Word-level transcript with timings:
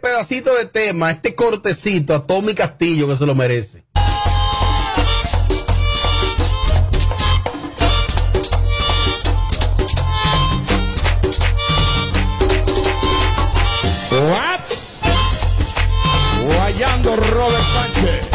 pedacito 0.00 0.54
de 0.54 0.66
tema, 0.66 1.10
este 1.10 1.34
cortecito 1.34 2.14
a 2.14 2.26
Tommy 2.26 2.54
Castillo 2.54 3.08
que 3.08 3.16
se 3.16 3.26
lo 3.26 3.34
merece. 3.34 3.84
What? 14.10 14.60
Guayando 16.44 17.16
Robert 17.16 17.64
Sánchez. 17.72 18.30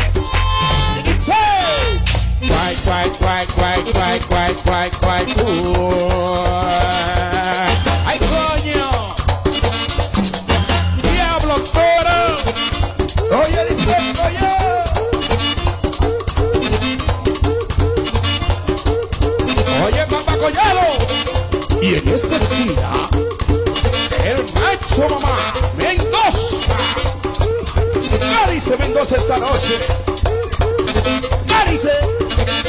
Quack, 2.48 2.75
quack, 2.86 3.12
quack, 3.20 3.48
quack, 3.55 3.84
quack, 3.93 4.21
quack, 4.30 4.62
quack, 4.66 4.91
quack. 5.00 5.28
¡Ay, 6.64 7.20
Y 21.91 21.95
en 21.95 22.08
esta 22.08 22.38
esquina, 22.38 23.09
el 24.23 24.38
macho 24.54 25.09
mamá, 25.09 25.54
Mendoza. 25.76 26.77
¿Qué 28.45 28.54
dice 28.54 28.77
Mendoza 28.77 29.18
esta 29.18 29.38
noche? 29.38 29.77
¿Qué 31.48 32.60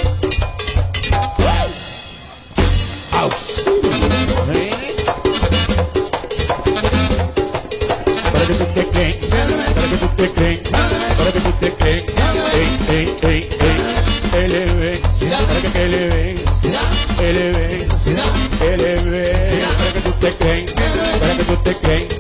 te 20.35 20.45
crees, 20.45 20.73
para 21.21 21.37
que 21.37 21.45
tú 21.45 21.57
te 21.57 21.75
crees, 21.75 22.12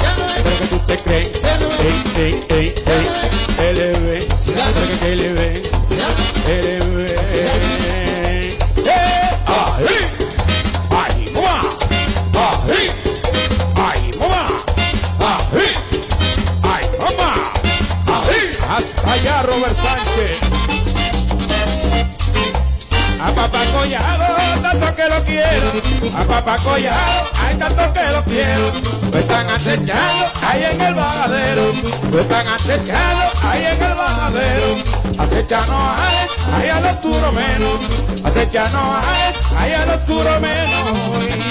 A 26.42 26.44
papá 26.44 26.62
Collado, 26.64 27.30
hay 27.40 27.56
tanto 27.56 27.92
que 27.92 28.02
lo 28.10 28.24
quiero. 28.24 28.72
Lo 29.12 29.18
están 29.18 29.48
acechando 29.48 30.26
ahí 30.44 30.64
en 30.64 30.80
el 30.80 30.94
vagadero. 30.94 31.72
Lo 32.10 32.18
están 32.18 32.48
acechando 32.48 33.24
ahí 33.44 33.64
en 33.64 33.82
el 33.82 33.94
vagadero. 33.94 34.76
Acechando 35.18 35.76
ahí, 35.76 36.26
ahí 36.52 36.68
al 36.68 36.84
oscuro 36.84 37.30
menos. 37.30 37.78
Acechando 38.24 38.78
ahí, 38.78 39.34
ahí 39.56 39.72
al 39.72 39.90
oscuro 39.90 40.40
menos. 40.40 41.41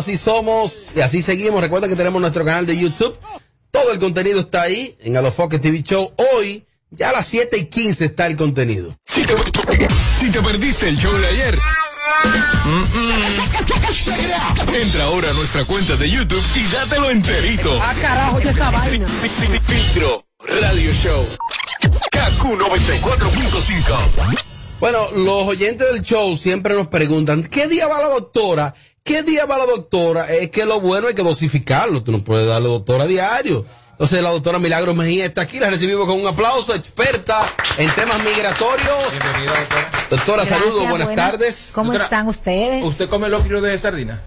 Así 0.00 0.16
somos 0.16 0.72
y 0.96 1.00
así 1.00 1.22
seguimos. 1.22 1.60
Recuerda 1.60 1.88
que 1.88 1.96
tenemos 1.96 2.20
nuestro 2.20 2.44
canal 2.44 2.66
de 2.66 2.76
YouTube. 2.78 3.16
Todo 3.70 3.92
el 3.92 4.00
contenido 4.00 4.40
está 4.40 4.62
ahí 4.62 4.96
en 5.00 5.16
Alofoque 5.16 5.58
TV 5.60 5.82
Show. 5.82 6.12
Hoy, 6.34 6.66
ya 6.90 7.10
a 7.10 7.12
las 7.12 7.26
7 7.26 7.56
y 7.56 7.66
15 7.66 8.04
está 8.06 8.26
el 8.26 8.36
contenido. 8.36 8.92
Si 9.06 9.22
te, 9.24 9.34
si 10.18 10.30
te 10.30 10.42
perdiste 10.42 10.88
el 10.88 10.96
show 10.98 11.12
de 11.12 11.26
ayer. 11.28 11.56
mm, 12.64 12.82
mm, 12.98 14.74
Entra 14.74 15.04
ahora 15.04 15.30
a 15.30 15.32
nuestra 15.34 15.64
cuenta 15.64 15.94
de 15.96 16.10
YouTube 16.10 16.42
y 16.56 16.62
dátelo 16.74 17.10
enterito. 17.10 17.78
Ah, 17.80 17.94
carajo, 18.00 18.38
esa 18.38 18.50
esta 18.50 18.70
vaina. 18.70 19.06
Fi- 19.06 19.28
fi- 19.28 19.46
fi- 19.46 19.60
Filtro 19.74 20.24
Radio 20.40 20.92
Show. 20.92 21.24
KQ 22.10 22.42
94.5. 22.58 24.36
Bueno, 24.80 25.10
los 25.12 25.44
oyentes 25.46 25.92
del 25.92 26.02
show 26.02 26.36
siempre 26.36 26.74
nos 26.74 26.88
preguntan, 26.88 27.42
¿qué 27.44 27.68
día 27.68 27.86
va 27.86 28.00
la 28.00 28.08
doctora? 28.08 28.74
¿Qué 29.02 29.22
día 29.22 29.46
va 29.46 29.58
la 29.58 29.66
doctora? 29.66 30.30
Es 30.32 30.50
que 30.50 30.64
lo 30.66 30.80
bueno 30.80 31.08
hay 31.08 31.14
que 31.14 31.22
dosificarlo. 31.22 32.02
Tú 32.02 32.12
no 32.12 32.22
puedes 32.22 32.46
darle 32.46 32.68
doctora 32.68 33.04
a 33.04 33.06
diario. 33.06 33.66
Entonces 33.92 34.22
la 34.22 34.30
doctora 34.30 34.58
Milagro 34.58 34.94
Mejía 34.94 35.26
está 35.26 35.42
aquí, 35.42 35.58
la 35.58 35.68
recibimos 35.68 36.06
con 36.06 36.18
un 36.18 36.26
aplauso, 36.26 36.74
experta 36.74 37.46
en 37.76 37.90
temas 37.90 38.18
migratorios. 38.24 39.12
Bienvenida, 39.12 39.52
doctora. 39.60 39.90
Doctora, 40.08 40.36
Gracias, 40.44 40.58
saludos, 40.58 40.88
buenas, 40.88 41.08
buenas. 41.08 41.30
tardes. 41.30 41.72
¿Cómo 41.74 41.92
Doctora, 41.92 42.04
están 42.04 42.28
ustedes? 42.28 42.82
¿Usted 42.84 43.08
come 43.10 43.28
locrio 43.28 43.60
de 43.60 43.78
sardina? 43.78 44.22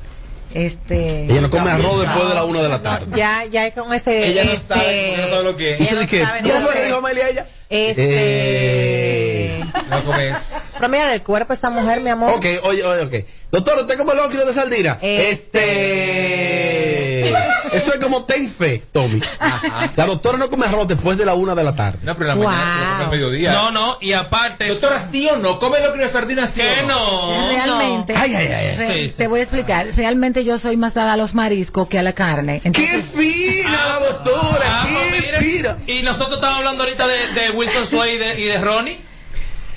Este. 0.53 1.23
Ella 1.23 1.41
no 1.41 1.49
come 1.49 1.71
arroz 1.71 2.01
después 2.01 2.29
de 2.29 2.35
la 2.35 2.43
una 2.43 2.61
de 2.61 2.69
la 2.69 2.81
tarde. 2.83 3.17
Ya, 3.17 3.43
ya 3.45 3.73
con 3.73 3.91
ese. 3.91 4.27
Ella 4.27 4.43
no 4.43 4.51
este, 4.51 4.75
sabe, 4.75 5.15
no 5.17 5.27
sabe 5.29 5.43
lo 5.43 5.57
que 5.57 5.73
es. 5.73 5.89
De 5.89 5.95
no 5.95 6.07
que, 6.07 6.21
sabe, 6.21 6.41
¿cómo 6.43 6.53
no 6.53 6.59
fue 6.59 6.69
que 6.69 6.73
sabe. 6.75 6.85
dijo 6.85 6.97
Amelia 6.99 7.29
ella? 7.29 7.47
Este. 7.69 8.03
Eh. 8.07 9.32
No 9.89 10.03
comes. 10.03 10.37
Pero 10.73 10.89
mira, 10.89 11.07
del 11.09 11.21
cuerpo 11.23 11.53
esta 11.53 11.69
mujer, 11.69 12.01
mi 12.01 12.09
amor. 12.09 12.31
Ok, 12.31 12.45
oye, 12.63 12.83
oye, 12.83 13.01
ok. 13.03 13.13
Doctor, 13.51 13.77
¿usted 13.79 13.97
come 13.97 14.15
locrio 14.15 14.45
de 14.45 14.53
sardina? 14.53 14.97
Este- 15.01 15.29
Este. 17.29 17.77
Eso 17.77 17.91
es 17.93 17.99
como 17.99 18.23
ten 18.25 18.49
fe, 18.49 18.83
Tommy. 18.91 19.19
La 19.95 20.05
doctora 20.05 20.37
no 20.37 20.49
come 20.49 20.65
arroz 20.65 20.87
después 20.87 21.17
de 21.17 21.25
la 21.25 21.33
una 21.33 21.55
de 21.55 21.63
la 21.63 21.75
tarde. 21.75 21.99
No, 22.03 22.15
pero 22.15 22.31
en 22.31 22.39
la 22.39 22.43
Wow. 22.45 22.53
mañana 22.53 22.99
al 23.05 23.09
mediodía. 23.11 23.51
No, 23.51 23.71
no, 23.71 23.97
y 24.01 24.13
aparte. 24.13 24.67
Doctora, 24.67 25.03
¿sí 25.11 25.27
o 25.29 25.37
no? 25.37 25.59
¿Come 25.59 25.79
locrio 25.81 26.05
de 26.05 26.11
sardina 26.11 26.45
sí 26.47 26.61
que 26.61 26.81
o 26.83 26.87
no? 26.87 27.41
no. 27.41 27.49
Realmente. 27.49 28.13
Ay, 28.15 28.33
ay, 28.35 28.47
ay, 28.47 28.53
ay. 28.67 28.75
re-. 28.77 29.09
Te 29.09 29.27
voy 29.27 29.39
a 29.39 29.43
explicar. 29.43 29.87
Realmente 29.95 30.43
yo 30.43 30.57
soy 30.57 30.77
más 30.77 30.93
dada 30.93 31.13
a 31.13 31.17
los 31.17 31.33
mariscos 31.33 31.87
que 31.87 31.97
a 31.99 32.03
la 32.03 32.13
carne. 32.13 32.59
¡Qué 32.61 32.67
Entonces, 32.69 33.03
fina 33.15 33.85
la 33.87 33.99
doctora! 34.05 34.65
Ah, 34.65 34.87
¡Qué 34.87 35.29
pues 35.31 35.43
fina! 35.43 35.77
Y 35.87 36.01
nosotros 36.03 36.35
estamos 36.35 36.57
hablando 36.59 36.83
ahorita 36.83 37.07
de, 37.07 37.27
de 37.33 37.49
Wilson 37.51 37.87
Sway 37.87 38.15
y 38.15 38.17
de, 38.19 38.39
y 38.39 38.43
de 38.45 38.57
Ronnie. 38.59 39.12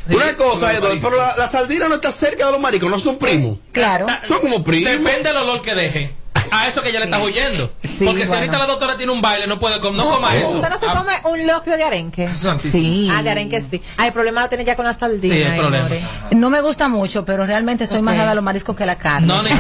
Una 0.09 0.37
cosa, 0.37 0.73
Eduardo, 0.73 0.99
pero 1.03 1.17
la, 1.17 1.35
la 1.37 1.49
sardina 1.49 1.89
no 1.89 1.97
está 1.97 2.11
cerca 2.13 2.47
de 2.47 2.53
los 2.53 2.61
maricos, 2.61 2.89
no 2.91 2.99
son 2.99 3.17
primos. 3.19 3.59
claro. 3.73 4.07
Son 4.29 4.41
como 4.41 4.63
primos. 4.63 4.91
Depende 4.91 5.29
del 5.29 5.37
olor 5.39 5.63
que 5.63 5.75
deje. 5.75 6.15
A 6.51 6.69
eso 6.69 6.83
que 6.83 6.91
ella 6.91 7.01
le 7.01 7.05
está 7.07 7.19
huyendo. 7.23 7.73
Sí, 7.83 8.05
Porque 8.05 8.23
si 8.23 8.29
bueno. 8.29 8.35
ahorita 8.35 8.59
la 8.59 8.67
doctora 8.67 8.97
tiene 8.97 9.13
un 9.13 9.21
baile, 9.23 9.47
no 9.47 9.59
puede 9.59 9.81
comer, 9.81 10.05
no 10.05 10.11
coma 10.11 10.37
eso. 10.37 10.49
¿Usted 10.51 10.69
no 10.69 10.79
se 10.79 10.87
Ah, 10.87 10.95
come 10.97 11.13
un 11.33 11.47
locrio 11.47 11.77
de 11.77 11.85
arenque? 11.85 12.35
santísimo. 12.35 12.73
Sí. 12.85 13.09
Ah, 13.13 13.23
de 13.23 13.31
arenque 13.31 13.61
sí. 13.63 13.83
Ah, 13.97 14.07
el 14.07 14.13
problema 14.13 14.43
lo 14.43 14.49
tiene 14.49 14.65
ya 14.65 14.77
con 14.77 14.85
la 14.85 14.93
sardina. 14.95 15.35
Sí, 15.35 15.43
el 15.43 15.51
ay, 15.53 15.59
problema. 15.59 15.85
more. 15.89 16.03
No 16.33 16.51
me 16.51 16.61
gusta 16.61 16.89
mucho, 16.89 17.25
pero 17.25 17.47
realmente 17.47 17.87
soy 17.87 18.03
más 18.03 18.17
dada 18.17 18.33
a 18.33 18.35
los 18.35 18.45
mariscos 18.45 18.77
que 18.77 18.87
la 18.87 18.99
carne. 18.99 19.27
No, 19.27 19.43
ni- 19.43 19.51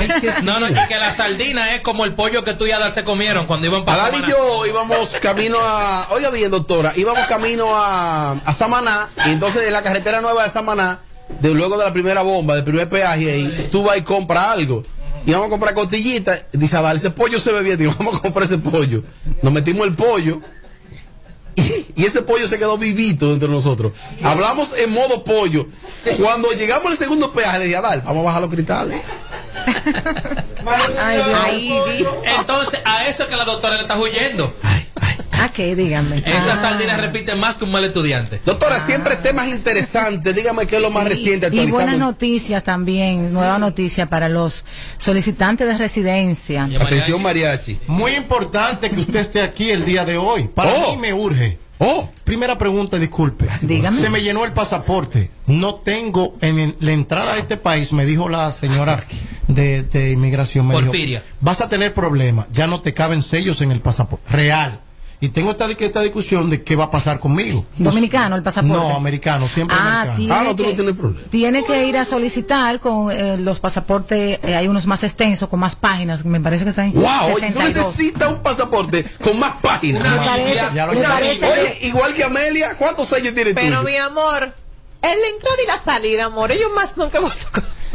no, 0.43 0.61
no, 0.61 0.69
y 0.69 0.75
que 0.88 0.96
la 0.96 1.11
sardina 1.11 1.75
es 1.75 1.81
como 1.82 2.05
el 2.05 2.14
pollo 2.14 2.44
que 2.44 2.55
tú 2.55 2.67
y 2.67 2.70
Adal 2.73 2.93
se 2.93 3.05
comieron 3.05 3.46
cuando 3.46 3.67
iban 3.67 3.84
para 3.84 4.06
Adal 4.06 4.22
y 4.25 4.31
yo 4.31 4.67
íbamos 4.67 5.17
camino 5.20 5.58
a. 5.61 6.08
Oiga 6.11 6.31
bien, 6.31 6.50
doctora, 6.50 6.93
íbamos 6.96 7.26
camino 7.26 7.67
a, 7.76 8.32
a 8.32 8.52
Samaná. 8.55 9.08
Y 9.26 9.31
entonces 9.31 9.62
en 9.67 9.72
la 9.72 9.82
carretera 9.82 10.20
nueva 10.20 10.44
de 10.44 10.50
Samaná, 10.50 11.00
de, 11.40 11.55
luego 11.55 11.76
de 11.79 11.84
la 11.84 11.93
primera 11.93 12.22
bomba, 12.22 12.55
del 12.55 12.64
primer 12.64 12.88
peaje, 12.88 13.31
ahí, 13.32 13.69
tú 13.72 13.82
vas 13.82 13.96
y 13.99 14.02
compras 14.02 14.49
algo. 14.49 14.82
Y 15.26 15.32
vamos 15.32 15.49
a 15.49 15.50
comprar 15.50 15.75
costillitas. 15.75 16.43
Dice 16.52 16.76
Adal, 16.76 16.96
ese 16.96 17.11
pollo 17.11 17.38
se 17.38 17.52
ve 17.52 17.62
bien. 17.62 17.76
Digo, 17.76 17.94
vamos 17.99 18.17
a 18.17 18.20
comprar 18.20 18.44
ese 18.44 18.58
pollo. 18.58 19.02
Nos 19.43 19.52
metimos 19.52 19.87
el 19.87 19.94
pollo. 19.94 20.40
Y, 21.58 21.87
y 22.02 22.05
ese 22.05 22.20
pollo 22.20 22.46
se 22.46 22.58
quedó 22.58 22.76
vivito 22.76 23.32
entre 23.32 23.49
nosotros. 23.49 23.94
Hablamos 24.23 24.75
en 24.76 24.93
modo 24.93 25.25
pollo. 25.25 25.67
Cuando 26.23 26.52
llegamos 26.52 26.93
al 26.93 26.99
segundo 26.99 27.32
peaje, 27.32 27.61
le 27.61 27.64
dije, 27.64 27.76
Adal, 27.78 28.02
vamos 28.02 28.20
a 28.20 28.25
bajar 28.25 28.43
los 28.43 28.50
cristales. 28.50 29.00
Ay. 31.00 31.23
Ay, 31.34 32.06
Entonces, 32.38 32.81
a 32.84 33.06
eso 33.08 33.22
es 33.22 33.29
que 33.31 33.37
la 33.37 33.46
doctora 33.46 33.76
le 33.76 33.82
está 33.82 33.99
huyendo. 33.99 34.55
¿A 35.41 35.49
qué? 35.53 35.75
Díganme. 35.77 36.19
Esas 36.19 36.59
Ah. 36.59 36.71
sardinas 36.71 37.00
repiten 37.00 37.38
más 37.38 37.56
que 37.56 37.65
un 37.65 37.73
mal 37.73 37.85
estudiante. 37.85 38.41
Doctora, 38.44 38.79
siempre 38.81 39.17
temas 39.17 39.49
interesantes. 39.49 40.35
Dígame 40.35 40.67
qué 40.67 40.77
es 40.77 40.83
lo 40.83 40.91
más 40.91 41.05
reciente 41.05 41.49
Y 41.53 41.67
buenas 41.71 41.99
noticias 41.99 42.62
también, 42.65 43.33
nueva 43.33 43.59
noticia 43.59 44.06
para 44.09 44.29
los 44.29 44.65
solicitantes 44.97 45.67
de 45.67 45.77
residencia. 45.79 46.69
Atención, 46.81 47.23
mariachi. 47.23 47.79
Muy 47.87 48.12
importante 48.12 48.91
que 48.91 49.00
usted 49.00 49.21
esté 49.21 49.43
aquí 49.43 49.71
el 49.71 49.85
día 49.85 50.05
de 50.05 50.17
hoy. 50.17 50.49
Para 50.49 50.73
Oh. 50.73 50.94
mí 50.94 51.00
me 51.03 51.12
urge. 51.15 51.59
Oh, 51.79 52.09
Primera 52.25 52.56
pregunta, 52.56 52.99
disculpe. 52.99 53.47
Dígame. 53.61 53.97
Se 54.00 54.09
me 54.09 54.23
llenó 54.23 54.44
el 54.47 54.53
pasaporte. 54.53 55.31
No 55.47 55.75
tengo 55.77 56.35
en 56.41 56.59
en 56.59 56.77
la 56.81 56.93
entrada 56.93 57.35
a 57.35 57.37
este 57.37 57.56
país, 57.59 57.93
me 57.93 58.06
dijo 58.06 58.29
la 58.31 58.50
señora 58.50 58.99
de, 59.47 59.82
de 59.82 60.12
inmigración. 60.12 60.67
Me 60.67 60.75
Porfiria. 60.75 61.21
Dijo, 61.21 61.32
Vas 61.41 61.61
a 61.61 61.69
tener 61.69 61.93
problemas. 61.93 62.47
Ya 62.50 62.67
no 62.67 62.81
te 62.81 62.94
caben 62.94 63.23
sellos 63.23 63.61
en 63.61 63.71
el 63.73 63.81
pasaporte. 63.81 64.29
Real. 64.31 64.81
Y 65.19 65.29
tengo 65.31 65.51
esta, 65.53 65.67
esta 65.71 66.03
discusión 66.03 66.51
de 66.51 66.63
qué 66.63 66.77
va 66.77 66.85
a 66.85 66.91
pasar 66.91 67.19
conmigo. 67.21 67.65
Dominicano, 67.79 68.37
el 68.37 68.43
pasaporte. 68.43 68.77
No, 68.77 68.95
americano, 68.97 69.49
siempre 69.49 69.75
Ah, 69.79 70.03
americano. 70.03 70.17
tiene, 70.19 70.35
Ah, 70.35 70.43
no, 70.45 70.55
tú 70.57 70.63
no 70.65 70.69
que, 70.69 70.75
tienes 70.75 70.95
problema. 70.95 71.29
tiene 71.31 71.65
que 71.65 71.87
ir 71.87 71.97
a 71.97 72.05
solicitar 72.05 72.81
con 72.81 73.11
eh, 73.11 73.39
los 73.39 73.59
pasaportes, 73.59 74.39
eh, 74.43 74.55
hay 74.55 74.69
unos 74.69 74.87
más 74.87 75.03
extensos, 75.05 75.49
con 75.49 75.59
más 75.61 75.75
páginas, 75.75 76.25
me 76.27 76.39
parece 76.41 76.65
que 76.65 76.71
están 76.71 76.93
wow, 76.93 77.03
oye, 77.33 77.33
tú 77.33 77.41
62. 77.41 77.75
necesitas 77.75 78.31
un 78.31 78.43
pasaporte 78.43 79.05
con 79.25 79.39
más 79.41 79.53
páginas. 79.63 80.03
Me 80.03 80.17
parece, 80.27 80.61
ya 80.75 80.87
lo 80.87 80.93
me 80.93 81.01
parece 81.03 81.45
Oye, 81.47 81.79
que- 81.81 81.87
igual 81.89 82.13
que 82.13 82.23
Amelia, 82.25 82.77
¿cuántos 82.77 83.09
sellos 83.09 83.33
tienes 83.33 83.55
tú? 83.55 83.61
Pero 83.63 83.83
mi 83.83 83.97
amor, 83.97 84.43
en 85.03 85.21
la 85.21 85.27
entrada 85.29 85.57
y 85.65 85.67
la 85.67 85.79
salida, 85.79 86.25
amor, 86.27 86.53
ellos 86.53 86.69
más 86.75 86.95
nunca 86.99 87.21
van 87.21 87.33
a 87.33 87.35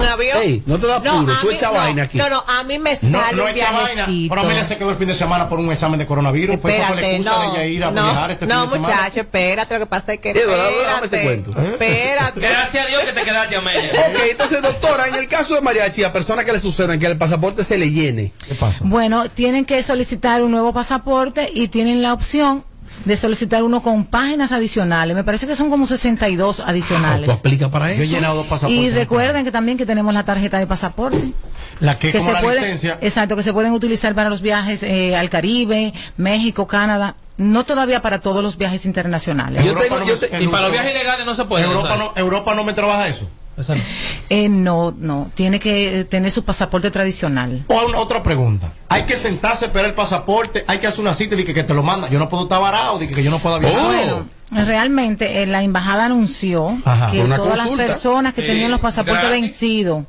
un 0.01 0.07
avión. 0.07 0.38
Ey, 0.42 0.63
no 0.65 0.80
te 0.80 0.88
da 0.88 0.95
apuro, 0.98 1.31
a 1.33 1.42
tú 1.42 1.48
mí- 1.48 1.53
echa 1.53 1.68
no, 1.68 1.74
vaina 1.74 2.03
aquí. 2.03 2.18
No, 2.18 2.30
no, 2.30 2.44
a 2.48 2.63
mí 2.63 2.80
me 2.80 2.95
sale 2.95 3.12
No, 3.12 3.19
no 3.33 3.44
un 3.44 3.50
es 3.50 3.53
que 3.56 3.62
vaina. 3.62 3.81
viajecito. 3.95 4.30
Pero 4.36 4.42
Amelia 4.42 4.63
se 4.65 4.77
quedó 4.77 4.89
el 4.89 4.95
fin 4.98 5.07
de 5.07 5.15
semana 5.15 5.48
por 5.50 5.59
un 5.59 5.71
examen 5.71 6.00
de 6.00 6.06
coronavirus. 6.06 6.57
Pues 6.57 6.74
Espérate, 6.75 7.15
excusa 7.15 7.31
no, 7.31 7.42
de 7.42 7.48
ella 7.48 7.65
ir 7.65 7.83
a 7.83 7.92
no, 7.92 8.03
viajar 8.03 8.31
este 8.31 8.45
no, 8.48 8.62
fin 8.63 8.69
de 8.71 8.75
semana. 8.77 8.95
muchacho, 8.95 9.19
espérate, 9.21 9.74
lo 9.74 9.80
que 9.80 9.86
pasa 9.86 10.13
es 10.13 10.19
que 10.19 10.30
espérate, 10.31 11.24
cuento. 11.24 11.51
espérate. 11.62 12.39
Gracias 12.39 12.86
a 12.86 12.88
Dios 12.89 13.03
que 13.03 13.13
te 13.13 13.24
quedaste, 13.24 13.56
Amelia. 13.56 13.92
Ok, 14.12 14.19
entonces, 14.31 14.62
doctora, 14.62 15.07
en 15.07 15.15
el 15.15 15.27
caso 15.27 15.56
de 15.56 15.62
mariachi, 15.62 16.03
a 16.03 16.12
personas 16.13 16.45
que 16.45 16.51
le 16.53 16.59
sucedan 16.59 17.00
que 17.00 17.06
el 17.06 17.18
pasaporte 17.18 17.63
se 17.63 17.77
le 17.77 17.92
llene. 17.92 18.31
¿Qué 18.48 18.56
pasa? 18.56 18.80
Bueno, 18.81 19.30
tienen 19.30 19.65
que 19.65 19.81
solicitar 19.83 20.42
un 20.42 20.51
nuevo 20.51 20.74
pasaporte 20.74 21.50
y 21.53 21.68
tienen 21.69 22.01
la 22.01 22.13
opción 22.13 22.63
de 23.06 23.18
solicitar 23.18 23.63
uno 23.63 23.81
con 23.81 24.06
páginas 24.06 24.51
adicionales. 24.51 25.15
Me 25.15 25.24
parece 25.24 25.48
que 25.48 25.56
son 25.56 25.69
como 25.69 25.88
62 25.88 26.59
adicionales. 26.59 27.25
¿Tú 27.25 27.31
aplicas 27.31 27.69
para 27.69 27.88
Yo 27.94 28.01
he 28.01 28.06
eso? 28.06 28.13
llenado 28.15 28.36
dos 28.36 28.48
pasaportes. 28.48 28.77
Y 28.77 28.89
recuerden 28.89 29.44
que 29.44 29.51
también 29.51 29.77
que 29.77 29.86
tenemos 29.86 30.13
la 30.13 30.24
tarjeta 30.25 30.59
de 30.59 30.68
pasaporte. 30.68 31.31
La 31.80 31.98
que 31.98 32.09
es 32.09 32.15
como 32.15 32.27
se 32.27 32.33
la 32.33 32.42
pueden, 32.42 32.62
licencia. 32.63 32.98
exacto, 33.01 33.36
que 33.36 33.44
se 33.44 33.53
pueden 33.53 33.71
utilizar 33.74 34.13
para 34.13 34.30
los 34.30 34.42
viajes 34.42 34.83
eh, 34.83 35.15
al 35.15 35.30
Caribe, 35.30 35.94
México, 36.18 36.68
Canadá, 36.68 37.15
no 37.38 37.63
todavía 37.63 38.01
para 38.03 38.19
todos 38.21 38.44
los 38.44 38.57
viajes 38.57 38.86
internacionales. 38.86 39.63
Yo 39.63 39.69
Europa 39.71 39.86
tengo- 39.88 40.00
no 40.01 40.06
yo 40.07 40.13
me- 40.21 40.27
te- 40.27 40.44
Y 40.44 40.48
para 40.48 40.63
los 40.63 40.71
viajes 40.71 40.92
ilegales 40.92 41.25
no 41.25 41.33
se 41.33 41.45
puede. 41.45 41.63
Europa 41.65 41.88
¿sabes? 41.89 42.06
no, 42.06 42.12
Europa 42.21 42.53
no 42.56 42.63
me 42.63 42.74
trabaja 42.74 43.07
eso. 43.07 43.27
Eso 43.57 43.75
no. 43.75 43.81
Eh, 44.30 44.48
no, 44.50 44.94
no, 44.98 45.30
tiene 45.36 45.59
que 45.59 46.06
tener 46.06 46.31
su 46.31 46.44
pasaporte 46.44 46.89
tradicional. 46.89 47.63
O 47.68 47.86
una- 47.86 48.00
otra 48.00 48.24
pregunta. 48.24 48.71
Hay 48.89 49.03
que 49.03 49.15
sentarse, 49.15 49.65
esperar 49.65 49.88
el 49.89 49.94
pasaporte, 49.94 50.63
hay 50.68 50.80
que 50.80 50.88
hacer 50.88 51.01
una 51.01 51.13
cita 51.13 51.36
y 51.36 51.44
que, 51.44 51.53
que 51.53 51.63
te 51.63 51.74
lo 51.74 51.83
manda. 51.83 52.09
Yo 52.09 52.18
no 52.19 52.27
puedo 52.30 52.44
estar 52.44 52.62
varado, 52.62 52.98
de 53.00 53.07
que, 53.07 53.24
yo 53.24 53.30
no 53.31 53.39
puedo 53.39 53.59
viajar. 53.59 53.80
Oh. 53.81 53.88
Bueno, 53.88 54.25
realmente 54.65 55.44
eh, 55.44 55.48
la 55.48 55.63
embajada 55.63 56.06
anunció 56.06 56.77
Ajá. 56.83 57.12
que 57.12 57.21
todas 57.24 57.39
consulta. 57.39 57.83
las 57.83 57.92
personas 57.94 58.33
que 58.33 58.42
tenían 58.42 58.71
los 58.71 58.80
pasaportes 58.80 59.24
gratis. 59.24 59.42
vencidos 59.42 60.06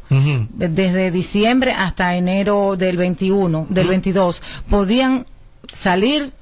desde 0.50 1.10
diciembre 1.10 1.72
hasta 1.72 2.14
enero 2.16 2.76
del 2.76 2.96
21, 2.96 3.66
del 3.68 3.88
22, 3.88 4.42
podían 4.68 5.26
salir 5.74 6.32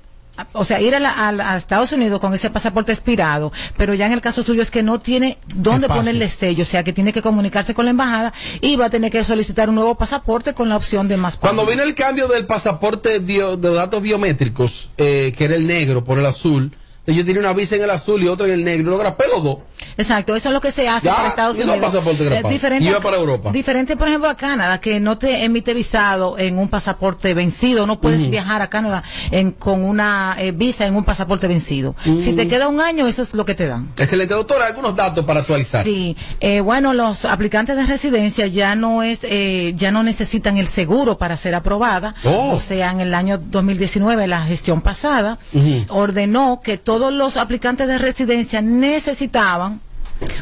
o 0.53 0.65
sea, 0.65 0.81
ir 0.81 0.95
a, 0.95 1.01
la- 1.01 1.53
a 1.53 1.57
Estados 1.57 1.93
Unidos 1.93 2.21
con 2.21 2.35
ese 2.35 2.51
pasaporte 2.51 2.93
expirado, 2.93 3.53
pero 3.77 3.95
ya 3.95 4.07
en 4.07 4.13
el 4.13 4.21
caso 4.21 4.43
suyo 4.43 4.63
es 4.63 4.71
que 4.71 4.83
no 4.83 5.01
tiene 5.01 5.39
dónde 5.55 5.87
Espacio. 5.87 6.01
ponerle 6.03 6.29
sello, 6.29 6.63
o 6.63 6.67
sea, 6.67 6.83
que 6.85 6.93
tiene 6.93 7.13
que 7.13 7.23
comunicarse 7.23 7.75
con 7.75 7.85
la 7.85 7.91
embajada 7.93 8.33
y 8.61 8.77
va 8.77 8.87
a 8.87 8.91
tener 8.91 9.11
que 9.11 9.25
solicitar 9.25 9.69
un 9.69 9.75
nuevo 9.77 9.95
pasaporte 9.97 10.55
con 10.55 10.69
la 10.69 10.77
opción 10.77 11.09
de 11.09 11.17
más 11.17 11.37
Cuando 11.37 11.65
vino 11.67 11.83
el 11.83 11.95
cambio 11.95 12.29
del 12.29 12.47
pasaporte 12.47 13.19
bio- 13.21 13.57
de 13.57 13.73
datos 13.75 14.03
biométricos, 14.03 14.91
eh, 14.99 15.33
que 15.37 15.45
era 15.45 15.55
el 15.57 15.67
negro 15.67 16.05
por 16.05 16.19
el 16.19 16.27
azul, 16.27 16.73
yo 17.07 17.25
tenía 17.25 17.41
una 17.41 17.53
visa 17.55 17.77
en 17.77 17.83
el 17.83 17.91
azul 17.91 18.23
y 18.23 18.29
otra 18.29 18.47
en 18.47 18.53
el 18.55 18.65
negro, 18.65 18.91
lo 18.91 18.99
grapé 18.99 19.25
los 19.35 19.43
dos. 19.43 19.59
Exacto, 20.01 20.35
eso 20.37 20.49
es 20.49 20.53
lo 20.53 20.61
que 20.61 20.73
se 20.73 20.89
hace 20.89 21.07
Ya, 21.07 21.15
para 21.15 21.29
Estados 21.29 21.59
y 21.59 21.63
Unidos. 21.63 21.79
pasaporte 21.81 22.25
grapado. 22.25 22.49
diferente, 22.49 22.89
Iba 22.89 23.01
para 23.01 23.17
Europa. 23.17 23.51
Diferente, 23.53 23.97
por 23.97 24.09
ejemplo, 24.09 24.29
a 24.31 24.37
Canadá, 24.37 24.81
que 24.81 25.01
no 25.01 25.19
te 25.19 25.45
emite 25.45 25.75
visado 25.75 26.39
en 26.39 26.59
un 26.59 26.69
pasaporte 26.69 27.35
vencido. 27.35 27.87
No 27.87 28.01
puedes 28.01 28.31
viajar 28.31 28.63
a 28.63 28.69
Canadá 28.71 29.03
en, 29.31 29.53
con 29.53 29.85
una 29.85 30.37
eh, 30.39 30.53
visa 30.53 30.87
en 30.87 30.97
un 30.97 31.05
pasaporte 31.05 31.47
vencido. 31.47 31.95
Si 32.05 32.33
te 32.35 32.49
queda 32.49 32.69
un 32.69 32.81
año, 32.81 33.07
eso 33.07 33.23
es 33.23 33.35
lo 33.35 33.45
que 33.45 33.55
te 33.55 33.67
dan. 33.67 33.93
Excelente, 33.97 34.35
doctora, 34.35 34.67
algunos 34.67 34.97
datos 34.97 35.25
para 35.25 35.41
actualizar. 35.41 35.85
Sí, 35.85 36.17
eh, 36.41 36.61
bueno, 36.61 36.95
los 36.95 37.25
aplicantes 37.25 37.77
de 37.77 37.87
residencia 37.87 38.47
ya 38.47 38.75
no 38.75 39.03
es, 39.03 39.21
eh, 39.23 39.73
ya 39.77 39.91
no 39.91 40.03
necesitan 40.03 40.57
el 40.59 40.69
seguro 40.69 41.19
para 41.19 41.37
ser 41.37 41.55
aprobada. 41.55 42.15
Oh. 42.25 42.53
O 42.55 42.61
sea, 42.61 42.91
en 42.93 43.01
el 43.01 43.15
año 43.15 43.39
2019, 43.39 44.27
la 44.27 44.43
gestión 44.43 44.81
pasada 44.81 45.39
ordenó 45.89 46.61
que 46.63 46.79
todos 46.79 47.13
los 47.13 47.37
aplicantes 47.37 47.87
de 47.89 47.99
residencia 47.99 48.61
necesitaban 48.63 49.81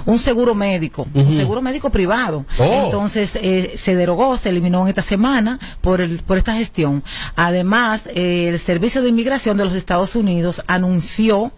un 0.07 0.19
seguro 0.19 0.55
médico, 0.55 1.07
un 1.15 1.37
seguro 1.37 1.63
médico 1.63 1.91
privado. 1.91 2.45
Oh. 2.59 2.83
Entonces 2.85 3.37
eh, 3.37 3.75
se 3.77 3.95
derogó, 3.95 4.37
se 4.37 4.49
eliminó 4.49 4.83
en 4.83 4.89
esta 4.89 5.03
semana 5.03 5.59
por 5.81 6.01
el, 6.01 6.21
por 6.21 6.39
esta 6.39 6.55
gestión. 6.55 7.03
Además, 7.37 8.03
eh, 8.07 8.49
el 8.49 8.59
Servicio 8.59 9.03
de 9.03 9.09
Inmigración 9.09 9.57
de 9.57 9.65
los 9.65 9.75
Estados 9.75 10.17
Unidos 10.17 10.63
anunció 10.67 11.53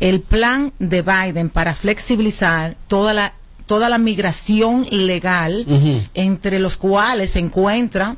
el 0.00 0.20
plan 0.20 0.72
de 0.78 1.02
Biden 1.02 1.50
para 1.50 1.74
flexibilizar 1.74 2.76
toda 2.88 3.14
la 3.14 3.34
toda 3.66 3.88
la 3.88 3.98
migración 3.98 4.84
legal 4.90 5.64
entre 6.14 6.58
los 6.58 6.76
cuales 6.76 7.30
se 7.30 7.38
encuentra 7.38 8.16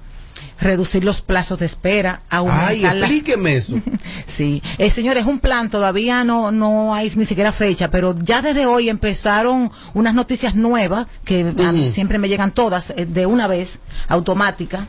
reducir 0.61 1.03
los 1.05 1.21
plazos 1.23 1.59
de 1.59 1.67
espera, 1.67 2.23
Ay, 2.31 2.39
aumentar 2.39 2.97
las 2.97 3.11
explíqueme 3.11 3.57
eso. 3.57 3.77
Sí, 4.27 4.63
eh, 4.79 4.91
señores, 4.91 5.27
un 5.27 5.39
plan, 5.41 5.69
todavía 5.71 6.25
no, 6.25 6.51
no 6.53 6.95
hay 6.95 7.13
ni 7.17 7.25
siquiera 7.27 7.53
fecha, 7.53 7.91
pero 7.91 8.15
ya 8.15 8.41
desde 8.43 8.67
hoy 8.67 8.89
empezaron 8.89 9.71
unas 9.95 10.15
noticias 10.15 10.55
nuevas, 10.55 11.07
que 11.25 11.45
mí 11.45 11.85
Ujú. 11.85 11.93
siempre 11.93 12.19
me 12.19 12.29
llegan 12.29 12.53
todas 12.53 12.91
eh, 12.91 13.07
de 13.07 13.27
una 13.27 13.47
vez, 13.47 13.81
automática. 14.09 14.87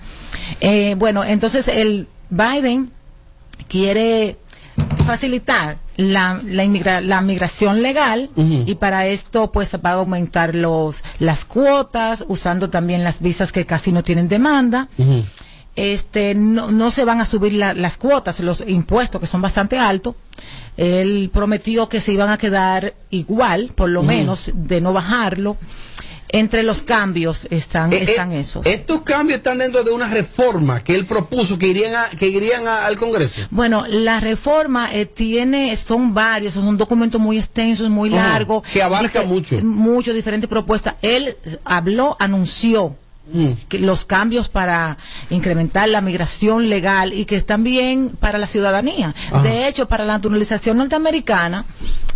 Eh, 0.61 0.95
bueno, 0.97 1.23
entonces 1.23 1.67
el 1.67 2.07
Biden 2.29 2.91
quiere 3.67 4.37
facilitar 5.05 5.77
la, 5.97 6.41
la, 6.45 6.63
inmigra- 6.63 7.01
la 7.01 7.21
migración 7.21 7.81
legal 7.83 8.29
y 8.35 8.75
para 8.75 9.05
esto 9.07 9.51
pues 9.51 9.69
va 9.85 9.91
a 9.91 9.93
aumentar 9.93 10.55
los 10.55 11.03
las 11.19 11.45
cuotas 11.45 12.25
usando 12.27 12.69
también 12.71 13.03
las 13.03 13.19
visas 13.21 13.51
que 13.51 13.65
casi 13.67 13.91
no 13.91 14.01
tienen 14.01 14.27
demanda 14.27 14.87
Ujú. 14.97 15.23
Este 15.75 16.35
no, 16.35 16.69
no 16.71 16.91
se 16.91 17.03
van 17.03 17.19
a 17.21 17.25
subir 17.25 17.53
la- 17.53 17.73
las 17.73 17.97
cuotas, 17.97 18.39
los 18.41 18.63
impuestos 18.67 19.19
que 19.21 19.27
son 19.27 19.41
bastante 19.41 19.77
altos. 19.79 20.15
Él 20.77 21.29
prometió 21.33 21.89
que 21.89 21.99
se 21.99 22.11
iban 22.13 22.29
a 22.29 22.37
quedar 22.37 22.93
igual, 23.09 23.71
por 23.75 23.89
lo 23.89 24.03
menos, 24.03 24.51
de 24.53 24.81
no 24.81 24.93
bajarlo. 24.93 25.57
Entre 26.29 26.63
los 26.63 26.81
cambios 26.81 27.45
están, 27.51 27.93
Eh, 27.93 27.97
eh, 27.97 28.03
están 28.09 28.31
esos. 28.31 28.65
Estos 28.65 29.03
cambios 29.03 29.37
están 29.37 29.59
dentro 29.59 29.83
de 29.83 29.91
una 29.91 30.07
reforma 30.07 30.83
que 30.83 30.95
él 30.95 31.05
propuso 31.05 31.59
que 31.59 31.67
irían, 31.67 31.93
a- 31.93 32.09
que 32.09 32.25
irían 32.27 32.65
a- 32.67 32.87
al 32.87 32.97
Congreso. 32.97 33.41
Bueno, 33.51 33.85
la 33.87 34.19
reforma 34.19 34.91
eh, 34.91 35.05
tiene, 35.05 35.77
son 35.77 36.11
varios, 36.15 36.55
es 36.55 36.63
un 36.63 36.75
documento 36.75 37.19
muy 37.19 37.37
extenso, 37.37 37.87
muy 37.87 38.11
Ajá, 38.17 38.29
largo. 38.29 38.63
que 38.73 38.81
abarca 38.81 39.21
mucho. 39.21 39.59
Mucho, 39.63 40.11
diferentes 40.11 40.49
propuestas. 40.49 40.95
Él 41.03 41.37
habló, 41.65 42.17
anunció. 42.19 42.95
Que 43.69 43.79
los 43.79 44.05
cambios 44.05 44.49
para 44.49 44.97
incrementar 45.29 45.87
la 45.89 46.01
migración 46.01 46.69
legal 46.69 47.13
y 47.13 47.25
que 47.25 47.35
están 47.35 47.63
bien 47.63 48.09
para 48.19 48.37
la 48.37 48.47
ciudadanía. 48.47 49.15
Ajá. 49.31 49.43
De 49.43 49.67
hecho, 49.67 49.87
para 49.87 50.03
la 50.05 50.13
naturalización 50.13 50.77
norteamericana, 50.77 51.65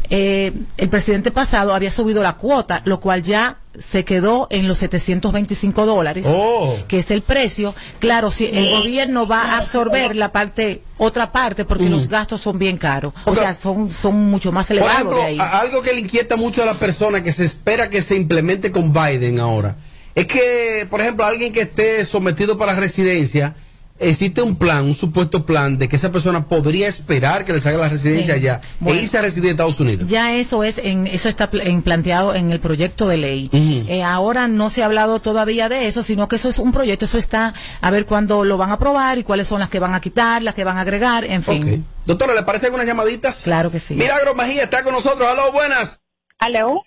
eh, 0.09 0.53
el 0.77 0.89
presidente 0.89 1.31
pasado 1.31 1.73
había 1.73 1.91
subido 1.91 2.21
la 2.23 2.33
cuota, 2.33 2.81
lo 2.85 2.99
cual 2.99 3.21
ya 3.23 3.57
se 3.79 4.03
quedó 4.05 4.47
en 4.49 4.67
los 4.67 4.79
725 4.79 5.85
dólares, 5.85 6.25
Oh. 6.27 6.75
que 6.87 6.97
es 6.99 7.11
el 7.11 7.21
precio. 7.21 7.75
Claro, 7.99 8.31
si 8.31 8.45
el 8.45 8.69
gobierno 8.71 9.27
va 9.27 9.43
a 9.53 9.57
absorber 9.57 10.15
la 10.15 10.31
parte, 10.31 10.81
otra 10.97 11.31
parte, 11.31 11.63
porque 11.63 11.89
los 11.89 12.09
gastos 12.09 12.41
son 12.41 12.57
bien 12.57 12.77
caros. 12.77 13.13
O 13.25 13.35
sea, 13.35 13.53
son, 13.53 13.91
son 13.91 14.15
mucho 14.29 14.51
más 14.51 14.69
elevados 14.71 15.15
de 15.15 15.21
ahí. 15.23 15.37
algo 15.39 15.81
que 15.83 15.93
le 15.93 15.99
inquieta 16.01 16.35
mucho 16.37 16.63
a 16.63 16.65
la 16.65 16.73
persona 16.73 17.21
que 17.23 17.31
se 17.31 17.45
espera 17.45 17.89
que 17.89 18.01
se 18.01 18.15
implemente 18.15 18.71
con 18.71 18.91
Biden 18.93 19.39
ahora, 19.39 19.75
es 20.19 20.27
que, 20.27 20.87
por 20.89 21.01
ejemplo, 21.01 21.25
alguien 21.25 21.53
que 21.53 21.61
esté 21.61 22.03
sometido 22.05 22.57
para 22.57 22.75
residencia, 22.75 23.55
existe 23.99 24.43
un 24.43 24.55
plan, 24.57 24.85
un 24.85 24.93
supuesto 24.93 25.43
plan 25.45 25.79
de 25.79 25.89
que 25.89 25.95
esa 25.95 26.11
persona 26.11 26.47
podría 26.47 26.87
esperar 26.87 27.45
que 27.45 27.53
le 27.53 27.59
salga 27.59 27.79
la 27.79 27.89
residencia 27.89 28.35
Sí. 28.35 28.39
allá 28.41 28.61
Bueno. 28.79 28.99
e 28.99 29.03
irse 29.03 29.17
a 29.17 29.21
residir 29.23 29.45
en 29.45 29.51
Estados 29.51 29.79
Unidos. 29.79 30.07
Ya 30.07 30.35
eso 30.35 30.63
es, 30.63 30.77
en, 30.77 31.07
eso 31.07 31.29
está 31.29 31.49
en 31.51 31.81
planteado 31.81 32.35
en 32.35 32.51
el 32.51 32.59
proyecto 32.59 33.07
de 33.07 33.17
ley. 33.17 33.49
Eh, 33.87 34.03
ahora 34.03 34.47
no 34.47 34.69
se 34.69 34.83
ha 34.83 34.85
hablado 34.85 35.19
todavía 35.19 35.67
de 35.67 35.87
eso, 35.87 36.03
sino 36.03 36.27
que 36.27 36.35
eso 36.35 36.47
es 36.47 36.59
un 36.59 36.71
proyecto, 36.73 37.05
eso 37.05 37.17
está 37.17 37.55
a 37.81 37.89
ver 37.89 38.05
cuándo 38.05 38.43
lo 38.43 38.57
van 38.57 38.69
a 38.69 38.73
aprobar 38.73 39.17
y 39.17 39.23
cuáles 39.23 39.47
son 39.47 39.59
las 39.61 39.69
que 39.69 39.79
van 39.79 39.95
a 39.95 39.99
quitar, 40.01 40.43
las 40.43 40.53
que 40.53 40.63
van 40.63 40.77
a 40.77 40.81
agregar, 40.81 41.25
en 41.25 41.41
fin. 41.41 41.63
Ok. 41.63 42.05
Doctora, 42.05 42.35
¿le 42.35 42.43
parece 42.43 42.67
algunas 42.67 42.85
llamaditas? 42.85 43.41
Claro 43.45 43.71
que 43.71 43.79
sí. 43.79 43.95
Milagro 43.95 44.35
Mejía 44.35 44.63
está 44.63 44.83
con 44.83 44.93
nosotros. 44.93 45.27
Aló, 45.27 45.51
buenas. 45.51 46.01
Aló. 46.37 46.83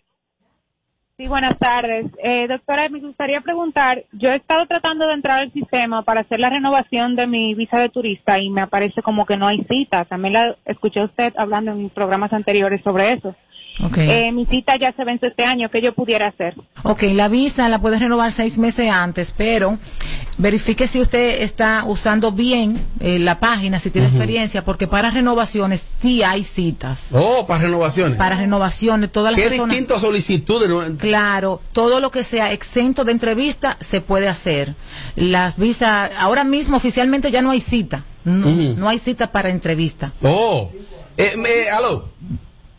Sí, 1.20 1.28
buenas 1.28 1.58
tardes. 1.58 2.06
Eh, 2.24 2.48
doctora, 2.48 2.88
me 2.88 2.98
gustaría 2.98 3.42
preguntar, 3.42 4.04
yo 4.10 4.32
he 4.32 4.36
estado 4.36 4.64
tratando 4.64 5.06
de 5.06 5.12
entrar 5.12 5.40
al 5.40 5.52
sistema 5.52 6.00
para 6.02 6.22
hacer 6.22 6.40
la 6.40 6.48
renovación 6.48 7.14
de 7.14 7.26
mi 7.26 7.54
visa 7.54 7.78
de 7.78 7.90
turista 7.90 8.38
y 8.38 8.48
me 8.48 8.62
aparece 8.62 9.02
como 9.02 9.26
que 9.26 9.36
no 9.36 9.46
hay 9.46 9.62
cita. 9.70 10.06
También 10.06 10.32
la 10.32 10.56
escuché 10.64 11.04
usted 11.04 11.34
hablando 11.36 11.72
en 11.72 11.90
programas 11.90 12.32
anteriores 12.32 12.80
sobre 12.82 13.12
eso. 13.12 13.36
Ok. 13.82 13.98
Eh, 13.98 14.30
mi 14.32 14.46
cita 14.46 14.76
ya 14.76 14.92
se 14.92 15.04
vence 15.04 15.28
este 15.28 15.44
año, 15.44 15.70
¿qué 15.70 15.80
yo 15.80 15.94
pudiera 15.94 16.26
hacer? 16.28 16.54
Ok, 16.82 17.02
la 17.14 17.28
visa 17.28 17.68
la 17.68 17.80
puedes 17.80 18.00
renovar 18.00 18.30
seis 18.32 18.58
meses 18.58 18.90
antes, 18.90 19.32
pero 19.36 19.78
verifique 20.38 20.86
si 20.86 21.00
usted 21.00 21.42
está 21.42 21.84
usando 21.86 22.32
bien 22.32 22.80
eh, 23.00 23.18
la 23.18 23.40
página, 23.40 23.78
si 23.78 23.90
tiene 23.90 24.08
experiencia, 24.08 24.64
porque 24.64 24.86
para 24.86 25.10
renovaciones 25.10 25.82
sí 26.00 26.22
hay 26.22 26.44
citas. 26.44 27.04
Oh, 27.12 27.46
para 27.46 27.62
renovaciones. 27.64 28.16
Para 28.16 28.36
renovaciones, 28.36 29.10
todas 29.12 29.32
las 29.32 29.40
Qué 29.40 29.48
personas... 29.48 29.70
distinto 29.76 29.94
a 29.96 29.98
solicitudes. 29.98 30.68
¿no? 30.68 30.98
Claro, 30.98 31.60
todo 31.72 32.00
lo 32.00 32.10
que 32.10 32.24
sea 32.24 32.52
exento 32.52 33.04
de 33.04 33.12
entrevista 33.12 33.76
se 33.80 34.00
puede 34.00 34.28
hacer. 34.28 34.74
Las 35.16 35.56
visas, 35.56 36.10
ahora 36.18 36.44
mismo 36.44 36.76
oficialmente 36.76 37.30
ya 37.30 37.42
no 37.42 37.50
hay 37.50 37.60
cita. 37.60 38.04
No, 38.24 38.46
Ujú. 38.46 38.74
no 38.78 38.88
hay 38.88 38.98
cita 38.98 39.32
para 39.32 39.48
entrevista. 39.48 40.12
Oh. 40.22 40.70
Eh, 41.16 41.32
me- 41.36 41.70
aló. 41.70 42.08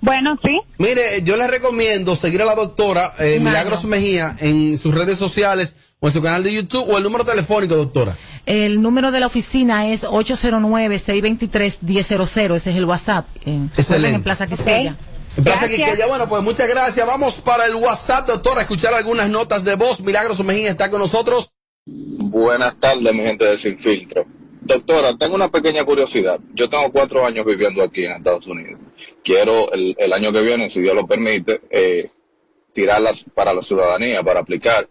Bueno, 0.02 0.38
sí. 0.44 0.60
Mire, 0.80 1.22
yo 1.24 1.38
le 1.38 1.48
recomiendo 1.48 2.16
seguir 2.16 2.42
a 2.42 2.46
la 2.46 2.56
doctora 2.56 3.14
eh, 3.20 3.40
Milagros. 3.40 3.86
Mejía 3.86 4.36
en 4.40 4.78
sus 4.78 4.94
redes 4.94 5.18
sociales 5.18 5.76
o 6.00 6.08
en 6.08 6.14
su 6.14 6.22
canal 6.22 6.44
de 6.44 6.54
YouTube 6.54 6.86
o 6.90 6.98
el 6.98 7.04
número 7.04 7.24
telefónico, 7.24 7.76
doctora. 7.76 8.18
El 8.48 8.82
número 8.82 9.12
de 9.12 9.20
la 9.20 9.28
oficina 9.28 9.88
es 9.88 10.04
809-623-1000. 10.04 12.56
Ese 12.56 12.72
es 12.72 12.76
el 12.76 12.86
WhatsApp. 12.86 13.28
Eh, 13.46 13.68
Excelente. 13.78 14.16
en 14.16 14.24
Plaza 14.24 14.48
Quisqueya. 14.48 14.96
En 15.38 15.44
Plaza 15.44 15.68
Gracias. 15.68 15.88
Quisqueya. 15.88 16.08
Bueno, 16.08 16.28
pues 16.28 16.44
muchas 16.44 16.68
gracias. 16.68 17.06
Vamos 17.06 17.36
para 17.36 17.68
el 17.68 17.76
WhatsApp, 17.76 18.28
doctora, 18.28 18.60
a 18.60 18.62
escuchar 18.64 18.94
algunas 18.96 19.30
notas 19.30 19.64
de 19.64 19.76
voz. 19.76 20.02
Milagros 20.02 20.44
Mejía 20.44 20.72
está 20.72 20.90
con 20.90 21.00
nosotros. 21.00 21.54
Buenas 21.86 22.80
tardes, 22.80 23.14
mi 23.14 23.22
gente 23.22 23.46
de 23.46 23.58
Sin 23.58 23.78
Filtro. 23.78 24.26
Doctora, 24.64 25.18
tengo 25.18 25.34
una 25.34 25.50
pequeña 25.50 25.84
curiosidad. 25.84 26.40
Yo 26.54 26.70
tengo 26.70 26.92
cuatro 26.92 27.26
años 27.26 27.46
viviendo 27.46 27.82
aquí 27.82 28.06
en 28.06 28.12
Estados 28.12 28.46
Unidos. 28.46 28.80
Quiero 29.24 29.72
el, 29.72 30.14
año 30.14 30.32
que 30.32 30.42
viene, 30.42 30.70
si 30.70 30.82
Dios 30.82 30.96
lo 30.96 31.08
permite, 31.08 31.62
eh, 31.72 32.12
tirarlas 32.72 33.26
para 33.34 33.56
la 33.56 33.64
ciudadanía, 33.64 34.22
para 34.22 34.42
aplicar. 34.42 34.88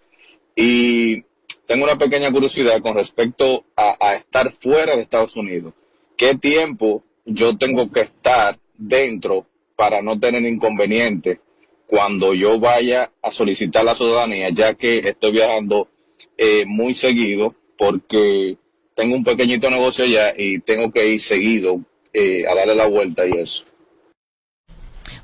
Y 0.56 1.22
tengo 1.66 1.84
una 1.84 1.96
pequeña 1.96 2.32
curiosidad 2.32 2.82
con 2.82 2.96
respecto 2.96 3.64
a, 3.76 3.96
a 4.00 4.14
estar 4.16 4.50
fuera 4.50 4.96
de 4.96 5.02
Estados 5.02 5.36
Unidos. 5.36 5.72
¿Qué 6.16 6.34
tiempo 6.34 7.04
yo 7.24 7.56
tengo 7.56 7.92
que 7.92 8.00
estar 8.00 8.58
dentro 8.76 9.46
para 9.76 10.02
no 10.02 10.18
tener 10.18 10.44
inconveniente 10.44 11.40
cuando 11.86 12.34
yo 12.34 12.58
vaya 12.58 13.12
a 13.22 13.30
solicitar 13.30 13.84
la 13.84 13.94
ciudadanía, 13.94 14.48
ya 14.50 14.74
que 14.74 14.98
estoy 14.98 15.32
viajando 15.32 15.88
eh, 16.36 16.64
muy 16.66 16.94
seguido 16.94 17.54
porque 17.76 18.58
tengo 19.00 19.16
un 19.16 19.24
pequeñito 19.24 19.70
negocio 19.70 20.04
allá 20.04 20.34
y 20.36 20.58
tengo 20.60 20.92
que 20.92 21.08
ir 21.08 21.20
seguido 21.22 21.80
eh, 22.12 22.44
a 22.50 22.54
darle 22.54 22.74
la 22.74 22.86
vuelta 22.86 23.26
y 23.26 23.32
eso. 23.32 23.64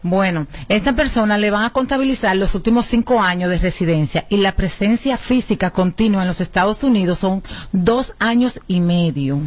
Bueno, 0.03 0.47
esta 0.69 0.95
persona 0.95 1.37
le 1.37 1.51
van 1.51 1.65
a 1.65 1.71
contabilizar 1.71 2.37
los 2.37 2.55
últimos 2.55 2.87
cinco 2.87 3.21
años 3.21 3.51
de 3.51 3.59
residencia 3.59 4.25
y 4.29 4.37
la 4.39 4.55
presencia 4.55 5.17
física 5.19 5.71
continua 5.73 6.23
en 6.23 6.29
los 6.29 6.41
Estados 6.41 6.83
Unidos 6.85 7.19
son 7.19 7.43
dos 7.73 8.15
años 8.19 8.61
y 8.69 8.81
medio. 8.81 9.41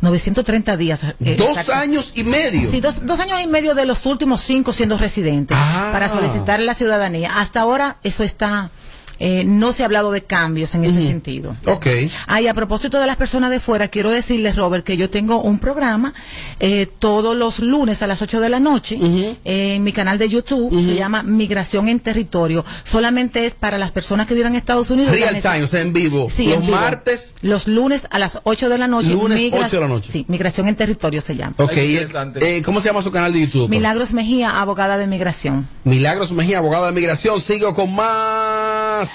930 0.00 0.76
días. 0.76 1.04
eh, 1.04 1.36
Dos 1.38 1.48
exacto. 1.50 1.72
años 1.74 2.12
y 2.16 2.24
medio. 2.24 2.68
Sí, 2.70 2.80
dos, 2.80 3.06
dos 3.06 3.20
años 3.20 3.40
y 3.42 3.46
medio 3.46 3.74
de 3.74 3.86
los 3.86 4.04
últimos 4.04 4.40
cinco 4.42 4.72
siendo 4.72 4.98
residentes 4.98 5.56
Ah. 5.60 5.90
para 5.92 6.08
solicitar 6.08 6.60
la 6.60 6.74
ciudadanía. 6.74 7.38
Hasta 7.38 7.60
ahora 7.60 7.96
eso 8.02 8.22
está, 8.24 8.70
eh, 9.18 9.44
no 9.46 9.72
se 9.72 9.82
ha 9.82 9.86
hablado 9.86 10.10
de 10.12 10.22
cambios 10.24 10.74
en 10.74 10.84
ese 10.84 11.06
sentido. 11.06 11.56
Ok. 11.66 11.86
Ah, 12.26 12.40
y 12.40 12.48
a 12.48 12.54
propósito 12.54 13.00
de 13.00 13.06
las 13.06 13.16
personas 13.16 13.50
de 13.50 13.60
fuera, 13.60 13.88
quiero 13.88 14.10
decirles, 14.10 14.56
Robert, 14.56 14.84
que 14.84 14.96
yo 14.96 15.10
tengo 15.10 15.40
un 15.42 15.58
programa 15.58 16.12
eh, 16.60 16.86
todos 16.98 17.36
los 17.36 17.60
lunes 17.60 18.02
a 18.02 18.06
las 18.06 18.22
8 18.22 18.40
de 18.40 18.48
la 18.48 18.60
noche 18.60 18.98
eh, 19.44 19.74
en 19.76 19.84
mi 19.84 19.92
canal 19.92 20.18
de 20.18 20.28
YouTube. 20.28 20.70
Se 20.72 20.94
llama 20.94 21.22
Migración 21.22 21.88
en 21.88 22.00
Territorio. 22.00 22.64
Solamente 22.84 23.46
es 23.46 23.54
para 23.54 23.78
las 23.78 23.92
personas 23.92 24.26
que 24.26 24.34
viven 24.34 24.52
en 24.52 24.56
Estados 24.58 24.90
Unidos. 24.90 25.12
Real 25.12 25.40
time, 25.40 25.62
o 25.62 25.66
sea, 25.66 25.80
en 25.80 25.92
vivo. 25.92 26.28
Sí, 26.30 26.46
Los 26.46 26.56
en 26.56 26.60
vivo. 26.66 26.76
martes. 26.76 27.34
Los 27.42 27.66
lunes 27.68 28.06
a 28.10 28.18
las 28.18 28.40
8 28.44 28.68
de 28.68 28.78
la 28.78 28.86
noche. 28.86 29.08
Lunes, 29.10 29.38
Migra- 29.38 29.64
8 29.66 29.76
de 29.76 29.80
la 29.82 29.88
noche. 29.88 30.10
Sí, 30.12 30.24
Migración 30.28 30.68
en 30.68 30.76
Territorio 30.76 31.20
se 31.20 31.36
llama. 31.36 31.54
Ok. 31.58 31.72
Ay, 31.76 32.06
eh, 32.40 32.62
¿Cómo 32.64 32.80
se 32.80 32.88
llama 32.88 33.02
su 33.02 33.10
canal 33.10 33.32
de 33.32 33.40
YouTube? 33.40 33.68
Milagros 33.68 34.12
Mejía, 34.12 34.60
abogada 34.60 34.96
de 34.98 35.06
migración. 35.06 35.68
Milagros 35.84 36.32
Mejía, 36.32 36.58
abogado 36.58 36.86
de 36.86 36.92
migración. 36.92 37.40
Sigo 37.40 37.74
con 37.74 37.94
más. 37.94 39.05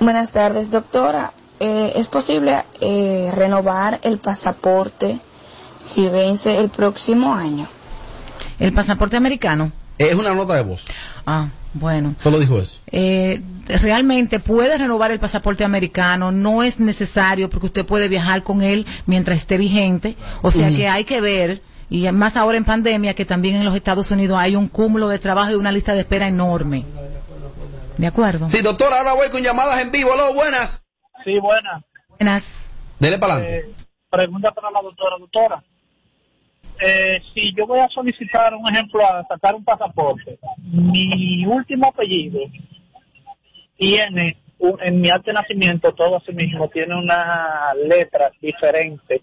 Buenas 0.00 0.32
tardes, 0.32 0.70
doctora. 0.70 1.32
Eh, 1.60 1.92
¿Es 1.96 2.08
posible 2.08 2.64
eh, 2.80 3.30
renovar 3.34 4.00
el 4.02 4.18
pasaporte 4.18 5.20
si 5.78 6.08
vence 6.08 6.58
el 6.58 6.68
próximo 6.68 7.34
año? 7.34 7.68
El 8.58 8.72
pasaporte 8.72 9.16
americano. 9.16 9.72
Es 9.98 10.14
una 10.14 10.34
nota 10.34 10.54
de 10.54 10.62
voz. 10.62 10.84
Ah, 11.26 11.48
bueno. 11.72 12.14
Solo 12.22 12.40
dijo 12.40 12.58
eso. 12.58 12.80
Eh, 12.90 13.40
realmente 13.66 14.40
puede 14.40 14.76
renovar 14.76 15.10
el 15.10 15.20
pasaporte 15.20 15.64
americano, 15.64 16.32
no 16.32 16.62
es 16.62 16.78
necesario 16.80 17.48
porque 17.48 17.66
usted 17.66 17.86
puede 17.86 18.08
viajar 18.08 18.42
con 18.42 18.62
él 18.62 18.86
mientras 19.06 19.38
esté 19.38 19.56
vigente, 19.56 20.16
o 20.42 20.50
sea 20.50 20.68
que 20.68 20.88
hay 20.88 21.04
que 21.04 21.20
ver, 21.20 21.62
y 21.88 22.10
más 22.12 22.36
ahora 22.36 22.58
en 22.58 22.64
pandemia, 22.64 23.14
que 23.14 23.24
también 23.24 23.56
en 23.56 23.64
los 23.64 23.74
Estados 23.74 24.10
Unidos 24.10 24.38
hay 24.38 24.56
un 24.56 24.68
cúmulo 24.68 25.08
de 25.08 25.18
trabajo 25.18 25.52
y 25.52 25.54
una 25.54 25.72
lista 25.72 25.94
de 25.94 26.00
espera 26.00 26.28
enorme. 26.28 26.84
¿De 27.96 28.06
acuerdo? 28.06 28.48
Sí, 28.48 28.60
doctora, 28.62 28.98
ahora 28.98 29.14
voy 29.14 29.28
con 29.30 29.42
llamadas 29.42 29.80
en 29.80 29.90
vivo. 29.92 30.12
Aló, 30.12 30.34
buenas. 30.34 30.82
Sí, 31.24 31.38
buena. 31.38 31.82
Buenas. 32.18 32.68
Dele 32.98 33.18
para 33.18 33.34
adelante. 33.34 33.70
Eh, 33.70 33.74
pregunta 34.10 34.50
para 34.52 34.70
la 34.70 34.82
doctora. 34.82 35.16
Doctora, 35.18 35.64
eh, 36.80 37.20
si 37.32 37.54
yo 37.54 37.66
voy 37.66 37.80
a 37.80 37.88
solicitar, 37.88 38.54
un 38.54 38.68
ejemplo, 38.68 39.00
a 39.06 39.24
sacar 39.28 39.54
un 39.54 39.64
pasaporte, 39.64 40.38
mi 40.62 41.44
último 41.46 41.88
apellido 41.88 42.40
tiene, 43.76 44.36
un- 44.58 44.78
en 44.82 45.00
mi 45.00 45.10
acta 45.10 45.30
de 45.30 45.34
nacimiento, 45.34 45.92
todo 45.94 46.16
así 46.16 46.32
mismo, 46.32 46.68
tiene 46.68 46.94
una 46.96 47.72
letra 47.86 48.30
diferente 48.40 49.20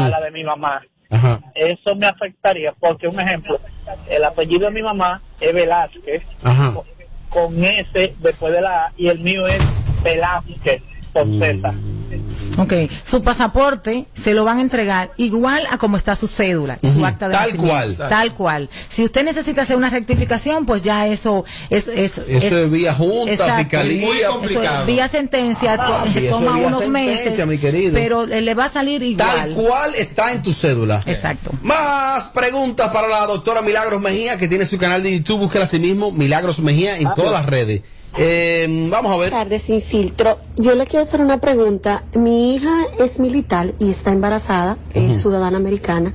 a 0.00 0.08
la 0.08 0.20
de 0.20 0.30
mi 0.30 0.44
mamá. 0.44 0.82
Ajá. 1.10 1.40
Eso 1.54 1.94
me 1.96 2.06
afectaría 2.06 2.72
porque, 2.80 3.06
un 3.06 3.20
ejemplo, 3.20 3.60
el 4.08 4.24
apellido 4.24 4.66
de 4.66 4.70
mi 4.72 4.82
mamá 4.82 5.20
es 5.40 5.52
Velázquez, 5.52 6.22
Ajá. 6.42 6.72
Con 7.32 7.64
S 7.64 8.14
después 8.20 8.52
de 8.52 8.60
la 8.60 8.86
A, 8.86 8.92
y 8.96 9.08
el 9.08 9.18
mío 9.20 9.46
es 9.46 9.62
Velázquez, 10.02 10.82
con 11.12 11.38
Z. 11.38 11.72
Ok, 12.58 12.72
su 13.02 13.22
pasaporte 13.22 14.06
se 14.12 14.34
lo 14.34 14.44
van 14.44 14.58
a 14.58 14.60
entregar 14.60 15.12
igual 15.16 15.66
a 15.70 15.78
como 15.78 15.96
está 15.96 16.14
su 16.16 16.28
cédula, 16.28 16.78
y 16.82 16.86
su 16.88 16.94
Ujú, 16.98 17.06
acta 17.06 17.28
de 17.28 17.34
tal 17.34 17.56
cual. 17.56 17.96
Tal 17.96 18.34
cual. 18.34 18.70
Si 18.88 19.04
usted 19.04 19.24
necesita 19.24 19.62
hacer 19.62 19.76
una 19.76 19.88
rectificación, 19.90 20.66
pues 20.66 20.82
ya 20.82 21.06
eso 21.06 21.44
es... 21.70 21.86
es 21.88 22.18
Eso 22.28 22.58
es 22.58 22.70
vía 22.70 22.92
junta, 22.94 23.32
exacto. 23.32 23.58
fiscalía. 23.58 24.06
Muy 24.06 24.16
Eso 24.18 24.32
complicado. 24.32 24.80
es 24.80 24.86
vía 24.86 25.08
sentencia, 25.08 25.76
to- 25.76 25.82
Ah, 25.82 26.04
toma 26.30 26.50
es 26.50 26.54
vía 26.56 26.66
unos 26.66 26.82
sentencia, 26.82 26.90
meses, 26.90 27.46
mi 27.46 27.58
querido. 27.58 27.94
pero 27.94 28.26
le 28.26 28.54
va 28.54 28.66
a 28.66 28.70
salir 28.70 29.02
igual. 29.02 29.26
Tal 29.28 29.50
cual 29.54 29.94
está 29.96 30.32
en 30.32 30.42
tu 30.42 30.52
cédula. 30.52 31.02
Exacto. 31.06 31.52
Más 31.62 32.28
preguntas 32.28 32.90
para 32.92 33.08
la 33.08 33.26
doctora 33.26 33.62
Milagros 33.62 34.00
Mejía, 34.02 34.36
que 34.38 34.48
tiene 34.48 34.66
su 34.66 34.76
canal 34.78 35.02
de 35.02 35.12
YouTube. 35.18 35.40
Búsquela 35.40 35.64
a 35.64 35.68
sí 35.68 35.78
mismo, 35.78 36.12
Milagros 36.12 36.58
Mejía, 36.60 36.98
en 36.98 37.08
todas 37.14 37.32
las 37.32 37.46
redes. 37.46 37.82
Eh, 38.16 38.88
vamos 38.90 39.12
a 39.12 39.16
ver. 39.16 39.30
Buenas 39.30 39.44
tardes, 39.44 39.62
sin 39.62 39.80
filtro. 39.80 40.38
Yo 40.56 40.74
le 40.74 40.86
quiero 40.86 41.04
hacer 41.04 41.20
una 41.20 41.38
pregunta. 41.38 42.04
Mi 42.14 42.54
hija 42.54 42.82
es 42.98 43.18
militar 43.18 43.74
y 43.78 43.90
está 43.90 44.12
embarazada, 44.12 44.76
es 44.92 45.20
ciudadana 45.20 45.56
americana, 45.56 46.14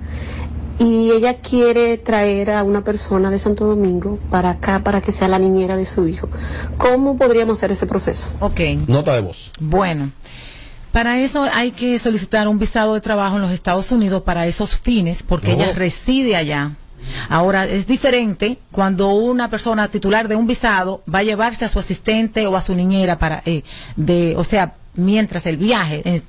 y 0.80 1.10
ella 1.12 1.40
quiere 1.42 1.98
traer 1.98 2.52
a 2.52 2.64
una 2.64 2.84
persona 2.84 3.32
de 3.32 3.40
Santo 3.40 3.66
Domingo 3.66 4.20
para 4.30 4.52
acá 4.52 4.84
para 4.84 5.02
que 5.02 5.12
sea 5.12 5.28
la 5.28 5.40
niñera 5.40 5.76
de 5.76 5.86
su 5.86 6.08
hijo. 6.08 6.30
¿Cómo 6.78 7.18
podríamos 7.18 7.58
hacer 7.58 7.72
ese 7.72 7.88
proceso? 7.88 8.30
Ok. 8.40 8.60
Nota 8.88 9.16
de 9.16 9.22
voz. 9.22 9.52
Bueno, 9.60 10.12
para 10.92 11.20
eso 11.20 11.48
hay 11.54 11.72
que 11.72 11.98
solicitar 11.98 12.48
un 12.48 12.60
visado 12.60 12.94
de 12.94 13.02
trabajo 13.02 13.38
en 13.38 13.42
los 13.42 13.52
Estados 13.52 13.92
Unidos 13.92 14.22
para 14.22 14.46
esos 14.46 14.78
fines, 14.78 15.24
porque 15.24 15.54
ella 15.54 15.74
reside 15.74 16.36
allá. 16.36 16.76
Ahora, 17.30 17.66
es 17.66 17.88
diferente 17.88 18.60
cuando 18.72 19.10
una 19.10 19.50
persona 19.50 19.88
titular 19.88 20.28
de 20.28 20.36
un 20.36 20.48
visado 20.48 21.04
va 21.14 21.20
a 21.20 21.24
llevarse 21.24 21.66
a 21.66 21.70
su 21.70 21.80
asistente 21.80 22.48
o 22.48 22.56
a 22.56 22.62
su 22.62 22.74
niñera 22.76 23.18
para, 23.20 23.42
eh, 23.46 23.64
de, 23.96 24.36
o 24.38 24.44
sea, 24.44 24.76
mientras 24.96 25.46
el 25.46 25.58
viaje. 25.58 26.02
eh, 26.06 26.22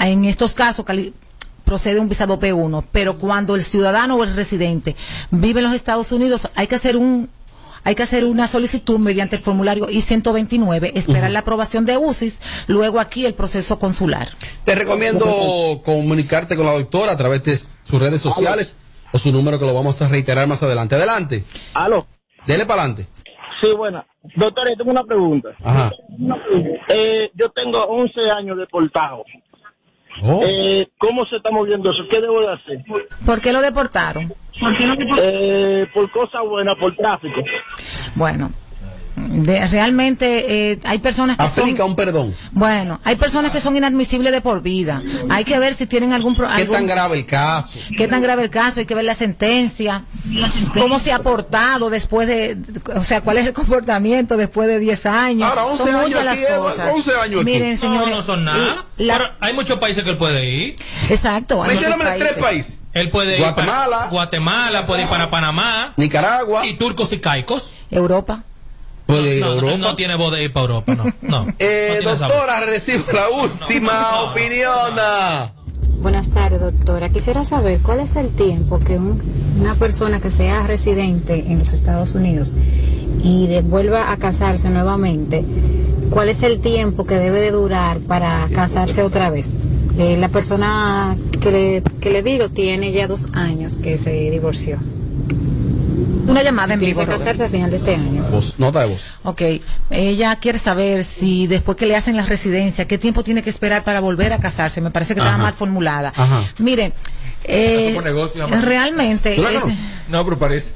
en 0.00 0.24
estos 0.24 0.54
casos, 0.54 0.84
cali- 0.84 1.14
procede 1.64 1.98
un 1.98 2.08
visado 2.08 2.38
P1, 2.38 2.84
pero 2.92 3.16
cuando 3.18 3.54
el 3.54 3.64
ciudadano 3.64 4.16
o 4.16 4.24
el 4.24 4.34
residente 4.36 4.96
vive 5.30 5.60
en 5.60 5.64
los 5.66 5.74
Estados 5.74 6.12
Unidos, 6.12 6.48
hay 6.54 6.66
que 6.66 6.74
hacer 6.74 6.96
un 6.96 7.28
hay 7.86 7.94
que 7.94 8.02
hacer 8.02 8.24
una 8.24 8.48
solicitud 8.48 8.98
mediante 8.98 9.36
el 9.36 9.42
formulario 9.42 9.86
I-129, 9.90 10.92
esperar 10.94 11.30
la 11.30 11.40
aprobación 11.40 11.84
de 11.84 11.98
UCIS, 11.98 12.38
luego 12.66 12.98
aquí 12.98 13.26
el 13.26 13.34
proceso 13.34 13.78
consular. 13.78 14.30
Te 14.64 14.74
recomiendo 14.74 15.82
comunicarte 15.84 16.56
con 16.56 16.64
la 16.64 16.72
doctora 16.72 17.12
a 17.12 17.16
través 17.18 17.44
de 17.44 17.56
sus 17.58 18.00
redes 18.00 18.22
sociales 18.22 18.76
o 19.14 19.18
su 19.18 19.30
número 19.30 19.60
que 19.60 19.64
lo 19.64 19.72
vamos 19.72 20.02
a 20.02 20.08
reiterar 20.08 20.48
más 20.48 20.60
adelante. 20.64 20.96
Adelante. 20.96 21.44
Aló. 21.74 22.08
Dele 22.46 22.66
para 22.66 22.82
adelante. 22.82 23.06
Sí, 23.60 23.72
buena. 23.72 24.04
Doctor, 24.34 24.68
yo 24.68 24.76
tengo 24.76 24.90
una 24.90 25.04
pregunta. 25.04 25.50
Ajá. 25.62 25.92
Eh, 26.88 27.30
yo 27.34 27.48
tengo 27.50 27.78
11 27.84 28.30
años 28.32 28.58
deportado. 28.58 29.24
Oh. 30.20 30.42
Eh, 30.44 30.88
¿Cómo 30.98 31.24
se 31.26 31.36
está 31.36 31.52
moviendo 31.52 31.92
eso? 31.92 32.02
¿Qué 32.10 32.20
debo 32.20 32.40
de 32.40 32.54
hacer? 32.54 32.84
¿Por 33.24 33.40
qué 33.40 33.52
lo 33.52 33.60
deportaron? 33.60 34.34
Eh, 35.18 35.86
por 35.94 36.10
cosas 36.10 36.42
buenas, 36.48 36.74
por 36.74 36.96
tráfico. 36.96 37.40
Bueno, 38.16 38.50
de- 39.16 39.66
realmente 39.68 40.72
eh, 40.72 40.78
hay 40.84 40.98
personas 40.98 41.36
que 41.36 41.42
Aplica 41.44 41.78
son... 41.82 41.90
un 41.90 41.96
perdón. 41.96 42.34
Bueno, 42.52 43.00
hay 43.04 43.16
personas 43.16 43.52
que 43.52 43.60
son 43.60 43.76
inadmisibles 43.76 44.32
de 44.32 44.40
por 44.40 44.60
vida. 44.62 45.02
Hay 45.30 45.44
que 45.44 45.58
ver 45.58 45.74
si 45.74 45.86
tienen 45.86 46.12
algún... 46.12 46.34
¿Qué 46.36 46.42
algún- 46.44 46.76
tan 46.76 46.86
grave 46.86 47.16
el 47.18 47.26
caso? 47.26 47.78
qué 47.96 48.08
tan 48.08 48.22
grave 48.22 48.42
el 48.42 48.50
caso, 48.50 48.80
hay 48.80 48.86
que 48.86 48.94
ver 48.94 49.04
la 49.04 49.14
sentencia, 49.14 50.04
cómo 50.74 50.98
se 50.98 51.12
ha 51.12 51.20
portado 51.20 51.90
después 51.90 52.26
de, 52.28 52.56
o 52.94 53.02
sea, 53.04 53.20
cuál 53.20 53.38
es 53.38 53.46
el 53.46 53.52
comportamiento 53.52 54.36
después 54.36 54.66
de 54.68 54.78
10 54.78 55.06
años. 55.06 55.48
Ahora, 55.48 55.64
11 55.66 55.82
Son 55.84 55.94
años 55.94 56.14
aquí, 56.16 56.24
las 56.24 56.38
Eva, 56.50 56.58
cosas. 56.58 56.92
11 56.94 57.10
años 57.12 57.36
aquí. 57.40 57.44
Miren, 57.44 57.78
señores. 57.78 58.08
no, 58.10 58.16
no 58.16 58.22
son 58.22 58.44
nada. 58.44 58.86
la- 58.96 59.18
Pero 59.18 59.30
hay 59.40 59.52
muchos 59.54 59.78
países 59.78 60.02
que 60.04 60.10
él 60.10 60.16
puede 60.18 60.48
ir. 60.48 60.76
Exacto. 61.08 61.62
hay 61.62 61.70
Mencióname 61.70 62.04
muchos 62.04 62.18
tres 62.18 62.32
países. 62.42 62.78
Él 62.92 63.10
puede 63.10 63.34
ir 63.34 63.40
Guatemala. 63.40 63.96
para 63.98 64.10
Guatemala, 64.10 64.82
puede 64.86 65.02
ir 65.02 65.08
para 65.08 65.28
Panamá. 65.30 65.94
Nicaragua. 65.96 66.64
Y 66.66 66.74
turcos 66.74 67.12
y 67.12 67.18
caicos. 67.18 67.70
Europa. 67.90 68.44
Puede 69.06 69.36
ir 69.36 69.44
a 69.44 69.46
No, 69.46 69.52
no, 69.52 69.54
Europa. 69.56 69.74
él 69.74 69.80
no 69.80 69.96
tiene 69.96 70.14
voz 70.16 70.32
de 70.32 70.44
ir 70.44 70.52
para 70.52 70.66
Europa, 70.66 70.94
no. 70.94 71.04
no. 71.22 71.46
Eh, 71.58 72.00
doctora, 72.02 72.60
recibo 72.66 73.04
la 73.12 73.28
última 73.30 74.22
opinión. 74.22 74.70
Buenas 76.00 76.30
tardes, 76.30 76.60
doctora. 76.60 77.08
Quisiera 77.10 77.44
saber 77.44 77.80
cuál 77.80 78.00
es 78.00 78.16
el 78.16 78.28
tiempo 78.30 78.78
que 78.78 78.98
un- 78.98 79.22
una 79.60 79.74
persona 79.74 80.20
que 80.20 80.30
sea 80.30 80.66
residente 80.66 81.44
en 81.46 81.58
los 81.58 81.72
Estados 81.72 82.14
Unidos 82.14 82.52
y 83.22 83.46
de- 83.46 83.62
vuelva 83.62 84.10
a 84.12 84.16
casarse 84.18 84.68
nuevamente, 84.70 85.44
cuál 86.10 86.28
es 86.28 86.42
el 86.42 86.60
tiempo 86.60 87.06
que 87.06 87.14
debe 87.14 87.40
de 87.40 87.50
durar 87.52 88.00
para 88.00 88.48
casarse 88.54 89.02
otra 89.02 89.30
vez. 89.30 89.52
Eh, 89.96 90.16
la 90.18 90.28
persona 90.28 91.16
que 91.40 91.50
le, 91.52 91.82
que 92.00 92.10
le 92.10 92.22
digo 92.22 92.48
tiene 92.50 92.90
ya 92.92 93.06
dos 93.06 93.28
años 93.32 93.76
que 93.76 93.96
se 93.96 94.12
divorció. 94.30 94.78
Una 96.26 96.42
llamada 96.42 96.74
en 96.74 96.80
vivo. 96.80 97.00
Robert. 97.02 97.18
casarse 97.18 97.44
a 97.44 97.48
final 97.48 97.70
de 97.70 97.76
este 97.76 97.94
año. 97.94 98.24
Voz, 98.30 98.58
nota 98.58 98.80
de 98.80 98.86
voz. 98.86 99.12
Ok, 99.24 99.42
ella 99.90 100.36
quiere 100.36 100.58
saber 100.58 101.04
si 101.04 101.46
después 101.46 101.76
que 101.76 101.86
le 101.86 101.96
hacen 101.96 102.16
la 102.16 102.24
residencia, 102.26 102.86
qué 102.86 102.98
tiempo 102.98 103.22
tiene 103.22 103.42
que 103.42 103.50
esperar 103.50 103.84
para 103.84 104.00
volver 104.00 104.32
a 104.32 104.38
casarse. 104.38 104.80
Me 104.80 104.90
parece 104.90 105.14
que 105.14 105.20
estaba 105.20 105.34
Ajá. 105.36 105.42
mal 105.44 105.52
formulada. 105.54 106.12
Ajá. 106.16 106.42
Mire, 106.58 106.92
eh, 107.44 107.98
negocio, 108.02 108.46
realmente. 108.46 109.36
No, 110.08 110.22
pero 110.24 110.38
parece. 110.38 110.74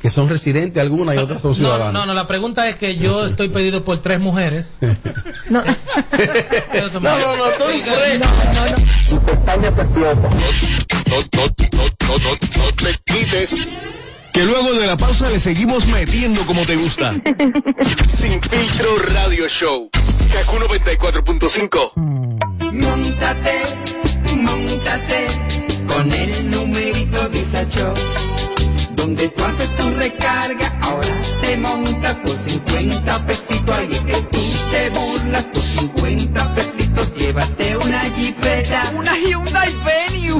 Que 0.00 0.10
son 0.10 0.28
residentes 0.28 0.80
algunas 0.80 1.16
y 1.16 1.18
otras 1.18 1.42
son 1.42 1.50
No, 1.52 1.56
ciudadanas. 1.56 1.92
no, 1.92 2.06
no, 2.06 2.14
la 2.14 2.28
pregunta 2.28 2.68
es 2.68 2.76
que 2.76 2.98
yo 2.98 3.26
estoy 3.26 3.48
pedido 3.48 3.82
por 3.84 3.98
tres 3.98 4.20
mujeres. 4.20 4.68
No, 5.48 5.62
no, 5.62 5.70
no, 7.00 7.36
no, 7.36 7.44
tú 7.56 7.62
eres 7.68 7.84
te 9.74 9.82
explota. 9.82 10.28
No, 10.28 10.95
no, 11.08 11.16
no, 11.16 11.46
no, 11.72 12.18
no, 12.18 12.30
no 12.56 12.72
te 12.74 12.94
quites. 13.04 13.56
Que 14.32 14.44
luego 14.44 14.74
de 14.74 14.86
la 14.86 14.96
pausa 14.96 15.30
le 15.30 15.40
seguimos 15.40 15.86
metiendo 15.86 16.42
como 16.42 16.66
te 16.66 16.76
gusta. 16.76 17.14
Sin 18.06 18.42
filtro 18.42 18.98
radio 19.14 19.48
show. 19.48 19.88
Kaku 20.32 20.56
94.5. 20.56 21.92
Montate, 22.72 23.62
montate 24.36 25.26
con 25.86 26.12
el 26.12 26.50
numerito 26.50 27.28
Disacho. 27.30 27.94
Donde 28.94 29.28
tú 29.28 29.44
haces 29.44 29.74
tu 29.76 29.90
recarga, 29.94 30.78
ahora 30.82 31.16
te 31.40 31.56
montas 31.56 32.16
por 32.16 32.36
50 32.36 33.26
pesitos. 33.26 33.78
Ahí 33.78 33.88
es 33.92 34.00
que 34.00 34.20
tú 34.20 34.38
te 34.70 34.90
burlas 34.90 35.44
por 35.44 35.62
50 35.62 36.54
pesitos. 36.54 37.14
Llévate 37.16 37.76
una 37.78 38.00
jipeta, 38.00 38.92
una 38.94 39.16
Hyundai 39.16 39.72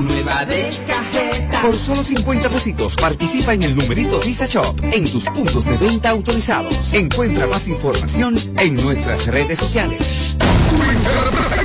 Nueva 0.02 0.44
de 0.44 0.70
cajeta. 0.87 1.62
Por 1.62 1.74
solo 1.74 2.04
50 2.04 2.48
pesitos 2.50 2.96
participa 2.96 3.54
en 3.54 3.62
el 3.62 3.76
numerito 3.76 4.20
Visa 4.20 4.46
Shop 4.46 4.78
en 4.82 5.11
tus 5.11 5.24
puntos 5.24 5.64
de 5.64 5.76
venta 5.76 6.11
autorizados. 6.11 6.92
Encuentra 6.92 7.46
más 7.46 7.66
información 7.68 8.37
en 8.59 8.76
nuestras 8.76 9.26
redes 9.26 9.59
sociales. 9.59 10.25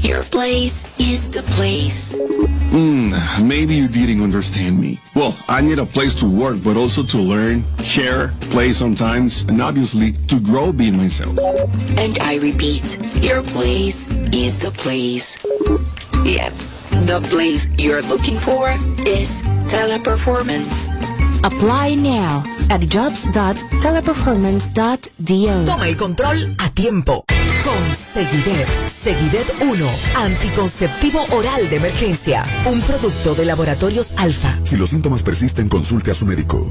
Your 0.00 0.22
place 0.24 0.82
is 0.98 1.30
the 1.30 1.42
place. 1.54 2.12
Hmm, 2.72 3.12
maybe 3.46 3.74
you 3.74 3.86
didn't 3.88 4.22
understand 4.22 4.80
me. 4.80 4.98
Well, 5.14 5.36
I 5.48 5.60
need 5.60 5.78
a 5.78 5.84
place 5.86 6.14
to 6.20 6.26
work, 6.26 6.58
but 6.64 6.76
also 6.76 7.02
to 7.04 7.18
learn, 7.18 7.64
share, 7.82 8.32
play 8.50 8.72
sometimes, 8.72 9.42
and 9.42 9.60
obviously 9.60 10.12
to 10.28 10.40
grow 10.40 10.72
being 10.72 10.96
myself. 10.96 11.36
And 11.98 12.18
I 12.20 12.36
repeat, 12.36 12.82
your 13.22 13.42
place 13.42 14.06
is 14.32 14.58
the 14.58 14.70
place. 14.70 15.38
Yep, 16.24 16.52
the 17.06 17.20
place 17.28 17.66
you're 17.78 18.02
looking 18.02 18.38
for 18.38 18.70
is 19.06 19.28
teleperformance. 19.68 20.88
Apply 21.44 21.94
now 21.94 22.42
at 22.70 22.80
jobs.teleperformance.do. 22.88 25.64
Toma 25.66 25.88
el 25.88 25.96
control 25.96 26.36
a 26.58 26.70
tiempo. 26.74 27.24
Con 27.80 27.94
Seguidet. 27.94 28.68
Seguidet 28.86 29.54
1. 29.62 29.86
Anticonceptivo 30.16 31.24
oral 31.32 31.70
de 31.70 31.76
emergencia. 31.76 32.44
Un 32.66 32.82
producto 32.82 33.34
de 33.34 33.46
laboratorios 33.46 34.12
alfa. 34.18 34.58
Si 34.62 34.76
los 34.76 34.90
síntomas 34.90 35.22
persisten, 35.22 35.68
consulte 35.68 36.10
a 36.10 36.14
su 36.14 36.26
médico. 36.26 36.70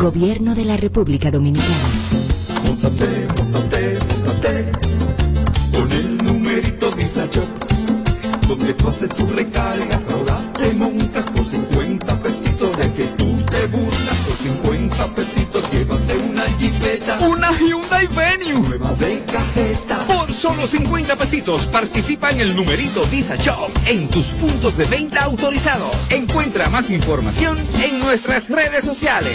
Gobierno 0.00 0.54
de 0.54 0.64
la 0.64 0.78
República 0.78 1.30
Dominicana. 1.30 1.68
Móntate, 2.64 3.28
móntate, 3.36 3.98
móntate 4.08 4.72
Con 5.74 5.92
el 5.92 6.16
numerito 6.16 6.90
Disacho 6.92 7.44
Donde 8.48 8.72
tú 8.72 8.88
haces 8.88 9.10
tu 9.10 9.26
recarga 9.26 10.00
Ahora 10.10 10.52
te 10.54 10.72
montas 10.72 11.28
por 11.28 11.44
50 11.44 12.18
pesitos 12.22 12.78
De 12.78 12.92
que 12.94 13.04
tú 13.18 13.44
te 13.44 13.66
burlas 13.66 14.16
Por 14.26 14.36
50 14.38 15.14
pesitos 15.14 15.70
Llévate 15.70 16.16
una 16.16 16.44
jipeta 16.58 17.18
Una 17.28 17.52
Hyundai 17.58 18.06
Venue. 18.06 18.68
Nueva 18.68 18.94
de 18.94 19.22
cajeta 19.30 19.98
Por 20.06 20.32
solo 20.32 20.66
50 20.66 21.14
pesitos 21.16 21.66
participa 21.66 22.30
en 22.30 22.40
el 22.40 22.56
numerito 22.56 23.02
Shop 23.04 23.70
en 23.86 24.08
tus 24.08 24.28
puntos 24.28 24.78
de 24.78 24.84
venta 24.86 25.24
autorizados. 25.24 25.94
Encuentra 26.10 26.70
más 26.70 26.90
información 26.90 27.58
en 27.82 27.98
nuestras 28.00 28.48
redes 28.48 28.84
sociales. 28.84 29.34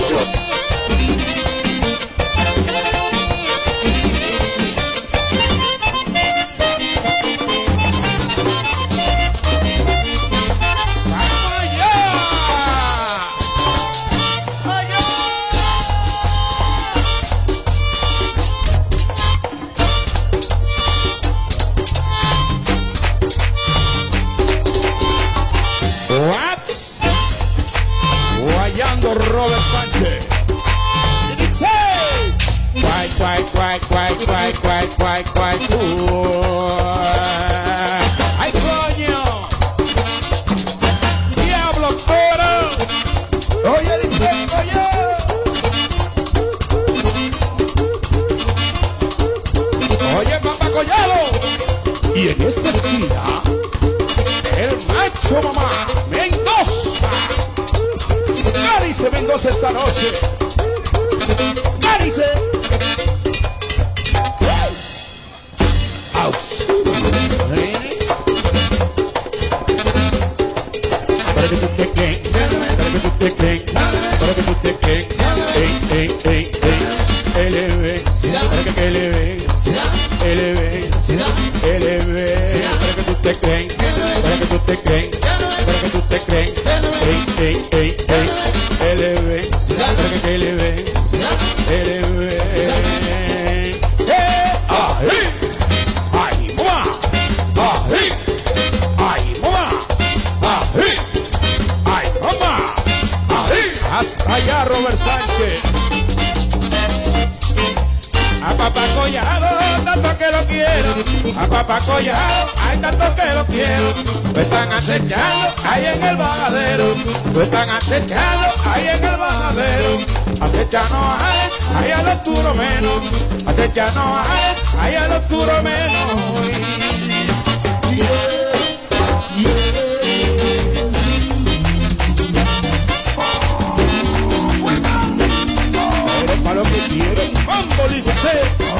Vamos, 137.51 137.91
Liceo. 137.91 138.70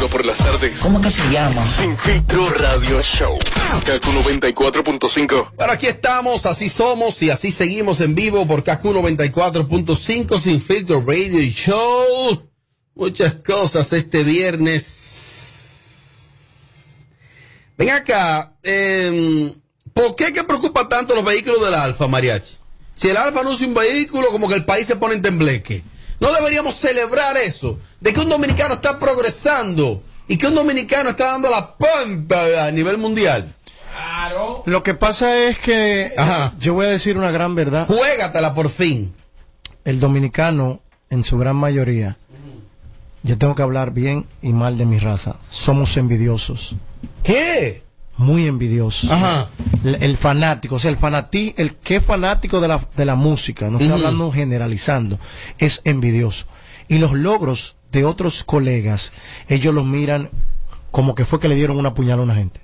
Matando 0.00 0.08
por 0.08 0.24
las 0.24 0.38
tardes. 0.38 0.78
¿Cómo 0.80 1.00
que 1.00 1.10
se 1.10 1.22
llama? 1.30 1.64
Sin 1.64 1.96
filtro 1.96 2.48
radio 2.50 3.00
show. 3.02 3.38
KQ 3.38 4.04
94.5. 4.04 5.52
Pero 5.58 5.72
aquí 5.72 5.86
estamos, 5.86 6.46
así 6.46 6.68
somos 6.68 7.22
y 7.22 7.30
así 7.30 7.50
seguimos 7.50 8.00
en 8.00 8.14
vivo 8.14 8.46
por 8.46 8.62
KQ 8.62 8.82
94.5 8.82 10.38
Sin 10.38 10.60
Filtro 10.60 11.04
Radio 11.06 11.40
Show. 11.42 12.50
Muchas 12.94 13.34
cosas 13.34 13.92
este 13.92 14.22
viernes. 14.24 14.86
Ven 17.76 17.90
acá, 17.90 18.54
eh, 18.62 19.52
¿por 19.92 20.16
qué 20.16 20.32
que 20.32 20.44
preocupa 20.44 20.88
tanto 20.88 21.14
los 21.14 21.24
vehículos 21.24 21.62
del 21.64 21.74
Alfa, 21.74 22.06
Mariachi? 22.06 22.56
Si 22.94 23.08
el 23.08 23.16
Alfa 23.16 23.42
no 23.42 23.52
es 23.52 23.60
un 23.62 23.74
vehículo, 23.74 24.28
como 24.28 24.48
que 24.48 24.54
el 24.54 24.64
país 24.64 24.86
se 24.86 24.96
pone 24.96 25.14
en 25.14 25.22
tembleque. 25.22 25.82
No 26.20 26.32
deberíamos 26.32 26.74
celebrar 26.74 27.36
eso, 27.38 27.78
de 28.00 28.12
que 28.12 28.20
un 28.20 28.28
dominicano 28.28 28.74
está 28.74 28.98
progresando 28.98 30.02
y 30.28 30.36
que 30.36 30.46
un 30.46 30.54
dominicano 30.54 31.10
está 31.10 31.32
dando 31.32 31.50
la 31.50 31.76
pompa 31.76 32.66
a 32.66 32.70
nivel 32.70 32.98
mundial. 32.98 33.54
Lo 34.66 34.82
que 34.82 34.94
pasa 34.94 35.36
es 35.36 35.58
que 35.58 36.12
yo 36.58 36.74
voy 36.74 36.86
a 36.86 36.90
decir 36.90 37.16
una 37.16 37.30
gran 37.30 37.54
verdad. 37.54 37.86
Juégatela 37.86 38.54
por 38.54 38.68
fin. 38.68 39.14
El 39.84 39.98
dominicano, 39.98 40.80
en 41.08 41.24
su 41.24 41.38
gran 41.38 41.56
mayoría, 41.56 42.18
yo 43.22 43.38
tengo 43.38 43.54
que 43.54 43.62
hablar 43.62 43.90
bien 43.90 44.26
y 44.42 44.52
mal 44.52 44.78
de 44.78 44.86
mi 44.86 44.98
raza. 44.98 45.36
Somos 45.48 45.96
envidiosos. 45.96 46.74
¿Qué? 47.22 47.82
Muy 48.20 48.46
envidiosos. 48.46 49.10
Ajá. 49.10 49.48
El, 49.82 49.94
el 50.02 50.16
fanático, 50.18 50.74
o 50.74 50.78
sea, 50.78 50.90
el 50.90 50.98
fanatí, 50.98 51.54
el 51.56 51.74
que 51.76 51.96
es 51.96 52.04
fanático 52.04 52.60
de 52.60 52.68
la, 52.68 52.86
de 52.94 53.06
la 53.06 53.14
música, 53.14 53.70
no 53.70 53.78
estoy 53.78 53.92
hablando 53.92 54.30
generalizando, 54.30 55.18
es 55.58 55.80
envidioso. 55.84 56.46
Y 56.86 56.98
los 56.98 57.14
logros 57.14 57.76
de 57.92 58.04
otros 58.04 58.44
colegas, 58.44 59.12
ellos 59.48 59.74
los 59.74 59.86
miran 59.86 60.28
como 60.90 61.14
que 61.14 61.24
fue 61.24 61.40
que 61.40 61.48
le 61.48 61.54
dieron 61.54 61.78
una 61.78 61.94
puñalada 61.94 62.20
a 62.20 62.24
una 62.24 62.34
gente. 62.34 62.60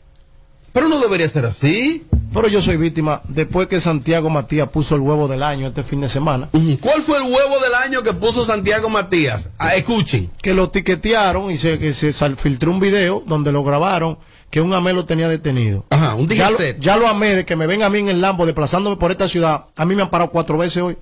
Pero 0.75 0.89
no 0.89 1.01
debería 1.01 1.27
ser 1.27 1.47
así. 1.47 2.05
Pero 2.35 2.49
yo 2.49 2.61
soy 2.61 2.77
víctima 2.77 3.23
después 3.27 3.67
que 3.67 3.81
Santiago 3.81 4.29
Matías 4.29 4.69
puso 4.69 4.95
el 4.95 5.01
huevo 5.01 5.27
del 5.27 5.43
año 5.43 5.69
este 5.69 5.85
fin 5.85 6.03
de 6.03 6.11
semana. 6.11 6.51
¿Cuál 6.83 7.01
fue 7.01 7.17
el 7.17 7.23
huevo 7.23 7.59
del 7.61 7.75
año 7.83 8.03
que 8.03 8.13
puso 8.13 8.45
Santiago 8.45 8.91
Matías? 8.91 9.49
Ah, 9.57 9.75
escuchen. 9.75 10.31
Que 10.43 10.53
lo 10.53 10.69
tiquetearon 10.69 11.51
y 11.51 11.57
se, 11.57 11.79
que 11.79 11.95
se 11.95 12.13
filtró 12.13 12.73
un 12.73 12.81
video 12.81 13.25
donde 13.27 13.53
lo 13.53 13.65
grabaron 13.65 14.19
que 14.51 14.61
un 14.61 14.73
amé 14.75 14.93
lo 14.93 15.05
tenía 15.05 15.29
detenido. 15.29 15.85
Ajá, 15.91 16.15
un 16.15 16.29
ya, 16.29 16.51
lo, 16.51 16.59
ya 16.79 16.97
lo 16.97 17.09
amé 17.09 17.35
de 17.35 17.45
que 17.45 17.57
me 17.57 17.67
ven 17.67 17.83
a 17.83 17.91
mí 17.91 17.99
en 17.99 18.09
el 18.09 18.21
Lambo 18.21 18.47
desplazándome 18.47 18.97
por 18.97 19.11
esta 19.11 19.29
ciudad. 19.29 19.67
A 19.77 19.85
mí 19.85 19.95
me 19.95 20.03
han 20.03 20.11
parado 20.11 20.31
cuatro 20.31 20.57
veces 20.59 20.83
hoy. 20.83 20.97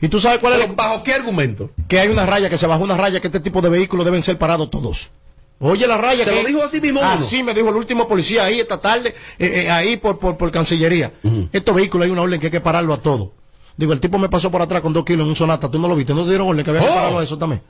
¿Y 0.00 0.08
tú 0.08 0.18
sabes 0.18 0.38
cuál 0.40 0.60
es 0.60 0.74
¿Bajo 0.76 1.02
qué 1.02 1.14
argumento? 1.14 1.70
Que 1.88 2.00
hay 2.00 2.08
una 2.08 2.26
raya, 2.26 2.50
que 2.50 2.58
se 2.58 2.66
bajó 2.66 2.82
una 2.84 2.96
raya, 2.96 3.20
que 3.20 3.28
este 3.28 3.40
tipo 3.40 3.60
de 3.62 3.68
vehículos 3.68 4.04
deben 4.04 4.22
ser 4.22 4.36
parados 4.38 4.70
todos. 4.70 5.10
Oye 5.60 5.86
la 5.86 5.96
raya 5.96 6.24
¿Te 6.24 6.30
que 6.32 6.42
lo 6.42 6.48
dijo 6.48 6.62
así 6.64 6.80
mismo? 6.80 7.00
Así 7.00 7.42
me 7.42 7.54
dijo 7.54 7.68
el 7.70 7.76
último 7.76 8.08
policía 8.08 8.44
ahí 8.44 8.58
esta 8.60 8.80
tarde, 8.80 9.14
eh, 9.38 9.64
eh, 9.66 9.70
ahí 9.70 9.96
por, 9.96 10.18
por, 10.18 10.36
por 10.36 10.50
Cancillería. 10.50 11.12
Estos 11.52 11.74
vehículos 11.74 12.06
hay 12.06 12.10
una 12.10 12.22
orden 12.22 12.40
que 12.40 12.46
hay 12.46 12.50
que 12.52 12.60
pararlo 12.60 12.92
a 12.92 13.00
todo. 13.00 13.32
Digo, 13.76 13.92
el 13.92 14.00
tipo 14.00 14.18
me 14.18 14.28
pasó 14.28 14.50
por 14.50 14.60
atrás 14.62 14.82
con 14.82 14.92
dos 14.92 15.04
kilos 15.04 15.22
en 15.24 15.28
un 15.28 15.36
sonata, 15.36 15.70
tú 15.70 15.78
no 15.78 15.88
lo 15.88 15.94
viste, 15.96 16.12
no 16.12 16.24
te 16.24 16.30
dieron 16.30 16.48
orden 16.48 16.64
que 16.64 16.70
había 16.70 16.82
que 16.82 16.88
Oh. 16.88 16.94
pararlo 16.94 17.18
a 17.20 17.24
eso 17.24 17.38
también. 17.38 17.62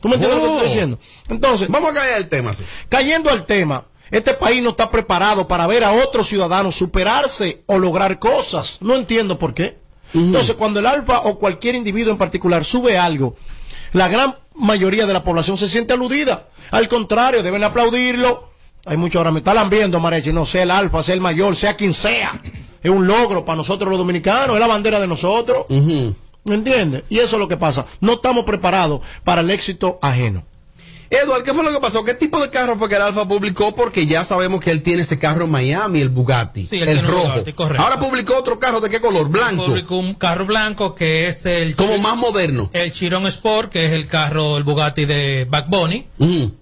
¿Tú 0.00 0.08
me 0.08 0.14
entiendes 0.16 0.38
lo 0.40 0.44
que 0.44 0.50
Oh. 0.50 0.56
estoy 0.56 0.68
diciendo? 0.68 0.98
Entonces, 1.28 1.68
Vamos 1.68 1.90
a 1.90 1.94
caer 1.94 2.14
al 2.16 2.28
tema. 2.28 2.52
sí. 2.52 2.64
cayendo 2.88 3.30
al 3.30 3.44
tema, 3.46 3.84
este 4.12 4.34
país 4.34 4.62
no 4.62 4.70
está 4.70 4.90
preparado 4.90 5.48
para 5.48 5.66
ver 5.66 5.82
a 5.82 5.92
otros 5.92 6.28
ciudadanos 6.28 6.76
superarse 6.76 7.62
o 7.66 7.78
lograr 7.78 8.18
cosas. 8.18 8.76
No 8.82 8.94
entiendo 8.94 9.38
por 9.38 9.54
qué. 9.54 9.78
Entonces, 10.12 10.54
cuando 10.54 10.80
el 10.80 10.86
alfa 10.86 11.20
o 11.20 11.38
cualquier 11.38 11.74
individuo 11.74 12.12
en 12.12 12.18
particular 12.18 12.62
sube 12.62 12.98
algo, 12.98 13.36
la 13.94 14.08
gran 14.08 14.36
mayoría 14.54 15.06
de 15.06 15.14
la 15.14 15.24
población 15.24 15.56
se 15.56 15.66
siente 15.66 15.94
aludida. 15.94 16.48
Al 16.70 16.88
contrario, 16.88 17.42
deben 17.42 17.64
aplaudirlo. 17.64 18.50
Hay 18.84 18.98
mucho 18.98 19.18
ahora 19.18 19.30
me 19.30 19.38
están 19.38 19.70
viendo, 19.70 19.98
Marechi, 19.98 20.30
no 20.30 20.44
sea 20.44 20.64
el 20.64 20.70
alfa, 20.70 21.02
sea 21.02 21.14
el 21.14 21.22
mayor, 21.22 21.56
sea 21.56 21.74
quien 21.74 21.94
sea. 21.94 22.38
Es 22.82 22.90
un 22.90 23.06
logro 23.06 23.46
para 23.46 23.56
nosotros 23.56 23.88
los 23.88 23.98
dominicanos, 23.98 24.56
es 24.56 24.60
la 24.60 24.66
bandera 24.66 25.00
de 25.00 25.06
nosotros. 25.06 25.64
¿Me 25.70 26.54
entiendes? 26.54 27.04
Y 27.08 27.18
eso 27.18 27.36
es 27.36 27.40
lo 27.40 27.48
que 27.48 27.56
pasa. 27.56 27.86
No 28.00 28.14
estamos 28.14 28.44
preparados 28.44 29.00
para 29.24 29.40
el 29.40 29.50
éxito 29.50 29.98
ajeno. 30.02 30.44
Eduardo, 31.14 31.44
¿qué 31.44 31.52
fue 31.52 31.62
lo 31.62 31.70
que 31.72 31.78
pasó? 31.80 32.02
¿Qué 32.04 32.14
tipo 32.14 32.40
de 32.40 32.48
carro 32.48 32.76
fue 32.76 32.88
que 32.88 32.94
el 32.96 33.02
Alfa 33.02 33.28
publicó? 33.28 33.74
Porque 33.74 34.06
ya 34.06 34.24
sabemos 34.24 34.60
que 34.62 34.70
él 34.70 34.82
tiene 34.82 35.02
ese 35.02 35.18
carro 35.18 35.44
en 35.44 35.50
Miami, 35.50 36.00
el 36.00 36.08
Bugatti, 36.08 36.66
Sí, 36.68 36.80
el 36.80 37.02
rojo. 37.06 37.28
Bugatti, 37.28 37.52
correcto. 37.52 37.82
Ahora 37.82 37.98
publicó 38.00 38.34
otro 38.36 38.58
carro 38.58 38.80
de 38.80 38.88
qué 38.88 38.98
color? 39.00 39.28
Blanco. 39.28 39.66
Publicó 39.66 39.96
un 39.96 40.14
carro 40.14 40.46
blanco 40.46 40.94
que 40.94 41.28
es 41.28 41.44
el 41.44 41.76
Como 41.76 41.98
más 41.98 42.16
moderno. 42.16 42.70
el 42.72 42.92
Chiron 42.92 43.26
Sport, 43.26 43.70
que 43.70 43.84
es 43.86 43.92
el 43.92 44.06
carro, 44.06 44.56
el 44.56 44.64
Bugatti 44.64 45.04
de 45.04 45.46
Back 45.48 45.66
Bunny, 45.68 46.06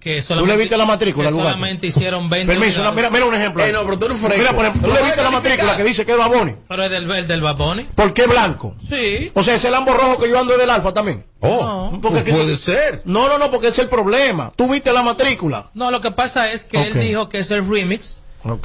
que 0.00 0.20
¿Tú 0.22 0.46
le 0.46 0.56
viste 0.56 0.76
la 0.76 0.84
matrícula 0.84 1.24
que 1.24 1.28
al 1.28 1.34
Bugatti? 1.34 1.52
solamente 1.54 1.86
hicieron 1.86 2.28
20 2.28 2.52
Permiso, 2.52 2.92
mira, 2.92 3.08
mira 3.08 3.26
un 3.26 3.34
ejemplo. 3.36 3.64
Eh, 3.64 3.72
no, 3.72 3.84
pero 3.84 3.98
tú 4.00 4.06
eres 4.06 4.18
fresco. 4.18 4.36
Mira, 4.38 4.52
por 4.52 4.64
ejemplo, 4.66 4.88
Lo 4.88 4.94
¿tú 4.94 5.00
le 5.00 5.06
viste 5.06 5.22
la 5.22 5.30
matrícula 5.30 5.76
que 5.76 5.84
dice 5.84 6.04
que 6.04 6.12
es 6.12 6.18
Baboni? 6.18 6.54
Pero 6.68 6.82
es 6.84 6.90
del, 6.90 7.08
el 7.08 7.26
del 7.28 7.40
Bad 7.40 7.56
Bunny. 7.56 7.84
¿Por 7.94 8.12
qué 8.12 8.26
blanco? 8.26 8.74
Sí. 8.88 9.30
O 9.34 9.44
sea, 9.44 9.54
ese 9.54 9.70
Lambo 9.70 9.92
rojo 9.94 10.18
que 10.18 10.28
yo 10.28 10.40
ando 10.40 10.54
es 10.54 10.58
del 10.58 10.70
Alfa 10.70 10.92
también. 10.92 11.24
Oh, 11.42 11.98
Porque 12.02 12.22
que- 12.24 12.32
puede 12.32 12.56
ser. 12.56 13.02
No, 13.04 13.28
no, 13.28 13.38
no, 13.38 13.50
porque 13.50 13.68
ese 13.68 13.80
es 13.82 13.84
el 13.84 13.88
problema. 13.90 14.52
¿Tú 14.56 14.68
viste 14.68 14.92
la 14.92 15.02
matrícula? 15.02 15.70
No, 15.74 15.90
lo 15.90 16.00
que 16.00 16.10
pasa 16.10 16.52
es 16.52 16.64
que 16.64 16.82
él 16.82 16.94
dijo 17.00 17.28
que 17.28 17.38
es 17.38 17.50
el 17.50 17.66
remix, 17.68 18.20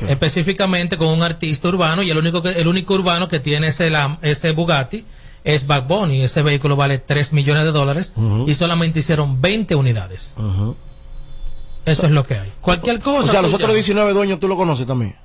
específicamente 0.07 0.97
con 0.97 1.07
un 1.07 1.23
artista 1.23 1.67
urbano, 1.69 2.01
y 2.03 2.09
el 2.11 2.17
único 2.17 2.41
que, 2.41 2.49
el 2.49 2.67
único 2.67 2.93
urbano 2.93 3.27
que 3.27 3.39
tiene 3.39 3.67
ese, 3.67 3.91
ese 4.21 4.51
Bugatti 4.51 5.05
es 5.43 5.67
Back 5.67 5.87
Bunny. 5.87 6.23
Ese 6.23 6.41
vehículo 6.41 6.75
vale 6.75 6.97
3 6.97 7.31
millones 7.33 7.63
de 7.63 7.71
dólares 7.71 8.13
y 8.45 8.53
solamente 8.55 8.99
hicieron 8.99 9.41
20 9.41 9.75
unidades. 9.75 10.33
Eso 11.85 12.05
es 12.07 12.11
lo 12.11 12.23
que 12.23 12.35
hay. 12.39 12.51
Cualquier 12.61 12.99
cosa. 12.99 13.27
O 13.27 13.31
sea, 13.31 13.41
los 13.41 13.53
otros 13.53 13.69
llamas. 13.69 13.75
19 13.85 14.13
dueños 14.13 14.39
tú 14.39 14.47
lo 14.47 14.57
conoces 14.57 14.87
también. 14.87 15.15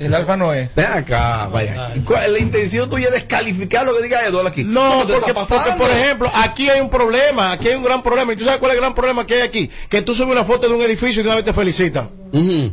El 0.00 0.14
alfa 0.14 0.36
no 0.36 0.52
es. 0.54 0.74
Ven 0.74 0.86
acá, 0.86 1.48
vaya. 1.48 1.92
¿Cuál- 2.04 2.32
La 2.32 2.38
intención 2.38 2.88
tuya 2.88 3.08
es 3.08 3.12
descalificar 3.12 3.84
lo 3.84 3.94
que 3.94 4.02
diga 4.02 4.24
Eduardo 4.26 4.48
aquí. 4.48 4.64
No, 4.64 5.00
¿Qué 5.02 5.06
te 5.06 5.12
porque, 5.18 5.34
porque, 5.34 5.70
por 5.78 5.90
ejemplo, 5.90 6.30
aquí 6.34 6.68
hay 6.70 6.80
un 6.80 6.88
problema, 6.90 7.52
aquí 7.52 7.68
hay 7.68 7.74
un 7.74 7.82
gran 7.84 8.02
problema. 8.02 8.32
¿Y 8.32 8.36
tú 8.36 8.44
sabes 8.44 8.58
cuál 8.60 8.70
es 8.72 8.76
el 8.76 8.80
gran 8.80 8.94
problema 8.94 9.26
que 9.26 9.34
hay 9.34 9.40
aquí? 9.42 9.70
Que 9.90 10.00
tú 10.02 10.14
subes 10.14 10.32
una 10.32 10.44
foto 10.44 10.68
de 10.68 10.74
un 10.74 10.80
edificio 10.80 11.20
y 11.20 11.22
de 11.22 11.28
una 11.28 11.36
vez 11.36 11.44
te 11.44 11.52
felicitan. 11.52 12.08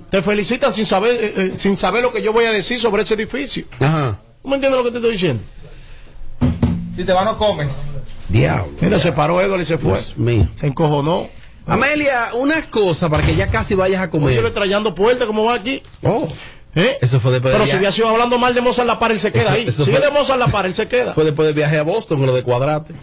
Te 0.09 0.21
felicitan 0.21 0.73
sin 0.73 0.85
saber, 0.85 1.11
eh, 1.11 1.33
eh, 1.37 1.53
sin 1.57 1.77
saber 1.77 2.01
lo 2.01 2.13
que 2.13 2.21
yo 2.21 2.31
voy 2.31 2.45
a 2.45 2.51
decir 2.51 2.79
sobre 2.79 3.03
ese 3.03 3.15
edificio. 3.15 3.65
Ajá. 3.79 4.19
¿Tú 4.41 4.47
me 4.47 4.55
entiendes 4.55 4.77
lo 4.79 4.85
que 4.85 4.91
te 4.91 4.97
estoy 4.97 5.11
diciendo? 5.11 5.43
Si 6.95 7.03
te 7.03 7.11
va, 7.13 7.25
no 7.25 7.37
comes. 7.37 7.67
Diablo. 8.29 8.71
Mira, 8.81 8.99
se 8.99 9.11
paró 9.11 9.41
Edward 9.41 9.61
y 9.61 9.65
se 9.65 9.77
fue. 9.77 9.91
Dios 9.91 10.17
mío. 10.17 10.47
Se 10.59 10.67
encojonó. 10.67 11.27
Amelia, 11.65 12.29
una 12.35 12.61
cosa 12.69 13.09
para 13.09 13.23
que 13.23 13.35
ya 13.35 13.51
casi 13.51 13.75
vayas 13.75 14.01
a 14.01 14.05
Yo 14.05 14.11
comer. 14.11 14.41
le 14.41 14.51
trayendo 14.51 14.95
puerta, 14.95 15.27
¿cómo 15.27 15.43
va 15.43 15.55
aquí? 15.55 15.83
Oh. 16.01 16.29
¿Eh? 16.77 16.97
Eso 17.01 17.19
fue 17.19 17.31
después 17.31 17.51
Pero 17.53 17.63
si 17.65 17.69
viaje. 17.71 17.77
había 17.77 17.91
sido 17.91 18.07
hablando 18.09 18.37
mal 18.37 18.53
de 18.53 18.61
Mozart 18.61 18.87
La 18.87 18.99
Par, 18.99 19.11
él 19.11 19.19
se 19.19 19.31
queda 19.31 19.43
Eso- 19.43 19.51
ahí. 19.51 19.67
eso 19.67 19.83
Sigue 19.85 19.97
fue- 19.97 20.05
de 20.05 20.11
Mozart 20.11 20.39
La 20.39 20.47
Par, 20.47 20.65
él 20.65 20.75
se 20.75 20.87
queda. 20.87 21.13
Fue 21.13 21.23
después 21.25 21.45
del 21.47 21.55
viaje 21.55 21.77
a 21.77 21.83
Boston 21.83 22.17
con 22.19 22.27
lo 22.27 22.33
de 22.33 22.43
Cuadrate. 22.43 22.93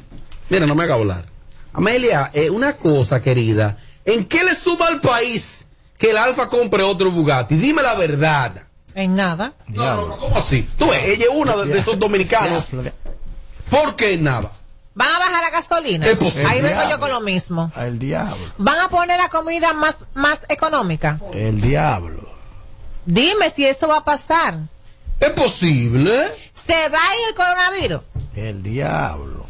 Mira, 0.49 0.65
no 0.67 0.75
me 0.75 0.85
haga 0.85 0.95
hablar. 0.95 1.27
Amelia, 1.73 2.31
eh, 2.35 2.51
una 2.51 2.75
cosa, 2.75 3.21
querida. 3.21 3.77
¿En 4.05 4.25
qué 4.27 4.45
le 4.45 4.55
suma 4.55 4.87
al 4.87 5.01
país 5.01 5.67
que 5.99 6.11
el 6.11 6.17
Alfa 6.19 6.49
compre 6.49 6.83
otro 6.83 7.11
Bugatti? 7.11 7.57
Dime 7.57 7.83
la 7.83 7.95
verdad. 7.95 8.53
En 8.95 9.15
nada. 9.17 9.55
¿Cómo 9.75 10.37
así? 10.37 10.69
Tú 10.79 10.89
ves, 10.91 11.03
ella 11.09 11.25
es 11.25 11.37
una 11.37 11.57
de, 11.57 11.67
de 11.67 11.79
esos 11.79 11.99
dominicanos. 11.99 12.69
¿Por 13.71 13.97
qué 13.97 14.17
nada? 14.19 14.53
¿Van 14.95 15.09
a 15.13 15.19
bajar 15.19 15.43
la 15.43 15.51
gasolina? 15.51 16.07
Es 16.07 16.17
posible. 16.17 16.49
Ahí 16.49 16.61
vengo 16.63 16.81
yo 16.89 17.01
con 17.01 17.11
lo 17.11 17.21
mismo. 17.21 17.73
El 17.77 17.99
diablo. 17.99 18.37
¿Van 18.59 18.79
a 18.79 18.89
poner 18.89 19.19
la 19.19 19.29
comida 19.29 19.73
más, 19.73 19.97
más 20.15 20.39
económica? 20.49 21.19
El 21.33 21.61
diablo. 21.61 22.34
Dime 23.07 23.51
si 23.51 23.67
eso 23.67 23.89
va 23.89 23.99
a 23.99 24.05
pasar. 24.05 24.59
¿Es 25.21 25.31
posible? 25.31 26.13
¿Se 26.53 26.89
va 26.89 26.99
a 26.99 27.17
ir 27.17 27.29
el 27.29 27.35
coronavirus? 27.35 28.01
El 28.37 28.63
diablo. 28.63 29.45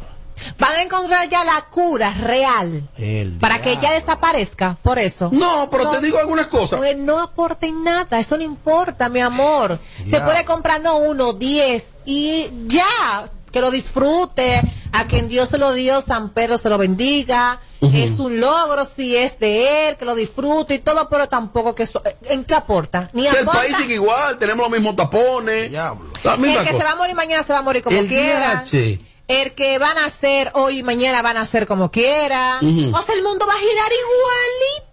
¿Van 0.59 0.73
a 0.73 0.81
encontrar 0.81 1.29
ya 1.29 1.43
la 1.43 1.61
cura 1.71 2.13
real 2.13 2.89
El 2.97 3.37
para 3.39 3.61
que 3.61 3.77
ya 3.77 3.93
desaparezca? 3.93 4.77
Por 4.81 4.99
eso. 4.99 5.29
No, 5.31 5.69
pero 5.71 5.89
te 5.89 6.01
digo 6.01 6.19
algunas 6.19 6.47
cosas. 6.47 6.79
Pues 6.79 6.97
no 6.97 7.19
aporten 7.19 7.83
nada, 7.83 8.19
eso 8.19 8.37
no 8.37 8.43
importa, 8.43 9.09
mi 9.09 9.21
amor. 9.21 9.79
Se 10.07 10.19
puede 10.19 10.45
comprar 10.45 10.81
no 10.81 10.97
uno, 10.97 11.33
diez 11.33 11.95
y 12.05 12.49
ya, 12.67 13.29
que 13.55 13.61
lo 13.61 13.71
disfrute, 13.71 14.61
a 14.91 15.05
quien 15.07 15.29
Dios 15.29 15.47
se 15.47 15.57
lo 15.57 15.71
dio, 15.71 16.01
San 16.01 16.31
Pedro 16.31 16.57
se 16.57 16.67
lo 16.69 16.77
bendiga. 16.77 17.57
Ujú. 17.79 17.95
Es 17.95 18.19
un 18.19 18.41
logro, 18.41 18.83
si 18.83 19.15
es 19.15 19.39
de 19.39 19.87
él, 19.87 19.95
que 19.95 20.03
lo 20.03 20.13
disfrute 20.13 20.73
y 20.73 20.79
todo, 20.79 21.07
pero 21.07 21.29
tampoco 21.29 21.73
que 21.73 21.83
eso, 21.83 22.01
¿en 22.23 22.43
qué 22.43 22.53
aporta? 22.53 23.09
Ni 23.13 23.21
Que 23.23 23.29
el 23.29 23.37
aporta. 23.37 23.61
país 23.61 23.77
sigue 23.77 23.93
igual, 23.93 24.37
tenemos 24.39 24.65
los 24.69 24.77
mismos 24.77 24.97
tapones. 24.97 25.71
La 25.71 25.95
el 26.33 26.39
misma 26.41 26.63
que 26.65 26.71
se 26.71 26.73
va 26.79 26.79
cosa. 26.81 26.91
a 26.91 26.95
morir 26.97 27.15
mañana 27.15 27.43
se 27.43 27.53
va 27.53 27.59
a 27.59 27.61
morir 27.61 27.81
como 27.81 27.97
El 27.97 28.07
quiera. 28.09 28.65
DH. 28.69 28.99
El 29.27 29.53
que 29.55 29.79
van 29.79 29.97
a 29.97 30.05
hacer 30.05 30.51
hoy 30.53 30.79
y 30.79 30.83
mañana 30.83 31.21
van 31.23 31.35
a 31.37 31.41
hacer 31.41 31.65
como 31.65 31.89
quiera. 31.89 32.59
Ujú. 32.61 32.95
O 32.95 33.01
sea, 33.01 33.15
el 33.15 33.23
mundo 33.23 33.45
va 33.47 33.53
a 33.53 33.57
girar 33.57 33.91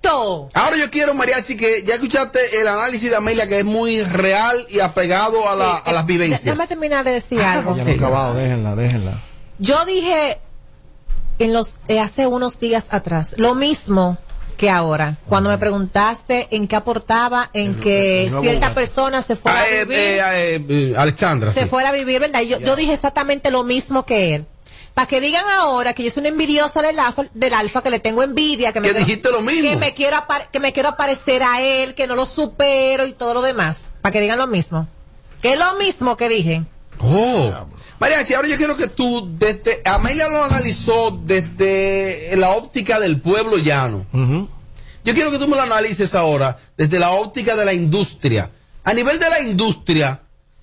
igualito. 0.02 0.48
Ahora 0.54 0.76
yo 0.76 0.90
quiero, 0.90 1.12
Mariachi, 1.14 1.56
que 1.56 1.82
ya 1.84 1.94
escuchaste 1.94 2.60
el 2.60 2.66
análisis 2.68 3.10
de 3.10 3.16
Amelia, 3.16 3.46
que 3.46 3.58
es 3.58 3.64
muy 3.64 4.02
real 4.02 4.66
y 4.70 4.80
apegado 4.80 5.48
a, 5.48 5.54
la- 5.54 5.76
a 5.76 5.92
las 5.92 6.06
vivencias. 6.06 6.44
Déjame 6.44 6.66
terminar 6.66 7.04
de 7.04 7.12
decir 7.12 7.40
algo. 7.42 7.76
Ya 7.76 7.84
no 7.84 7.90
he 7.90 7.94
acabado, 7.94 8.34
déjenla, 8.34 8.74
déjenla. 8.74 9.22
Yo 9.58 9.84
dije 9.84 10.38
en 11.38 11.52
los 11.52 11.78
eh, 11.88 12.00
hace 12.00 12.26
unos 12.26 12.58
días 12.58 12.86
atrás 12.90 13.34
lo 13.36 13.54
mismo 13.54 14.16
que 14.56 14.70
ahora 14.70 15.16
cuando 15.28 15.50
me 15.50 15.58
preguntaste 15.58 16.48
en 16.50 16.68
qué 16.68 16.76
aportaba 16.76 17.50
en 17.52 17.80
que 17.80 18.32
cierta 18.42 18.74
persona 18.74 19.22
se 19.22 19.36
fuera 19.36 19.58
Ah, 19.58 19.62
a 19.62 19.68
eh, 19.68 19.84
vivir. 19.84 19.98
eh, 19.98 20.20
eh, 20.56 20.64
eh, 20.68 20.94
Alexandra. 20.96 21.52
se 21.52 21.62
sí. 21.64 21.68
fuera 21.68 21.88
a 21.88 21.92
vivir 21.92 22.20
verdad 22.20 22.40
Y 22.42 22.48
yo, 22.48 22.60
yo 22.60 22.76
dije 22.76 22.92
exactamente 22.94 23.50
lo 23.50 23.64
mismo 23.64 24.04
que 24.06 24.34
él. 24.36 24.46
Para 24.94 25.06
que 25.08 25.20
digan 25.22 25.44
ahora 25.58 25.94
que 25.94 26.02
yo 26.04 26.10
soy 26.10 26.20
una 26.20 26.28
envidiosa 26.28 26.82
del 26.82 26.98
alfa, 26.98 27.24
del 27.32 27.54
alfa 27.54 27.82
que 27.82 27.88
le 27.90 27.98
tengo 27.98 28.22
envidia 28.22 28.72
que 28.74 28.80
me 28.80 28.88
Que 28.92 28.98
dijiste 28.98 29.30
lo 29.30 29.40
mismo. 29.40 29.70
que 29.70 29.76
me 29.76 29.94
quiero 29.94 30.16
apar- 30.18 30.48
que 30.50 30.60
me 30.60 30.72
quiero 30.74 30.90
aparecer 30.90 31.42
a 31.42 31.62
él 31.62 31.94
que 31.94 32.06
no 32.06 32.14
lo 32.14 32.26
supero 32.26 33.06
y 33.06 33.12
todo 33.12 33.32
lo 33.32 33.40
demás. 33.42 33.76
Para 34.02 34.12
que 34.12 34.20
digan 34.20 34.38
lo 34.38 34.46
mismo. 34.46 34.86
Que 35.40 35.54
es 35.54 35.58
lo 35.58 35.76
mismo 35.78 36.16
que 36.18 36.28
dije. 36.28 36.62
Oh. 37.00 37.50
Mariachi, 38.02 38.34
ahora 38.34 38.48
yo 38.48 38.56
quiero 38.56 38.76
que 38.76 38.88
tú, 38.88 39.28
desde, 39.38 39.80
Amelia 39.84 40.26
lo 40.26 40.42
analizó 40.42 41.12
desde 41.22 42.36
la 42.36 42.50
óptica 42.50 42.98
del 42.98 43.20
pueblo 43.20 43.58
llano. 43.58 44.04
Yo 45.04 45.14
quiero 45.14 45.30
que 45.30 45.38
tú 45.38 45.46
me 45.46 45.54
lo 45.54 45.62
analices 45.62 46.16
ahora 46.16 46.58
desde 46.76 46.98
la 46.98 47.12
óptica 47.12 47.54
de 47.54 47.64
la 47.64 47.72
industria. 47.72 48.50
A 48.82 48.92
nivel 48.92 49.20
de 49.20 49.30
la 49.30 49.40
industria, 49.42 50.20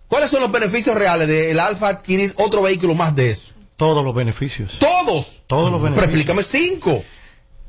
¿cuáles 0.10 0.30
son 0.30 0.42
los 0.42 0.52
beneficios 0.52 0.94
reales 0.98 1.30
del 1.30 1.58
Alfa 1.62 1.88
adquirir 1.88 2.34
otro 2.36 2.62
vehículo 2.62 2.94
más 2.94 3.16
de 3.16 3.32
eso? 3.32 3.54
Todos 3.78 4.04
los 4.04 4.14
beneficios. 4.14 4.78
Todos. 4.78 5.42
Todos 5.48 5.72
los 5.72 5.80
Pero 5.82 5.96
beneficios. 5.96 6.06
explícame 6.08 6.44
cinco. 6.44 7.02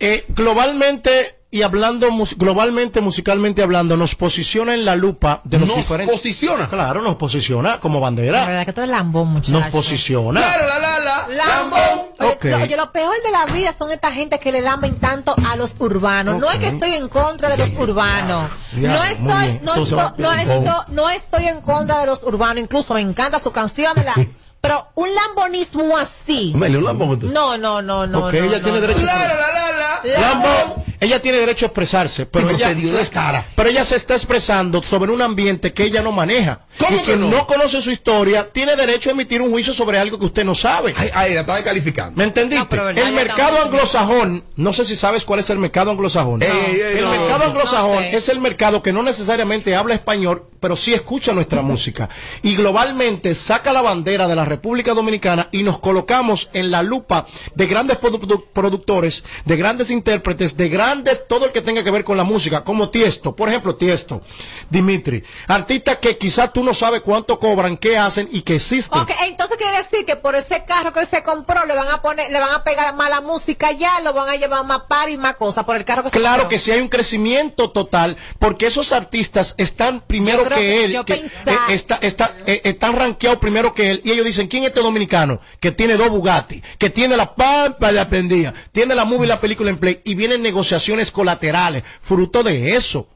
Eh, 0.01 0.25
globalmente 0.31 1.37
y 1.53 1.63
hablando 1.63 2.11
mus- 2.13 2.37
globalmente 2.39 3.01
musicalmente 3.01 3.63
hablando 3.63 3.97
nos 3.97 4.15
posiciona 4.15 4.73
en 4.75 4.85
la 4.85 4.95
lupa 4.95 5.41
de 5.45 5.59
los 5.59 5.67
Nos 5.69 5.77
diferentes 5.79 6.15
posiciona 6.17 6.69
claro 6.69 7.03
nos 7.03 7.17
posiciona 7.17 7.81
como 7.81 7.99
la 7.99 8.03
bandera 8.05 8.47
verdad 8.47 8.65
que 8.67 8.73
tú 8.73 8.81
eres 8.83 8.91
lambón 8.93 9.29
muchacho 9.29 9.53
nos 9.59 9.67
posiciona 9.69 10.41
la, 10.41 10.57
la, 10.57 10.79
la, 10.79 11.35
Lambón. 11.35 11.81
Oye, 12.21 12.33
Ok. 12.33 12.45
lo- 12.45 12.57
oye, 12.59 12.77
lo 12.77 12.93
peor 12.93 13.15
de 13.25 13.31
la 13.31 13.45
vida 13.53 13.73
son 13.73 13.91
esta 13.93 14.11
gente 14.13 14.39
que 14.41 14.51
le 14.53 14.61
lamben 14.61 14.97
tanto 14.99 15.35
a 15.49 15.57
los 15.57 15.77
urbanos. 15.79 16.39
No 16.41 16.51
es 16.51 16.59
que 16.59 16.67
Ok. 16.69 16.73
estoy 16.75 16.95
en 16.95 17.09
contra 17.09 17.49
de 17.51 17.57
los 17.57 17.71
urbanos. 17.79 18.51
No 18.73 19.05
estoy, 19.05 19.61
no, 19.63 19.75
estoy, 19.75 19.99
no, 20.19 20.33
estoy, 20.33 20.65
no 20.89 21.11
estoy 21.11 21.47
en 21.47 21.61
contra 21.61 22.01
de 22.01 22.07
los 22.07 22.23
urbanos. 22.25 22.63
Incluso 22.63 22.95
me 22.95 23.01
encanta 23.01 23.39
su 23.39 23.53
canción, 23.53 23.93
¿verdad? 23.95 24.15
Pero 24.61 24.89
un 24.97 25.09
lambonismo 25.15 25.97
así. 25.97 26.53
Amelia, 26.55 26.79
un 26.79 26.85
lambón 26.85 27.11
entonces. 27.11 27.33
No, 27.33 27.57
no, 27.57 27.81
no, 27.81 28.07
no. 28.07 28.21
Porque 28.23 28.41
no, 28.41 28.47
ella 28.47 28.59
no, 28.59 28.65
tiene 28.65 28.81
no. 28.81 28.87
derecho 28.87 29.07
La, 29.07 29.15
la, 29.29 29.35
la, 29.35 30.03
la. 30.15 30.21
Lambón, 30.21 30.85
ella 31.01 31.21
tiene 31.21 31.39
derecho 31.39 31.65
a 31.67 31.69
expresarse, 31.69 32.27
pero 32.27 32.47
Pero 32.47 32.59
ella, 32.59 32.69
te 32.69 32.75
dio 32.77 32.93
se, 32.93 33.03
la 33.05 33.11
cara. 33.11 33.45
pero 33.55 33.69
ella 33.71 33.85
se 33.85 33.97
está 33.97 34.15
expresando 34.15 34.83
sobre 34.83 35.11
un 35.13 35.23
ambiente 35.23 35.73
que 35.73 35.85
ella 35.85 36.03
no 36.03 36.13
maneja. 36.13 36.67
¿Cómo 36.79 36.97
y 36.97 37.03
que 37.03 37.17
no? 37.17 37.31
no? 37.31 37.47
conoce 37.47 37.81
su 37.83 37.91
historia 37.91 38.49
tiene 38.53 38.77
derecho 38.77 39.11
a 39.11 39.13
emitir 39.13 39.43
un 39.43 39.51
juicio 39.51 39.73
sobre 39.73 39.99
algo 39.99 40.19
que 40.19 40.27
usted 40.27 40.45
no 40.45 40.55
sabe. 40.55 40.95
Ay, 40.97 41.11
ay, 41.15 41.35
la 41.35 41.41
estaba 41.41 41.63
calificando. 41.63 42.13
¿Me 42.17 42.25
entendiste? 42.25 42.77
No, 42.77 42.89
el 42.89 43.13
mercado 43.13 43.61
anglosajón, 43.63 44.45
no 44.57 44.73
sé 44.73 44.85
si 44.85 44.97
sabes 44.97 45.25
cuál 45.25 45.41
es 45.41 45.51
el 45.51 45.59
mercado 45.59 45.91
anglosajón. 45.91 46.43
El 46.43 47.01
no, 47.01 47.11
mercado 47.11 47.39
no, 47.39 47.45
anglosajón 47.47 47.95
no 47.97 48.01
sé. 48.01 48.17
es 48.17 48.29
el 48.29 48.41
mercado 48.41 48.83
que 48.83 48.93
no 48.93 49.03
necesariamente 49.03 49.75
habla 49.75 49.95
español, 49.95 50.45
pero 50.61 50.77
sí 50.77 50.93
escucha 50.95 51.33
nuestra 51.33 51.63
música. 51.63 52.09
Y 52.43 52.57
globalmente 52.57 53.35
saca 53.35 53.73
la 53.73 53.83
bandera 53.83 54.27
de 54.29 54.37
la 54.37 54.45
República 54.45 54.93
Dominicana 54.95 55.49
y 55.53 55.63
nos 55.63 55.79
colocamos 55.81 56.49
en 56.53 56.71
la 56.71 56.83
lupa 56.83 57.27
de 57.55 57.67
grandes 57.67 57.99
produ- 58.01 58.45
productores, 58.53 59.25
de 59.45 59.57
grandes 59.57 59.91
intérpretes, 59.91 60.57
de 60.57 60.69
grandes, 60.69 60.90
todo 61.29 61.47
el 61.47 61.53
que 61.53 61.63
tenga 61.63 61.83
que 61.85 61.91
ver 61.91 62.05
con 62.05 62.17
la 62.17 62.25
música, 62.25 62.65
como 62.65 62.91
Tiesto, 62.91 63.35
por 63.37 63.49
ejemplo, 63.49 63.75
Tiesto, 63.75 64.23
Dimitri, 64.69 65.23
artistas 65.47 65.97
que 65.99 66.17
quizás 66.19 66.53
tú 66.53 66.63
no 66.65 66.75
sabes 66.75 67.01
cuánto 67.03 67.39
cobran, 67.39 67.77
qué 67.77 67.97
hacen 67.99 68.29
y 68.31 68.43
que 68.43 68.57
existen. 68.57 68.99
Ok, 69.01 69.11
entonces 69.27 69.57
quiere 69.57 69.77
decir 69.79 70.05
que 70.05 70.17
por 70.17 70.35
ese 70.35 70.65
carro 70.65 70.93
que 70.93 71.05
se 71.07 71.23
compró 71.23 71.65
le 71.67 71.75
van 71.75 71.89
a 71.89 72.03
poner, 72.03 72.31
le 72.31 72.39
van 72.41 72.53
a 72.55 72.65
pegar 72.65 72.95
mala 72.97 73.21
música 73.21 73.73
ya, 73.73 74.01
lo 74.01 74.13
van 74.13 74.29
a 74.29 74.37
llevar 74.37 74.65
más 74.65 74.83
par 74.89 75.09
y 75.09 75.17
más 75.19 75.35
cosas 75.37 75.65
por 75.65 75.77
el 75.77 75.85
carro 75.85 76.03
que 76.03 76.11
se 76.11 76.19
Claro 76.19 76.43
compró. 76.43 76.49
que 76.51 76.59
sí 76.59 76.71
hay 76.71 76.81
un 76.81 76.89
crecimiento 76.89 77.71
total, 77.71 78.17
porque 78.39 78.67
esos 78.67 78.93
artistas 78.93 79.55
están 79.59 80.01
primero 80.07 80.45
que 80.49 80.55
que- 80.55 80.85
él, 80.85 80.93
yo 80.93 81.05
que, 81.05 81.17
pensaba- 81.17 81.53
eh, 81.69 81.75
está, 81.75 81.99
está, 82.03 82.35
eh, 82.47 82.61
están 82.65 82.95
rankeados 82.97 83.39
primero 83.39 83.75
que 83.75 83.91
él, 83.91 84.01
y 84.05 84.11
ellos 84.13 84.25
dicen, 84.27 84.49
¿quién 84.49 84.63
es 84.65 84.69
este 84.71 84.81
dominicano? 84.83 85.41
Que 85.61 85.73
tiene 85.73 85.95
dos 85.97 86.11
Bugatti, 86.11 86.63
que 86.79 86.91
tiene 86.91 87.17
la 87.17 87.35
pampa 87.35 87.89
de 87.89 87.93
la 87.95 88.09
pendía, 88.09 88.53
tiene 88.73 88.95
la 88.95 89.05
movie 89.05 89.27
y 89.27 89.29
la 89.29 89.41
película 89.41 89.71
en 89.71 89.79
play, 89.79 90.01
y 90.05 90.15
vienen 90.15 90.43
negociaciones 90.43 90.80
colaterales, 91.13 91.85
fruto 92.01 92.43
de 92.43 92.77
eso. 92.77 93.09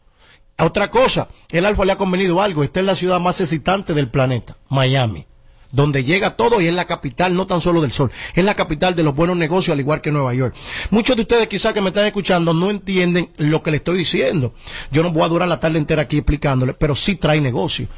Otra 0.58 0.90
cosa, 0.90 1.28
el 1.50 1.66
Alfa 1.66 1.84
le 1.84 1.92
ha 1.92 1.96
convenido 1.96 2.40
algo, 2.40 2.62
está 2.62 2.80
en 2.80 2.86
la 2.86 2.94
ciudad 2.94 3.20
más 3.20 3.40
excitante 3.40 3.92
del 3.94 4.08
planeta, 4.08 4.56
Miami 4.68 5.26
donde 5.74 6.04
llega 6.04 6.36
todo 6.36 6.60
y 6.60 6.68
es 6.68 6.74
la 6.74 6.86
capital 6.86 7.34
no 7.34 7.46
tan 7.46 7.60
solo 7.60 7.80
del 7.80 7.92
sol, 7.92 8.10
es 8.34 8.44
la 8.44 8.54
capital 8.54 8.94
de 8.94 9.02
los 9.02 9.14
buenos 9.14 9.36
negocios 9.36 9.74
al 9.74 9.80
igual 9.80 10.00
que 10.00 10.12
Nueva 10.12 10.32
York. 10.32 10.54
Muchos 10.90 11.16
de 11.16 11.22
ustedes 11.22 11.48
quizás 11.48 11.74
que 11.74 11.80
me 11.80 11.88
están 11.88 12.06
escuchando 12.06 12.54
no 12.54 12.70
entienden 12.70 13.30
lo 13.38 13.62
que 13.62 13.72
le 13.72 13.78
estoy 13.78 13.98
diciendo. 13.98 14.54
Yo 14.92 15.02
no 15.02 15.10
voy 15.10 15.24
a 15.24 15.28
durar 15.28 15.48
la 15.48 15.60
tarde 15.60 15.78
entera 15.78 16.02
aquí 16.02 16.18
explicándole, 16.18 16.74
pero 16.74 16.94
sí 16.94 17.16
trae 17.16 17.40
negocio. 17.40 17.88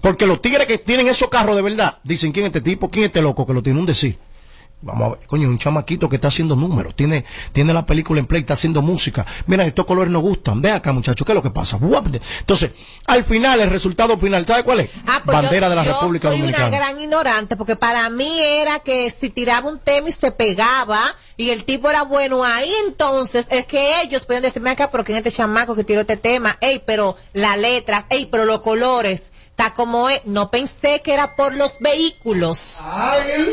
Porque 0.00 0.26
los 0.26 0.42
tigres 0.42 0.66
que 0.66 0.78
tienen 0.78 1.08
esos 1.08 1.28
carros 1.28 1.56
de 1.56 1.62
verdad, 1.62 1.98
dicen 2.04 2.32
quién 2.32 2.46
es 2.46 2.48
este 2.48 2.60
tipo, 2.60 2.90
quién 2.90 3.04
es 3.04 3.08
este 3.08 3.22
loco 3.22 3.46
que 3.46 3.54
lo 3.54 3.62
tiene 3.62 3.80
un 3.80 3.86
decir. 3.86 4.18
Vamos 4.82 5.06
a 5.06 5.16
ver, 5.18 5.26
coño, 5.28 5.48
un 5.48 5.58
chamaquito 5.58 6.08
que 6.08 6.16
está 6.16 6.28
haciendo 6.28 6.56
números, 6.56 6.94
tiene, 6.96 7.24
tiene 7.52 7.72
la 7.72 7.86
película 7.86 8.18
en 8.20 8.26
play, 8.26 8.40
está 8.40 8.54
haciendo 8.54 8.82
música. 8.82 9.24
Mira, 9.46 9.64
estos 9.64 9.86
colores 9.86 10.10
nos 10.12 10.22
gustan. 10.22 10.60
Ve 10.60 10.72
acá, 10.72 10.92
muchachos, 10.92 11.24
¿qué 11.24 11.32
es 11.32 11.36
lo 11.36 11.42
que 11.42 11.50
pasa? 11.50 11.78
Entonces, 12.40 12.72
al 13.06 13.24
final, 13.24 13.60
el 13.60 13.70
resultado 13.70 14.18
final, 14.18 14.44
¿sabe 14.46 14.64
cuál 14.64 14.80
es? 14.80 14.90
Ah, 15.06 15.22
pues 15.24 15.34
Bandera 15.36 15.66
yo- 15.66 15.70
de 15.70 15.76
la 15.76 15.84
yo 15.84 15.92
República 15.94 16.28
soy 16.28 16.38
Dominicana. 16.38 16.68
una 16.68 16.76
gran 16.76 17.00
ignorante 17.00 17.56
porque 17.56 17.76
para 17.76 18.08
mí 18.10 18.40
era 18.40 18.80
que 18.80 19.10
si 19.10 19.30
tiraba 19.30 19.68
un 19.68 19.78
tema 19.78 20.08
y 20.08 20.12
se 20.12 20.32
pegaba 20.32 21.00
y 21.36 21.50
el 21.50 21.64
tipo 21.64 21.88
era 21.90 22.02
bueno 22.02 22.44
ahí 22.44 22.72
entonces 22.86 23.46
es 23.50 23.66
que 23.66 24.00
ellos 24.02 24.24
pueden 24.26 24.42
decirme 24.42 24.70
acá 24.70 24.90
pero 24.90 25.04
quién 25.04 25.18
es 25.18 25.26
este 25.26 25.36
chamaco 25.36 25.74
que 25.74 25.84
tiró 25.84 26.00
este 26.02 26.16
tema 26.16 26.56
ey 26.60 26.82
pero 26.84 27.16
las 27.32 27.58
letras 27.58 28.06
ey 28.10 28.26
pero 28.26 28.44
los 28.44 28.60
colores 28.60 29.32
está 29.50 29.74
como 29.74 30.08
es 30.10 30.20
no 30.24 30.50
pensé 30.50 31.00
que 31.02 31.14
era 31.14 31.34
por 31.36 31.54
los 31.54 31.78
vehículos 31.80 32.76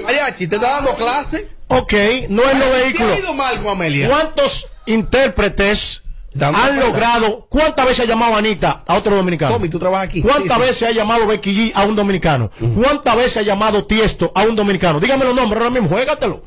Mariachi, 0.04 0.48
¿te 0.48 0.56
está 0.56 0.72
dando 0.72 0.94
clase? 0.96 1.48
Ok, 1.68 1.94
no 2.30 2.44
es 2.44 2.58
los 2.58 2.68
¿Qué 2.70 2.76
vehículos. 2.84 3.12
ha 3.16 3.20
ido 3.20 3.34
mal 3.34 3.62
con 3.62 3.72
Amelia? 3.74 4.08
¿Cuántos 4.10 4.68
intérpretes 4.86 6.04
Dame 6.34 6.58
han 6.58 6.80
logrado? 6.80 7.48
¿Cuántas 7.50 7.86
veces 7.86 8.02
ha 8.02 8.08
llamado 8.08 8.36
Anita 8.36 8.84
a 8.88 8.96
otro 8.96 9.16
dominicano? 9.16 9.54
Tommy, 9.54 9.68
tú 9.70 9.80
trabajas 9.80 10.08
aquí. 10.08 10.22
¿Cuántas 10.22 10.44
Sí, 10.58 10.62
sí. 10.64 10.68
veces 10.68 10.90
ha 10.90 10.92
llamado 10.92 11.26
Becky 11.28 11.54
G 11.56 11.72
a 11.76 11.84
un 11.86 11.96
dominicano? 11.96 12.52
¿Cuántas 12.76 13.16
veces 13.16 13.38
ha 13.38 13.42
llamado 13.42 13.86
Tiesto 13.86 14.32
a 14.36 14.44
un 14.44 14.56
dominicano? 14.56 15.00
Dígame 15.00 15.26
los 15.26 15.34
nombres 15.36 15.60
ahora 15.62 15.72
mismo, 15.72 15.90
juégatelo. 15.90 16.44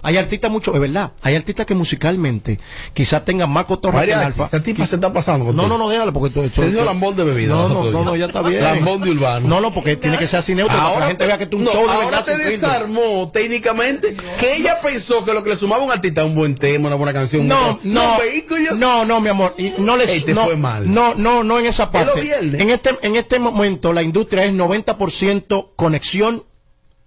Hay 0.00 0.16
artistas 0.16 0.50
mucho, 0.50 0.72
es 0.74 0.80
verdad, 0.80 1.12
hay 1.22 1.34
artistas 1.34 1.66
que 1.66 1.74
musicalmente 1.74 2.60
quizás 2.94 3.24
tengan 3.24 3.50
más 3.50 3.64
cotorra 3.64 4.04
que 4.06 4.14
alfa. 4.14 4.46
esa 4.46 4.62
tipa 4.62 4.86
se 4.86 4.94
está 4.94 5.12
pasando 5.12 5.52
No, 5.52 5.66
no, 5.66 5.76
no, 5.76 5.88
déjalo 5.88 6.12
porque 6.12 6.32
tú- 6.32 6.48
Te 6.48 6.70
dio 6.70 6.84
lambón 6.84 7.16
de 7.16 7.24
bebida. 7.24 7.54
No, 7.54 7.68
no, 7.68 8.04
no, 8.04 8.14
ya 8.16 8.26
está 8.26 8.42
bien. 8.42 8.62
Lambón 8.62 9.02
de 9.02 9.10
urbano. 9.10 9.48
No, 9.48 9.60
no, 9.60 9.74
porque 9.74 9.96
tiene 9.96 10.16
que 10.16 10.26
ser 10.28 10.38
así 10.38 10.54
neutro 10.54 10.76
para 10.76 10.94
que 10.94 11.00
la 11.00 11.06
gente 11.08 11.26
vea 11.26 11.38
que 11.38 11.46
tú 11.46 11.56
un 11.56 11.64
no, 11.64 11.70
ahora 11.72 12.24
te 12.24 12.36
desarmó 12.38 13.30
técnicamente 13.32 14.16
que 14.38 14.56
ella 14.56 14.80
pensó 14.80 15.24
que 15.24 15.34
lo 15.34 15.42
que 15.42 15.50
le 15.50 15.56
sumaba 15.56 15.82
a 15.82 15.86
un 15.86 15.92
artista 15.92 16.24
un 16.24 16.34
buen 16.34 16.54
tema, 16.54 16.86
una 16.86 16.96
buena 16.96 17.12
canción. 17.12 17.48
No, 17.48 17.78
no, 17.82 18.12
un 18.12 18.18
vehículo. 18.18 18.76
no, 18.76 19.04
no, 19.04 19.20
mi 19.20 19.28
amor, 19.28 19.54
y 19.58 19.72
no 19.78 19.96
Ey, 20.00 20.20
te 20.22 20.32
no, 20.32 20.44
fue 20.44 20.56
mal. 20.56 20.92
no, 20.92 21.14
no, 21.16 21.42
no 21.42 21.58
en 21.58 21.66
esa 21.66 21.84
Es 21.84 21.88
parte. 21.90 22.30
En 22.42 22.70
este, 22.70 22.96
en 23.02 23.16
este 23.16 23.38
momento 23.38 23.92
la 23.92 24.02
industria 24.02 24.44
es 24.44 24.52
90% 24.52 25.70
conexión 25.76 26.44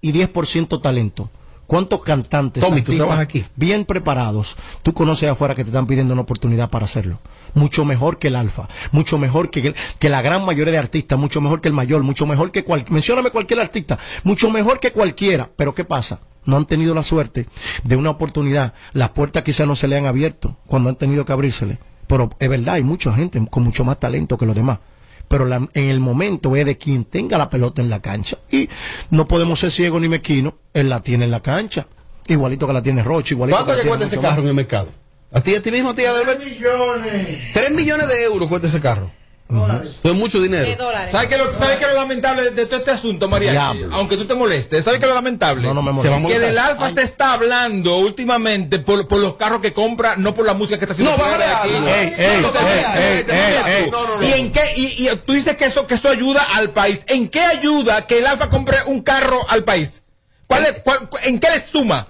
y 0.02 0.12
10% 0.12 0.82
talento. 0.82 1.30
¿Cuántos 1.72 2.02
cantantes 2.04 2.60
Tommy, 2.62 2.82
tú 2.82 2.92
artistas 2.92 2.98
trabajas 2.98 3.24
aquí. 3.24 3.46
bien 3.56 3.86
preparados 3.86 4.58
tú 4.84 4.94
conoces 4.94 5.30
afuera 5.30 5.56
que 5.56 5.64
te 5.64 5.70
están 5.70 5.88
pidiendo 5.88 6.12
una 6.12 6.24
oportunidad 6.24 6.70
para 6.70 6.84
hacerlo? 6.84 7.20
Mucho 7.54 7.86
mejor 7.86 8.20
que 8.20 8.28
el 8.28 8.36
alfa, 8.36 8.68
mucho 8.92 9.18
mejor 9.18 9.50
que, 9.50 9.68
el- 9.68 9.76
que 9.98 10.10
la 10.10 10.22
gran 10.22 10.44
mayoría 10.44 10.74
de 10.74 10.78
artistas, 10.80 11.18
mucho 11.18 11.40
mejor 11.40 11.62
que 11.62 11.70
el 11.70 11.74
mayor, 11.74 12.04
mucho 12.04 12.26
mejor 12.26 12.52
que 12.52 12.66
cualquier, 12.66 12.92
mencióname 12.92 13.30
cualquier 13.30 13.62
artista, 13.62 13.98
mucho 14.26 14.50
mejor 14.52 14.82
que 14.82 14.92
cualquiera. 14.92 15.50
Pero 15.56 15.74
¿qué 15.74 15.86
pasa? 15.86 16.20
No 16.44 16.58
han 16.58 16.66
tenido 16.66 16.94
la 16.94 17.04
suerte 17.04 17.48
de 17.86 17.96
una 17.96 18.10
oportunidad. 18.10 18.74
Las 18.92 19.12
puertas 19.12 19.44
quizás 19.44 19.66
no 19.66 19.78
se 19.78 19.88
le 19.88 19.98
han 19.98 20.08
abierto 20.08 20.58
cuando 20.68 20.90
han 20.90 20.98
tenido 20.98 21.24
que 21.24 21.32
abrírsele. 21.32 21.80
Pero 22.06 22.32
es 22.38 22.50
verdad, 22.50 22.74
hay 22.76 22.84
mucha 22.84 23.14
gente 23.14 23.42
con 23.50 23.64
mucho 23.64 23.86
más 23.86 23.98
talento 23.98 24.38
que 24.38 24.46
los 24.46 24.56
demás 24.56 24.80
pero 25.32 25.46
la- 25.46 25.68
en 25.74 25.84
el 25.90 26.00
momento 26.00 26.56
es 26.56 26.66
de 26.66 26.78
quien 26.78 27.06
tenga 27.06 27.38
la 27.40 27.50
pelota 27.50 27.82
en 27.82 27.90
la 27.90 28.02
cancha. 28.02 28.38
Y 28.52 28.70
no 29.10 29.28
podemos 29.28 29.60
ser 29.60 29.72
ciegos 29.72 30.00
ni 30.02 30.10
mezquinos, 30.10 30.54
él 30.74 30.90
la 30.90 31.02
tiene 31.02 31.26
en 31.26 31.32
la 31.32 31.40
cancha. 31.42 31.88
Igualito 32.28 32.68
que 32.68 32.74
la 32.74 32.84
tiene 32.84 33.02
Roche, 33.02 33.34
igualito 33.34 33.56
¿Cuánto 33.58 33.72
que 33.74 33.78
la 33.78 33.84
que 33.84 33.88
cuesta 33.88 34.06
ese 34.06 34.18
más. 34.18 34.26
carro 34.30 34.42
en 34.44 34.50
el 34.50 34.54
mercado? 34.54 34.90
¿A 35.34 35.42
ti, 35.42 35.56
a 35.56 35.62
ti 35.62 35.72
mismo, 35.72 35.96
tía 35.96 36.14
Delbert? 36.14 36.44
millones. 36.44 37.40
3 37.54 37.72
millones 37.72 38.08
de 38.10 38.24
euros 38.26 38.48
cuesta 38.50 38.68
ese 38.68 38.80
carro. 38.82 39.10
Eso 39.84 39.92
es 40.04 40.14
mucho 40.16 40.40
dinero. 40.42 40.66
¿Sabes 41.12 41.28
qué, 41.28 41.36
es 41.36 41.42
lo, 41.42 41.54
¿Sabes 41.54 41.78
qué 41.78 41.84
es 41.86 41.90
lo 41.92 41.96
lamentable 41.98 42.44
de, 42.44 42.52
de 42.52 42.66
todo 42.66 42.80
este 42.80 42.92
asunto, 42.92 43.28
María? 43.28 43.52
Aunque 43.94 44.18
tú 44.18 44.26
te 44.26 44.34
molestes, 44.36 44.86
¿sabes 44.86 45.00
qué 45.00 45.06
es 45.06 45.10
lo 45.10 45.16
lamentable? 45.16 45.68
No, 45.68 45.74
no 45.74 45.82
me 45.82 45.92
molesta. 45.92 46.18
que 46.28 46.40
del 46.40 46.58
Alfa 46.58 46.92
se 46.94 47.02
está 47.02 47.34
hablando 47.34 47.98
últimamente 47.98 48.80
por, 48.80 49.08
por 49.08 49.20
los 49.20 49.36
carros 49.36 49.62
que 49.62 49.74
compra, 49.74 50.16
no 50.18 50.34
por 50.34 50.46
la 50.46 50.54
música 50.54 50.78
que 50.78 50.86
está 50.86 50.94
haciendo. 50.94 51.12
No, 51.12 51.18
bájale 51.24 51.44
algo. 51.46 51.80
No. 51.80 52.52
No, 53.92 54.08
no, 54.08 54.18
no. 54.18 54.28
¿Y 54.28 54.32
en 54.34 54.52
qué? 54.52 54.62
Y, 54.76 55.08
y 55.08 55.16
tú 55.26 55.34
dices 55.34 55.56
que 55.56 55.66
eso, 55.66 55.88
que 55.88 55.96
eso 55.96 56.10
ayuda 56.10 56.42
al 56.56 56.70
país. 56.72 57.04
¿En 57.08 57.28
qué 57.30 57.42
ayuda 57.42 58.06
que 58.08 58.20
el 58.20 58.28
Alfa 58.28 58.50
compre 58.50 58.78
un 58.88 59.02
carro 59.02 59.40
al 59.50 59.64
país? 59.64 60.01
¿Cuál 60.52 60.66
es- 60.66 60.82
cuál- 60.84 61.10
¿En 61.24 61.40
qué 61.40 61.50
le 61.50 61.60
suma? 61.62 62.08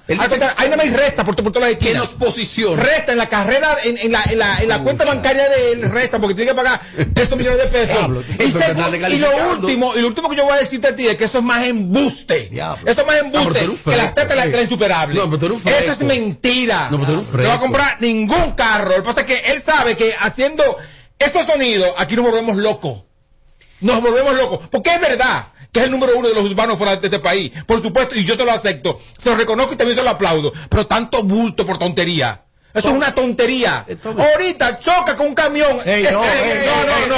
Ahí 0.57 0.69
no 0.69 0.77
me 0.77 0.85
resta 0.85 1.23
por, 1.23 1.35
por 1.35 1.51
todas 1.51 1.69
las 1.69 1.77
esquinas. 1.79 2.01
nos 2.03 2.09
posiciona. 2.13 2.81
Resta 2.81 3.11
en 3.11 3.17
la 3.17 3.29
carrera, 3.29 3.77
en, 3.83 3.97
en 3.97 4.11
la, 4.11 4.23
en, 4.23 4.39
la, 4.39 4.57
en 4.61 4.69
la 4.69 4.79
cuenta 4.83 5.05
bancaria 5.05 5.47
de 5.49 5.71
él, 5.73 5.91
resta, 5.91 6.19
porque 6.19 6.33
tiene 6.35 6.51
que 6.51 6.55
pagar 6.55 6.81
estos 7.15 7.37
millones 7.37 7.59
de 7.59 7.65
pesos. 7.67 7.95
Diablo, 7.97 8.23
y, 9.09 9.17
lo 9.17 9.49
último, 9.51 9.95
y 9.95 10.01
lo 10.01 10.07
último 10.07 10.29
que 10.29 10.35
yo 10.35 10.43
voy 10.45 10.53
a 10.53 10.57
decirte 10.57 10.87
a 10.87 10.95
ti 10.95 11.07
es 11.07 11.17
que 11.17 11.25
eso 11.25 11.37
es 11.39 11.43
más 11.43 11.63
embuste. 11.65 12.47
Diablo. 12.51 12.89
Eso 12.89 13.01
es 13.01 13.07
más 13.07 13.15
Ah, 13.15 13.19
embuste 13.19 13.67
un 13.67 13.77
que 13.77 13.95
las 13.97 14.15
tetas 14.15 14.35
la, 14.35 14.45
la 14.45 14.61
insuperable. 14.61 15.15
No, 15.19 15.29
pero 15.29 15.53
tú. 15.53 15.61
Eso 15.69 15.91
es 15.91 15.99
mentira. 15.99 16.87
No, 16.89 16.99
pero 16.99 17.19
tú 17.21 17.37
No 17.37 17.47
va 17.47 17.53
a 17.55 17.59
comprar 17.59 17.97
ningún 18.01 18.51
carro. 18.53 18.89
Lo 18.89 18.95
que 18.97 19.01
pasa 19.03 19.21
es 19.21 19.25
que 19.27 19.51
él 19.51 19.61
sabe 19.61 19.95
que 19.95 20.15
haciendo 20.19 20.77
estos 21.19 21.45
sonidos, 21.45 21.91
aquí 21.97 22.15
nos 22.15 22.25
volvemos 22.25 22.55
locos. 22.57 23.03
Nos 23.81 24.01
volvemos 24.01 24.35
locos. 24.35 24.67
Porque 24.71 24.93
es 24.95 25.01
verdad 25.01 25.47
que 25.71 25.79
es 25.79 25.85
el 25.85 25.91
número 25.91 26.17
uno 26.17 26.27
de 26.27 26.35
los 26.35 26.43
urbanos 26.43 26.77
fuera 26.77 26.95
de 26.95 27.07
este 27.07 27.19
país. 27.19 27.51
Por 27.65 27.81
supuesto, 27.81 28.15
y 28.15 28.23
yo 28.25 28.35
se 28.35 28.45
lo 28.45 28.51
acepto. 28.51 28.99
Se 29.21 29.29
lo 29.29 29.35
reconozco 29.35 29.73
y 29.73 29.77
también 29.77 29.97
se 29.97 30.03
lo 30.03 30.09
aplaudo. 30.09 30.51
Pero 30.69 30.87
tanto 30.87 31.23
bulto 31.23 31.65
por 31.65 31.77
tontería. 31.77 32.45
Eso 32.73 32.87
es 32.89 32.93
una 32.95 33.13
tontería. 33.13 33.85
Ahorita 34.33 34.79
choca 34.79 35.15
con 35.17 35.27
un 35.27 35.35
camión. 35.35 35.77
Ey, 35.85 36.03
no, 36.03 36.11
no, 36.11 36.21
no, 36.21 37.15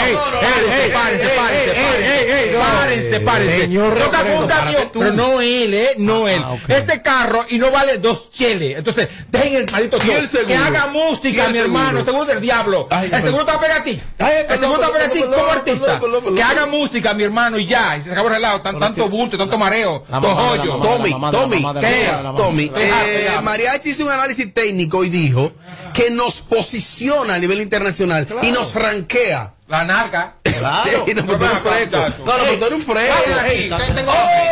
Párense, 2.60 3.20
párense, 3.20 3.70
Choca 4.04 4.24
con 4.24 4.38
un 4.44 4.48
camión. 4.48 4.82
Pero 4.94 5.12
no 5.14 5.42
él, 5.42 5.74
¿eh? 5.74 5.90
No 5.98 6.28
él. 6.28 6.42
ok. 6.44 6.70
Este 6.70 7.02
carro 7.02 7.46
y 7.50 7.58
no 7.58 7.72
vale 7.72 7.98
dos 7.98 8.32
cheles. 8.32 8.78
Entonces, 8.78 9.10
dejen 9.30 9.56
el 9.56 9.72
maldito. 9.72 9.98
Que 10.00 10.56
haga 10.56 10.88
¿Y 10.88 10.98
música, 10.98 11.48
mi 11.50 11.58
hermano. 11.60 11.86
seguro? 11.86 12.00
El 12.00 12.06
seguro 12.06 12.26
del 12.26 12.42
diablo. 12.42 12.88
El 12.92 13.22
seguro 13.22 13.46
te 13.46 13.52
va 13.52 13.58
a 13.58 13.62
pegar 13.62 13.82
a 13.82 13.84
ti. 13.84 14.02
El 14.18 14.60
seguro 14.60 14.80
te 14.80 14.86
va 14.86 14.88
a 14.88 14.94
pegar 14.94 15.08
a 15.08 15.12
ti 15.12 15.20
como 15.22 15.52
artista. 15.52 16.02
Que 16.36 16.44
haga 16.44 16.66
música, 16.66 17.14
mi 17.14 17.24
hermano, 17.24 17.58
y 17.58 17.66
ya. 17.68 17.98
Y 17.98 18.02
se 18.02 18.12
acabó 18.12 18.28
el 18.30 18.36
relajo. 18.36 18.62
Tan- 18.62 18.80
Tanto 18.80 19.08
bulto, 19.10 19.38
tanto 19.38 19.58
mareo, 19.58 20.04
Tommy, 20.82 21.16
Tommy. 21.32 21.62
Tommy, 22.38 22.72
eh. 22.76 23.30
Mariachi 23.42 23.90
hizo 23.90 24.04
un 24.06 24.12
análisis 24.12 24.54
técnico 24.54 25.04
y 25.04 25.10
dijo 25.10 25.43
que 25.94 26.10
nos 26.12 26.42
posiciona 26.42 27.36
a 27.36 27.40
nivel 27.40 27.62
internacional 27.62 28.28
y 28.42 28.52
nos 28.52 28.76
rankea. 28.76 29.54
La 29.68 29.84
narga. 29.84 30.36
Claro. 30.44 31.06
Y 31.08 31.14
no, 31.14 31.26
pero 31.26 31.38
tú. 31.38 31.46
No, 32.26 32.38
no, 32.38 32.44
pero 32.44 32.60
tú 32.60 32.66
eres 32.66 32.72
un 32.72 32.82
fresco. 32.82 33.24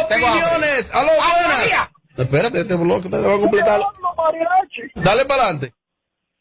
Opiniones. 0.06 0.92
Aló, 0.94 1.12
buenas. 1.12 1.90
Espérate, 2.18 2.62
este 2.62 2.76
bloque 2.76 3.10
te 3.10 3.18
va 3.18 3.36
a 3.36 3.40
completar. 3.40 3.80
Dale 4.96 5.26
para 5.26 5.44
adelante. 5.44 5.74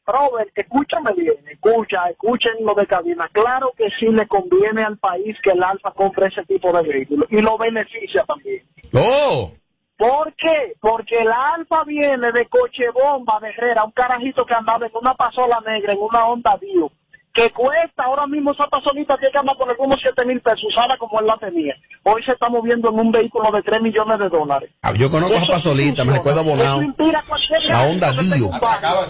Robert, 0.06 0.50
escúchame 0.56 1.12
bien, 1.14 1.36
escucha, 1.48 2.08
escuchen 2.10 2.52
lo 2.62 2.74
de 2.74 2.86
cabina. 2.86 3.28
Claro 3.32 3.72
que 3.76 3.84
sí 3.98 4.06
le 4.06 4.26
conviene 4.26 4.82
al 4.82 4.98
país 4.98 5.36
que 5.42 5.50
el 5.50 5.62
Alfa 5.62 5.92
compre 5.92 6.26
ese 6.26 6.44
tipo 6.46 6.72
de 6.72 6.82
vehículos 6.82 7.28
y 7.30 7.40
lo 7.40 7.56
beneficia 7.56 8.24
también. 8.24 8.64
Oh. 8.92 9.52
¿Por 10.00 10.32
qué? 10.36 10.72
Porque 10.80 11.18
el 11.18 11.30
Alfa 11.30 11.84
viene 11.84 12.32
de 12.32 12.46
coche 12.46 12.88
bomba 12.90 13.38
de 13.40 13.50
Herrera, 13.50 13.84
un 13.84 13.90
carajito 13.90 14.46
que 14.46 14.54
andaba 14.54 14.86
en 14.86 14.92
una 14.94 15.12
pasola 15.12 15.60
negra, 15.66 15.92
en 15.92 15.98
una 16.00 16.24
Honda 16.24 16.56
Dio, 16.58 16.90
que 17.34 17.50
cuesta 17.50 18.04
ahora 18.04 18.26
mismo 18.26 18.52
esa 18.52 18.66
pasolita 18.66 19.18
tiene 19.18 19.30
que 19.30 19.36
andar 19.38 19.58
por 19.58 19.68
algunos 19.68 19.98
7 20.00 20.24
mil 20.24 20.40
pesos, 20.40 20.64
usada 20.70 20.96
como 20.96 21.20
él 21.20 21.26
la 21.26 21.36
tenía. 21.36 21.74
Hoy 22.04 22.22
se 22.24 22.32
está 22.32 22.48
moviendo 22.48 22.88
en 22.88 22.98
un 22.98 23.12
vehículo 23.12 23.50
de 23.50 23.60
3 23.62 23.82
millones 23.82 24.18
de 24.18 24.28
dólares. 24.30 24.70
Ah, 24.80 24.92
Yo 24.96 25.10
conozco 25.10 25.34
a 25.34 25.38
Eso 25.38 25.52
Pasolita, 25.52 26.02
me 26.04 26.12
funciona. 26.12 26.16
recuerdo 26.16 26.40
a 26.40 26.44
Bonao. 26.44 26.76
Eso 26.78 26.82
inspira 26.86 27.18
a 27.18 27.22
cualquier 27.24 27.62
La 27.66 28.14
que 28.16 28.22
Dio. 28.38 28.50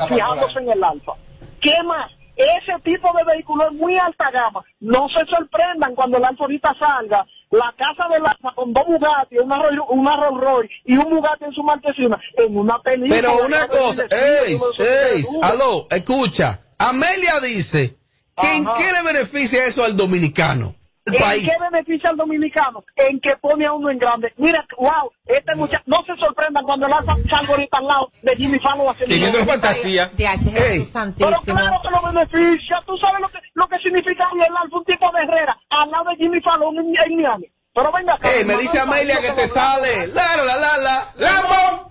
Fijándose 0.08 0.58
en 0.58 0.70
el 0.72 0.82
Alfa. 0.84 1.12
¿Qué 1.60 1.82
más? 1.84 2.10
Ese 2.34 2.72
tipo 2.82 3.12
de 3.16 3.22
vehículo 3.32 3.68
es 3.70 3.76
muy 3.76 3.96
alta 3.96 4.28
gama. 4.32 4.64
No 4.80 5.06
se 5.10 5.24
sorprendan 5.26 5.94
cuando 5.94 6.16
el 6.16 6.24
Alfa 6.24 6.42
ahorita 6.44 6.74
salga. 6.80 7.24
La 7.50 7.74
casa 7.76 8.08
del 8.12 8.24
Alfa 8.24 8.52
con 8.54 8.72
dos 8.72 8.84
Bugatti, 8.86 9.36
una, 9.38 9.58
una 9.90 10.16
Rolls 10.16 10.40
Royce 10.40 10.72
y 10.84 10.96
un 10.96 11.10
Bugatti 11.10 11.44
en 11.44 11.52
su 11.52 11.62
marquesina 11.64 12.18
en 12.36 12.56
una 12.56 12.80
película. 12.80 13.16
Pero 13.16 13.44
una 13.44 13.66
cosa, 13.66 14.04
De 14.04 14.16
ey, 14.46 14.56
de 14.78 15.14
ey, 15.16 15.24
aló, 15.42 15.88
escucha. 15.90 16.60
Amelia 16.78 17.40
dice 17.40 17.98
que 18.40 18.56
en 18.56 18.66
Ajá. 18.68 18.78
qué 18.78 18.92
le 18.92 19.12
beneficia 19.12 19.64
eso 19.66 19.84
al 19.84 19.96
dominicano, 19.96 20.76
¿En 21.06 21.14
país. 21.14 21.48
qué 21.48 21.70
beneficia 21.70 22.10
al 22.10 22.16
dominicano? 22.16 22.84
En 22.96 23.20
que 23.20 23.36
pone 23.36 23.66
a 23.66 23.72
uno 23.72 23.90
en 23.90 23.98
grande. 23.98 24.32
Mira, 24.36 24.64
wow, 24.78 25.10
este 25.26 25.54
muchacho, 25.54 25.82
no 25.86 26.02
se 26.06 26.14
sorprendan 26.16 26.64
cuando 26.64 26.86
el 26.86 26.92
Alfa 26.92 27.16
salga 27.28 27.48
ahorita 27.52 27.78
al 27.78 27.86
lado 27.86 28.12
de 28.22 28.36
Jimmy 28.36 28.58
Fallon 28.58 28.88
haciendo 28.88 29.14
Teniendo 29.14 29.38
la 29.38 29.44
fantasía. 29.46 30.06
DH, 30.06 30.28
Jesús 30.28 30.60
Ey. 30.70 30.84
Santísimo. 30.84 31.30
Pero 31.44 31.58
claro 31.58 31.80
que 31.82 31.90
lo 31.90 32.12
beneficia. 32.12 32.82
Tú 32.86 32.96
sabes 32.98 33.20
lo 33.20 33.28
que, 33.28 33.38
lo 33.54 33.68
que 33.68 33.78
significa 33.78 34.24
Alfa, 34.24 34.76
un 34.76 34.84
tipo 34.84 35.10
de 35.12 35.22
Herrera, 35.22 35.58
al 35.70 35.90
lado 35.90 36.10
de 36.10 36.16
Jimmy 36.16 36.40
Fallon 36.40 36.76
en, 36.78 36.94
en 36.96 37.16
Miami. 37.16 37.50
Pero 37.72 37.92
venga 37.92 38.14
acá. 38.14 38.28
Ey, 38.32 38.44
me 38.44 38.56
dice 38.56 38.78
Amelia 38.80 39.16
que 39.20 39.32
te 39.32 39.46
sale. 39.46 40.08
La, 40.08 40.36
la, 40.36 40.56
la, 40.56 40.78
la. 40.78 41.12
¡Lambón! 41.16 41.89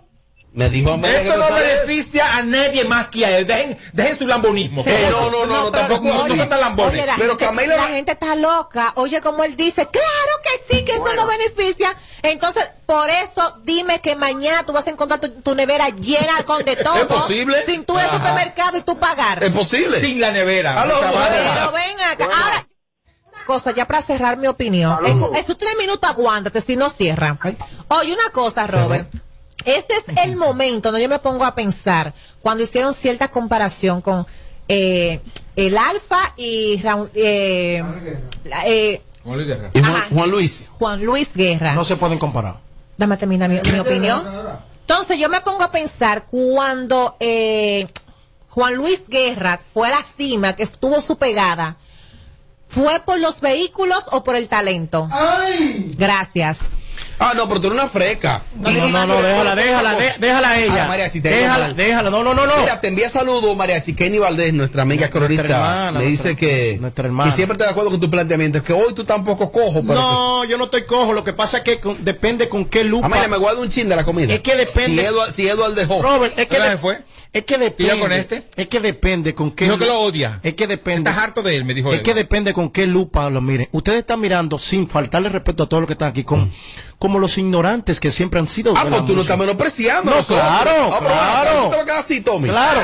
Me 0.59 0.69
dijo 0.69 0.93
Esto 0.95 1.37
no 1.37 1.55
beneficia 1.55 2.37
a 2.37 2.43
nadie 2.43 2.83
más 2.85 3.07
que 3.07 3.25
a 3.25 3.37
él. 3.37 3.47
Dejen, 3.47 3.77
dejen 3.93 4.17
su 4.17 4.27
lambonismo. 4.27 4.83
Ey, 4.85 5.07
no, 5.09 5.29
no, 5.31 5.45
no, 5.45 5.63
no, 5.63 5.71
pero- 5.71 5.87
tampoco 5.87 6.03
no 6.03 6.27
son 6.27 6.49
tan 6.49 6.59
lambones. 6.59 6.93
Oye, 6.93 7.05
la, 7.05 7.15
Pero 7.15 7.29
gente, 7.37 7.45
Camila 7.45 7.75
la 7.77 7.87
gente 7.87 8.11
está 8.11 8.35
loca. 8.35 8.91
Oye, 8.95 9.21
como 9.21 9.43
él 9.43 9.55
dice, 9.55 9.87
claro 9.87 10.33
que 10.43 10.75
sí, 10.75 10.85
que 10.85 10.91
eso 10.93 11.13
no 11.15 11.25
beneficia. 11.27 11.89
Entonces, 12.21 12.63
por 12.85 13.09
eso, 13.09 13.59
dime 13.63 13.99
que 13.99 14.15
mañana 14.15 14.63
tú 14.65 14.73
vas 14.73 14.85
a 14.87 14.89
encontrar 14.89 15.19
tu, 15.21 15.29
tu 15.41 15.55
nevera 15.55 15.89
llena 15.89 16.43
con 16.45 16.63
de 16.65 16.75
todo. 16.83 16.95
¿Es 16.97 17.05
posible? 17.05 17.63
Sin 17.65 17.85
tú 17.85 17.93
ir 17.97 18.01
al 18.05 18.11
supermercado 18.11 18.77
y 18.77 18.81
tú 18.81 18.99
pagar. 18.99 19.43
Es 19.43 19.51
posible. 19.51 19.99
Sin 19.99 20.19
la 20.19 20.31
nevera. 20.31 20.81
Aló. 20.81 20.95
Pero 20.99 21.71
ven 21.71 21.99
acá. 22.11 22.25
Ahora, 22.25 22.67
cosa, 23.45 23.71
ya 23.71 23.85
para 23.87 24.01
cerrar 24.01 24.37
mi 24.37 24.47
opinión. 24.47 24.99
Esos 25.35 25.57
tres 25.57 25.75
minutos 25.77 26.09
aguántate, 26.09 26.61
si 26.61 26.75
no 26.75 26.89
cierra. 26.89 27.37
Oye, 27.87 28.13
una 28.13 28.29
cosa, 28.31 28.67
Robert. 28.67 29.09
Este 29.65 29.93
es 29.95 30.05
el 30.25 30.35
momento 30.35 30.89
donde 30.91 31.03
yo 31.03 31.09
me 31.09 31.19
pongo 31.19 31.43
a 31.45 31.53
pensar 31.55 32.13
cuando 32.41 32.63
hicieron 32.63 32.93
cierta 32.93 33.27
comparación 33.29 34.01
con 34.01 34.25
eh, 34.67 35.19
el 35.55 35.77
Alfa 35.77 36.33
y 36.37 36.79
Raúl- 36.81 37.09
eh, 37.13 37.83
eh, 38.65 39.01
Y 39.73 39.79
Juan, 39.79 39.91
Ajá. 39.95 40.07
Juan 40.13 40.31
Luis. 40.31 40.69
Juan 40.73 41.03
Luis 41.05 41.35
Guerra. 41.35 41.73
No 41.73 41.83
se 41.83 41.97
pueden 41.97 42.17
comparar. 42.19 42.57
Dame 42.97 43.17
terminar 43.17 43.49
mi, 43.49 43.59
mi 43.71 43.79
opinión. 43.79 44.23
Entonces 44.81 45.17
yo 45.19 45.29
me 45.29 45.41
pongo 45.41 45.63
a 45.63 45.71
pensar 45.71 46.25
cuando 46.25 47.15
eh, 47.19 47.87
Juan 48.49 48.75
Luis 48.75 49.07
Guerra 49.07 49.59
fue 49.73 49.87
a 49.87 49.91
la 49.91 50.03
cima, 50.03 50.55
que 50.55 50.65
tuvo 50.65 50.99
su 50.99 51.17
pegada, 51.17 51.77
¿fue 52.67 52.99
por 53.01 53.19
los 53.19 53.41
vehículos 53.41 54.05
o 54.11 54.23
por 54.23 54.35
el 54.35 54.47
talento? 54.49 55.07
Gracias. 55.97 56.57
Ah, 57.19 57.33
no, 57.35 57.47
pero 57.49 57.59
tú 57.59 57.67
eres 57.67 57.79
una 57.79 57.87
freca. 57.89 58.41
No, 58.57 58.71
no, 58.71 59.05
no, 59.05 59.21
déjala, 59.21 59.55
déjala, 59.55 59.95
dé- 59.95 60.15
déjala 60.19 60.49
a 60.51 60.59
ella. 60.59 60.85
Ah, 60.85 60.87
Mariachi, 60.87 61.19
te 61.21 61.29
déjala, 61.29 61.73
déjala, 61.73 62.09
no, 62.09 62.23
no, 62.23 62.33
no, 62.33 62.45
no. 62.45 62.57
Mira, 62.57 62.79
te 62.79 62.87
envía 62.87 63.09
saludos, 63.09 63.55
Mariachi. 63.57 63.93
Kenny 63.93 64.19
Valdés, 64.19 64.53
nuestra 64.53 64.83
amiga 64.83 65.09
cronista, 65.09 65.43
hermana, 65.43 65.99
me 65.99 66.05
dice 66.05 66.29
nuestra- 66.29 66.47
que, 66.47 66.77
nuestra 66.79 67.05
hermana. 67.07 67.29
que 67.31 67.35
siempre 67.35 67.53
está 67.55 67.65
de 67.65 67.71
acuerdo 67.71 67.91
con 67.91 67.99
tu 67.99 68.09
planteamiento. 68.09 68.57
Es 68.59 68.63
que 68.63 68.73
hoy 68.73 68.93
tú 68.95 69.03
tampoco 69.03 69.51
cojo, 69.51 69.81
pero 69.85 69.95
No, 69.99 70.45
yo 70.45 70.57
no 70.57 70.65
estoy 70.65 70.85
cojo. 70.85 71.11
Lo 71.13 71.23
que 71.23 71.33
pasa 71.33 71.57
es 71.57 71.63
que 71.63 71.79
con- 71.79 72.03
depende 72.05 72.47
con 72.47 72.65
qué 72.65 72.83
lupa. 72.85 73.07
Ah, 73.07 73.09
mira, 73.13 73.27
me 73.27 73.37
guardo 73.37 73.61
un 73.61 73.69
chin 73.69 73.89
de 73.89 73.95
la 73.97 74.05
comida. 74.05 74.33
Es 74.33 74.39
que 74.39 74.55
depende- 74.55 75.01
Si 75.01 75.07
Eduard, 75.07 75.33
si 75.33 75.47
Eduard 75.47 75.73
dejó. 75.73 76.01
Robert, 76.01 76.37
es 76.39 76.47
que, 76.47 76.55
¿Dónde 76.57 76.69
de- 76.71 76.77
fue? 76.77 76.99
es 77.33 77.43
que 77.43 77.57
depende. 77.57 77.93
¿Y 77.93 77.95
yo 77.97 78.01
con 78.01 78.11
este? 78.13 78.47
Es 78.55 78.67
que 78.69 78.79
depende 78.79 79.35
con 79.35 79.51
qué. 79.51 79.65
Dijo 79.65 79.77
que 79.77 79.85
lo 79.85 79.99
odia. 79.99 80.39
Es 80.41 80.53
que 80.53 80.67
depende. 80.67 81.09
Estás 81.09 81.21
harto 81.23 81.41
de 81.41 81.57
él, 81.57 81.65
me 81.65 81.73
dijo 81.73 81.91
Es 81.91 81.97
él. 81.99 82.03
que 82.03 82.13
depende 82.13 82.53
con 82.53 82.69
qué 82.69 82.87
lupa 82.87 83.29
lo 83.29 83.41
miren. 83.41 83.67
Ustedes 83.73 83.99
están 83.99 84.21
mirando 84.21 84.57
sin 84.57 84.87
faltarle 84.87 85.27
respeto 85.29 85.63
a 85.63 85.69
todos 85.69 85.81
los 85.81 85.87
que 85.87 85.93
están 85.93 86.09
aquí, 86.09 86.23
con, 86.23 86.51
como 87.09 87.17
los 87.19 87.35
ignorantes 87.39 87.99
que 87.99 88.11
siempre 88.11 88.39
han 88.39 88.47
sido. 88.47 88.71
Ah, 88.77 88.85
pues 88.87 89.03
tú 89.05 89.15
no 89.15 89.21
estás 89.23 89.35
menospreciando. 89.37 90.11
No, 90.15 90.23
claro, 90.23 90.95
pero 90.99 91.11
claro. 91.11 91.69
¿Tú 91.79 91.85
te 91.85 91.91
así, 91.91 92.21
Tommy? 92.21 92.49
Claro. 92.49 92.79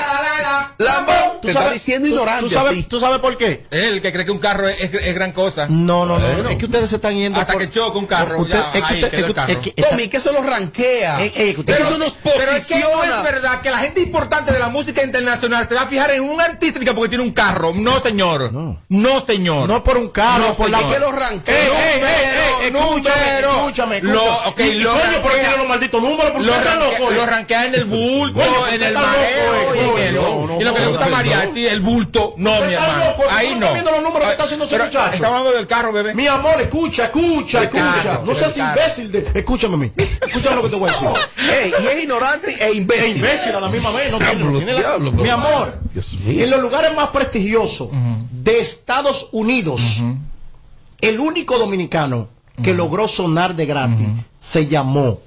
Lambón, 0.80 1.16
¿Tú 1.42 1.42
te 1.42 1.48
está 1.50 1.62
sabes- 1.62 1.74
diciendo 1.76 2.08
ignorante 2.08 2.42
¿tú 2.42 2.48
a 2.48 2.50
sabes, 2.64 2.74
ti. 2.74 2.84
¿Tú 2.84 3.00
sabes 3.00 3.20
por 3.20 3.38
qué? 3.38 3.66
Él 3.72 4.02
que 4.02 4.12
cree 4.12 4.26
que 4.26 4.32
un 4.32 4.40
carro 4.40 4.68
es, 4.68 4.82
es- 4.82 4.94
es 4.94 5.14
gran 5.14 5.32
cosa. 5.32 5.68
No, 5.70 6.06
no, 6.06 6.18
no. 6.20 6.26
Bueno. 6.28 6.50
Es 6.50 6.58
que 6.58 6.66
ustedes 6.66 6.90
se 6.90 6.96
están 6.98 7.16
yendo. 7.16 7.40
Hasta 7.40 7.54
por- 7.54 7.62
que 7.62 7.70
choca 7.70 7.98
un 8.00 8.08
carro, 8.08 8.40
Usted- 8.42 8.54
ya, 8.60 8.72
es 8.72 8.72
que 8.72 8.78
ahí 8.94 9.04
usted- 9.04 9.12
quedó 9.12 9.20
el 9.20 9.24
es 9.24 9.28
que- 9.28 9.34
carro. 9.36 9.52
es 9.54 9.58
que 9.60 9.70
está- 9.70 9.90
Tommy, 9.90 10.08
que 10.10 10.18
eso 10.18 10.32
lo 10.34 10.42
rankea. 10.44 11.22
Eh, 11.24 11.34
eh, 11.36 11.56
que 11.66 11.72
eso 11.72 11.98
nos 11.98 12.14
Pero 12.24 12.52
es 12.52 12.66
que 12.66 12.80
no 12.80 12.88
posiciona. 12.90 13.18
es 13.18 13.24
verdad 13.24 13.62
que 13.62 13.70
la 13.72 13.78
gente 13.78 14.02
importante 14.02 14.52
de 14.52 14.60
la 14.60 14.70
música 14.70 15.04
internacional 15.04 15.68
se 15.70 15.76
va 15.76 15.82
a 15.82 15.88
fijar 15.88 16.12
en 16.12 16.24
un 16.24 16.42
artista 16.42 16.80
que 16.80 16.94
porque 16.94 17.10
tiene 17.10 17.24
un 17.24 17.32
carro. 17.32 17.74
No, 17.76 18.00
señor. 18.02 18.52
No, 18.90 19.26
señor. 19.26 19.70
No 19.70 19.84
por 19.84 19.98
un 19.98 20.10
carro, 20.10 20.48
No, 20.48 20.54
por 20.56 20.70
la 20.70 20.80
es 20.82 20.86
que 20.88 21.00
lo 21.00 21.12
rankea. 21.12 21.56
Ey, 21.56 21.68
ey, 21.72 22.02
ey, 22.04 22.66
ey, 22.66 22.72
Número, 22.72 22.90
escúchame, 22.98 23.22
número. 23.42 23.52
escúchame, 23.60 24.02
Lo 24.16 24.26
Lo, 24.26 24.50
ok, 24.50 24.60
Y, 24.60 24.74
lo 24.76 24.92
coño, 24.92 25.04
rankea- 25.04 25.32
tiene 25.42 25.58
los 25.58 25.68
malditos 25.68 26.02
números. 26.02 26.32
¿por 26.32 26.42
qué 26.42 26.48
Lo, 26.48 26.54
ranquea, 27.26 27.62
lo 27.62 27.68
en 27.68 27.76
el 27.76 27.86
bulto, 27.86 28.40
Coño, 28.40 28.68
en 28.68 28.74
el 28.76 28.84
está 28.84 29.02
mareo 29.02 29.76
y 29.76 30.14
no, 30.14 30.48
no, 30.48 30.62
y 30.62 30.64
lo 30.64 30.74
que 30.74 30.80
le 30.80 30.88
gusta 30.88 31.08
Mariachi, 31.08 31.68
el 31.68 31.80
bulto. 31.82 32.34
No, 32.38 32.62
mi 32.62 32.74
Está 32.74 32.86
hermano. 32.86 33.06
loco, 33.10 33.24
Ahí 33.30 33.50
¿tú 33.54 33.60
no. 33.60 33.74
viendo 33.74 33.92
los 33.92 34.02
números 34.04 34.26
que 34.26 34.32
está 34.32 34.44
haciendo 34.44 34.66
ese 34.66 34.78
muchacho? 34.78 35.00
Estamos 35.14 35.26
hablando 35.38 35.52
del 35.52 35.68
carro, 35.68 35.92
bebé. 35.92 36.14
Mi 36.16 36.28
amor, 36.28 36.62
escucha, 36.62 37.06
escucha, 37.06 37.64
escucha. 37.64 38.22
no 38.26 38.34
seas 38.34 38.58
imbécil. 38.58 39.12
De... 39.12 39.32
Escúchame 39.34 39.74
a 39.76 39.78
mí. 39.78 39.92
Escúchame 39.98 40.56
lo 40.56 40.64
que 40.64 40.70
te 40.70 40.76
voy 40.76 40.90
a 40.90 40.94
decir. 40.94 41.10
Ey, 41.52 41.74
y 41.84 41.88
es 41.88 42.04
ignorante 42.04 42.58
e 42.66 42.74
imbécil. 42.74 43.06
E 43.06 43.10
imbécil 43.18 43.56
a 43.56 43.60
la 43.60 43.68
misma 43.70 43.92
vez. 43.92 44.12
No 44.12 44.18
tiene, 44.18 44.44
Mi 45.24 45.30
amor, 45.30 45.74
en 46.26 46.50
los 46.50 46.62
lugares 46.62 46.96
más 46.96 47.10
prestigiosos 47.10 47.90
de 48.32 48.60
Estados 48.60 49.30
Unidos, 49.32 49.82
el 51.02 51.20
único 51.20 51.58
dominicano 51.58 52.30
que 52.64 52.74
logró 52.74 53.08
sonar 53.08 53.56
de 53.56 53.66
gratis 53.66 54.08
se 54.40 54.68
llamó 54.68 55.20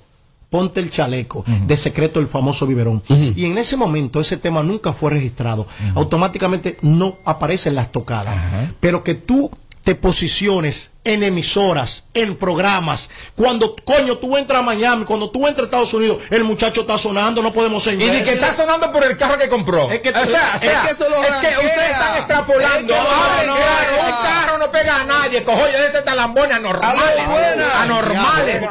Ponte 0.50 0.80
el 0.80 0.90
chaleco, 0.90 1.44
de 1.66 1.76
secreto 1.76 2.20
el 2.20 2.26
famoso 2.26 2.66
biberón. 2.66 3.02
Y 3.08 3.44
en 3.44 3.58
ese 3.58 3.76
momento 3.76 4.18
ese 4.20 4.38
tema 4.38 4.62
nunca 4.62 4.94
fue 4.94 5.10
registrado. 5.10 5.66
Automáticamente 5.94 6.78
no 6.80 7.18
aparecen 7.24 7.74
las 7.74 7.92
tocadas. 7.92 8.34
Pero 8.80 9.04
que 9.04 9.14
tú 9.14 9.50
te 9.88 9.94
posiciones 9.94 10.92
en 11.02 11.22
emisoras, 11.22 12.10
en 12.12 12.36
programas. 12.36 13.08
Cuando, 13.34 13.74
coño, 13.86 14.18
tú 14.18 14.36
entras 14.36 14.60
a 14.60 14.62
Miami, 14.62 15.06
cuando 15.06 15.30
tú 15.30 15.46
entras 15.46 15.62
a 15.62 15.64
Estados 15.64 15.94
Unidos, 15.94 16.18
el 16.28 16.44
muchacho 16.44 16.82
está 16.82 16.98
sonando, 16.98 17.42
no 17.42 17.54
podemos 17.54 17.82
ser 17.84 17.94
Y 17.94 17.96
ni 17.96 18.22
que 18.22 18.34
está 18.34 18.52
sonando 18.52 18.92
por 18.92 19.02
el 19.02 19.16
carro 19.16 19.38
que 19.38 19.48
compró. 19.48 19.90
Es 19.90 20.00
que- 20.02 20.10
o 20.10 20.12
sea, 20.12 20.24
o 20.26 20.26
sea, 20.26 20.54
es 20.56 20.76
que 20.86 20.90
eso 20.92 21.08
lo 21.08 21.16
es 21.16 21.26
que 21.26 21.30
rankea. 21.30 21.58
ustedes 21.60 21.90
están 21.90 22.16
extrapolando. 22.18 22.92
Es 22.92 23.00
que 23.00 23.46
lo 23.46 23.54
Ah, 23.54 24.08
un 24.08 24.26
carro 24.26 24.58
no 24.58 24.70
pega 24.70 25.00
a 25.00 25.04
nadie. 25.04 25.42
Cojo 25.42 25.66
yo 25.72 25.80
de 25.80 25.86
ese 25.86 26.02
talambón 26.02 26.52
anormales. 26.52 27.02
Buena. 27.30 27.82
Anormales. 27.82 28.62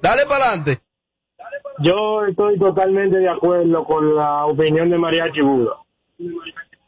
Dale 0.00 0.24
para 0.24 0.44
adelante. 0.46 0.78
Yo 1.80 2.24
estoy 2.30 2.58
totalmente 2.58 3.18
de 3.18 3.28
acuerdo 3.28 3.84
con 3.84 4.16
la 4.16 4.46
opinión 4.46 4.88
de 4.88 4.96
Mariachi 4.96 5.42
Buda. 5.42 5.72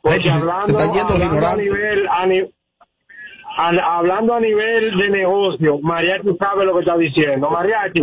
Porque 0.00 0.22
se- 0.22 0.30
se 0.30 0.38
hablando, 0.38 0.66
están 0.68 0.92
yendo 0.94 1.12
hablando 1.12 1.46
a 1.46 1.56
nivel, 1.56 2.08
a 2.08 2.24
ni- 2.24 2.50
hablando 3.58 4.34
a 4.34 4.40
nivel 4.40 4.96
de 4.96 5.10
negocio, 5.10 5.78
Mariachi 5.82 6.28
sabe 6.38 6.64
lo 6.64 6.74
que 6.74 6.80
está 6.80 6.96
diciendo. 6.96 7.50
Mariachi, 7.50 8.00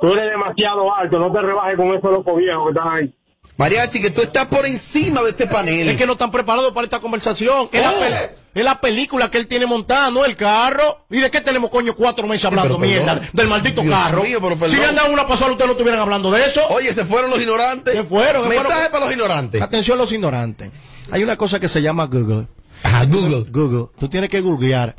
tú 0.00 0.12
eres 0.14 0.30
demasiado 0.30 0.94
alto, 0.94 1.18
no 1.18 1.30
te 1.32 1.40
rebajes 1.42 1.76
con 1.76 1.88
esos 1.94 2.10
locos 2.10 2.36
viejos 2.38 2.64
que 2.72 2.78
están 2.78 2.92
ahí. 2.92 3.14
Mariachi, 3.56 4.00
que 4.00 4.10
tú 4.10 4.22
estás 4.22 4.46
por 4.46 4.64
encima 4.64 5.22
de 5.22 5.30
este 5.30 5.46
panel. 5.46 5.88
Es 5.88 5.96
que 5.96 6.06
no 6.06 6.12
están 6.12 6.30
preparados 6.30 6.72
para 6.72 6.84
esta 6.86 6.98
conversación. 6.98 7.68
Es, 7.72 7.82
la, 7.82 7.90
pel- 7.92 8.30
es 8.54 8.64
la 8.64 8.80
película 8.80 9.30
que 9.30 9.36
él 9.36 9.46
tiene 9.46 9.66
montada, 9.66 10.10
no 10.10 10.24
el 10.24 10.34
carro. 10.34 11.04
¿Y 11.10 11.18
de 11.18 11.30
qué 11.30 11.42
tenemos, 11.42 11.68
coño, 11.68 11.94
cuatro 11.94 12.26
meses 12.26 12.46
hablando 12.46 12.78
pero 12.78 12.88
mierda? 12.90 13.14
perdón. 13.16 13.28
Del 13.34 13.48
maldito 13.48 13.82
Dios 13.82 13.94
carro. 13.94 14.22
mío, 14.22 14.38
pero 14.40 14.54
perdón. 14.56 14.70
si 14.70 14.76
le 14.76 14.92
dado 14.94 15.12
una 15.12 15.26
pasada, 15.28 15.50
ustedes 15.50 15.66
no 15.66 15.72
estuvieran 15.72 16.00
hablando 16.00 16.30
de 16.30 16.40
eso. 16.42 16.62
Oye, 16.70 16.90
se 16.94 17.04
fueron 17.04 17.28
los 17.28 17.38
ignorantes. 17.40 17.92
Se 17.92 18.04
fueron. 18.04 18.44
se 18.44 18.48
Mensaje 18.48 18.72
fueron. 18.72 18.92
para 18.92 19.04
los 19.04 19.12
ignorantes. 19.12 19.60
Atención 19.60 19.98
los 19.98 20.10
ignorantes. 20.10 20.70
Hay 21.10 21.22
una 21.22 21.36
cosa 21.36 21.60
que 21.60 21.68
se 21.68 21.82
llama 21.82 22.06
Google. 22.06 22.46
Ajá, 22.82 23.04
Google. 23.06 23.44
Google. 23.50 23.86
Tú 23.98 24.08
tienes 24.08 24.30
que 24.30 24.40
googlear 24.40 24.96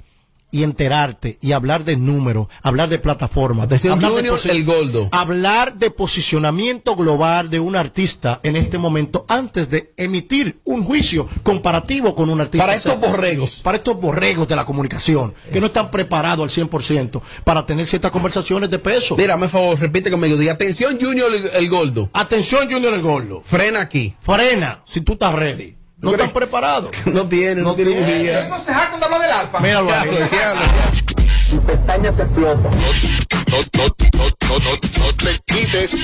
y 0.52 0.64
enterarte 0.64 1.38
y 1.42 1.54
hablar 1.54 1.86
de 1.86 1.96
números, 1.96 2.48
hablar 2.62 2.90
de 2.90 3.00
plataformas. 3.00 3.66
Atención, 3.66 3.94
hablar 3.94 4.12
Junior, 4.12 4.40
el 4.50 4.66
Goldo. 4.66 5.10
Hablar 5.12 5.76
de 5.76 5.90
posicionamiento 5.90 6.96
global 6.96 7.50
de 7.50 7.60
un 7.60 7.76
artista 7.76 8.42
en 8.44 8.58
este 8.58 8.78
momento 8.78 9.26
antes 9.30 9.70
de 9.70 9.94
emitir 9.98 10.60
un 10.66 10.84
juicio 10.84 11.28
comparativo 11.42 12.14
con 12.14 12.30
un 12.30 12.42
artista. 12.42 12.66
Para 12.66 12.76
estos 12.76 13.00
borregos. 13.00 13.62
Para 13.62 13.78
estos 13.78 14.00
borregos 14.00 14.48
de 14.48 14.56
la 14.58 14.66
comunicación, 14.66 15.34
que 15.52 15.62
no 15.62 15.68
están 15.68 15.90
preparados 15.90 16.44
al 16.58 16.70
100% 16.70 17.22
para 17.44 17.66
tener 17.66 17.88
ciertas 17.88 18.12
conversaciones 18.12 18.70
de 18.70 18.80
peso. 18.80 19.16
Mira, 19.16 19.38
por 19.38 19.50
favor, 19.50 19.80
repite 19.80 20.12
conmigo. 20.12 20.36
Diga, 20.36 20.54
atención, 20.54 20.98
Junior, 21.00 21.34
el, 21.34 21.50
el 21.54 21.70
Goldo. 21.70 22.10
Atención, 22.14 22.70
Junior 22.70 22.94
el 22.94 23.02
Gordo. 23.02 23.42
Frena 23.42 23.82
aquí. 23.82 24.14
Frena 24.20 24.84
si 24.86 25.02
tú 25.02 25.14
estás 25.14 25.34
ready. 25.34 25.81
No 26.02 26.12
están 26.12 26.32
preparados. 26.32 26.92
No 27.06 27.28
tienen, 27.28 27.64
no, 27.64 27.76
tienen 27.76 27.98
un 27.98 28.08
día. 28.08 28.48
No 28.50 28.60
se 28.60 28.74
jactan 28.74 29.00
de 29.00 29.06
hablar 29.06 29.22
del 29.22 29.32
alfa. 29.32 29.60
Míralo, 29.60 29.90
Tu 31.50 31.62
pestaña 31.62 32.12
te 32.12 32.24
explota. 32.24 32.70
No, 32.70 32.78
no, 33.52 33.88
no, 34.50 34.60
no, 34.60 34.72
no 35.00 35.16
te 35.16 35.40
quites 35.46 35.98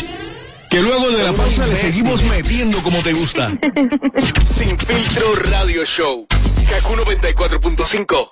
que 0.69 0.81
luego 0.81 1.09
de 1.09 1.23
la 1.23 1.31
pausa 1.33 1.65
le 1.65 1.75
seguimos 1.75 2.21
metiendo 2.23 2.81
como 2.83 3.01
te 3.01 3.13
gusta. 3.13 3.57
Sin 4.43 4.77
filtro 4.77 5.33
radio 5.49 5.85
show. 5.85 6.27
Kaku 6.69 6.95
94.5. 6.95 8.29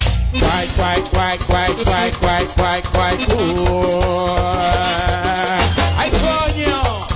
¡Ay, 5.98 6.12
coño! 6.12 7.08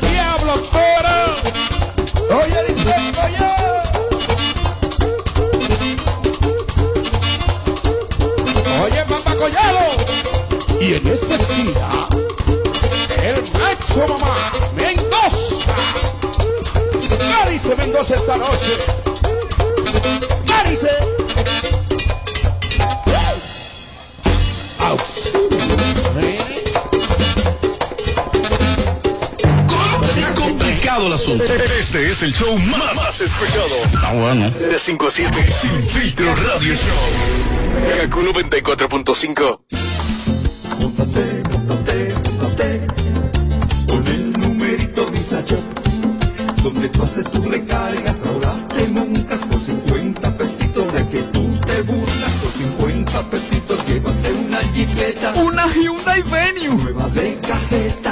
¡Diablo, 0.00 0.62
coro! 0.70 2.40
¡Oye! 2.42 2.61
Y 10.82 10.94
en 10.94 11.06
este 11.06 11.38
día, 11.38 12.08
el 13.22 13.36
macho 13.52 14.04
mamá 14.08 14.34
Mendoza. 14.74 15.76
¿Qué 17.44 17.52
dice 17.52 17.76
Mendoza 17.76 18.16
esta 18.16 18.36
noche? 18.36 18.72
¿Qué 20.44 20.70
dice? 20.70 20.88
Está 30.16 30.34
complicado 30.34 31.06
el 31.06 31.12
asunto. 31.12 31.44
Este 31.44 32.08
es 32.08 32.22
el 32.24 32.34
show 32.34 32.58
más, 32.58 32.96
más 32.96 33.20
escuchado. 33.20 33.76
Ah, 34.02 34.14
bueno. 34.14 34.50
De 34.50 34.76
5 34.80 35.06
a 35.06 35.10
7. 35.12 35.52
Sin 35.52 35.88
filtro 35.88 36.34
radio 36.34 36.74
show. 36.74 38.00
Kaku 38.00 38.20
94.5. 38.22 39.91
Donde 46.64 46.88
tú 46.88 47.02
haces 47.04 47.30
tu 47.30 47.42
recarga, 47.42 48.14
ahora 48.26 48.68
te 48.74 48.88
montas 48.88 49.40
por 49.44 49.60
50 49.62 50.36
pesitos 50.36 50.92
de 50.92 51.08
que 51.10 51.22
tú 51.22 51.60
te 51.64 51.82
burlas. 51.82 52.30
Por 52.42 52.52
50 52.90 53.30
pesitos 53.30 53.86
llévate 53.86 54.32
una 54.32 54.58
jipeta 54.74 55.32
Una 55.34 55.66
Hyundai 55.74 56.22
Venue. 56.22 56.82
nueva 56.82 57.08
de 57.10 57.38
cajeta. 57.40 58.11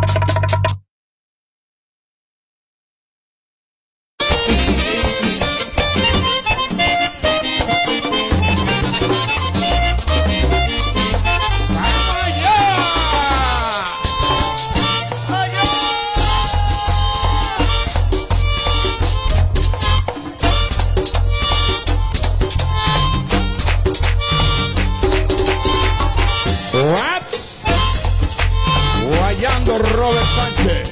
Rayando 29.41 29.75
Robert 29.75 30.27
Sánchez. 30.35 30.91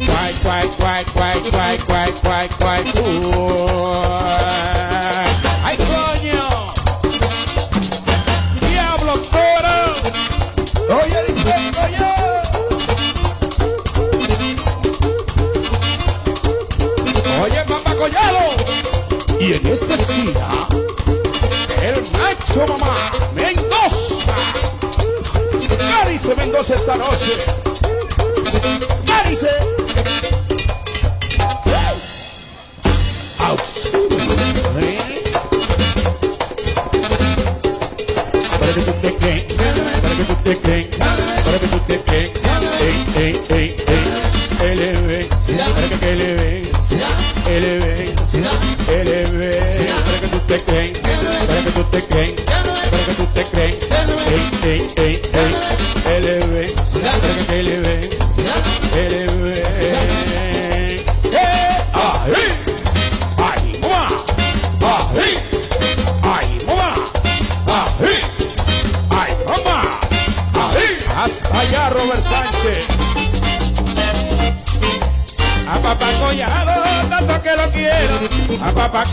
Guay, 0.00 0.32
guay, 0.42 0.66
guay, 0.76 1.04
guay, 1.14 1.38
guay, 1.52 1.78
guay, 1.86 2.10
guay, 2.18 2.48
guay, 2.58 2.82
¡Ay, 5.62 5.76
coño! 5.76 6.74
¡Diablo, 8.68 9.12
toro! 9.30 9.78
¡Oye, 10.98 11.20
dice, 11.28 11.54
coño! 11.78 12.10
¡Oye, 17.44 17.60
papá 17.68 17.94
Collado! 17.94 18.44
Y 19.38 19.52
en 19.52 19.66
esta 19.68 19.94
esquina, 19.94 20.66
el 21.80 22.02
macho 22.18 22.66
mamá, 22.66 23.12
¿Qué 26.22 26.28
dice 26.28 26.40
Mendoza 26.40 26.74
esta 26.76 26.96
noche? 26.96 27.32
Para 29.06 29.28
que 38.72 38.80
tú 38.80 38.92
te 39.02 39.10
para 39.10 40.14
que 40.14 40.22
tú 40.22 40.22
te 40.22 40.22
para 40.22 40.22
que 40.22 40.24
tú 40.24 40.36
te 40.44 40.54
para 40.98 41.16
para 41.42 41.58
que 41.58 41.66
tú 41.66 41.78
te 50.46 50.58
para 51.46 51.62
que 51.62 51.70
tú 51.70 51.82
te 51.90 52.41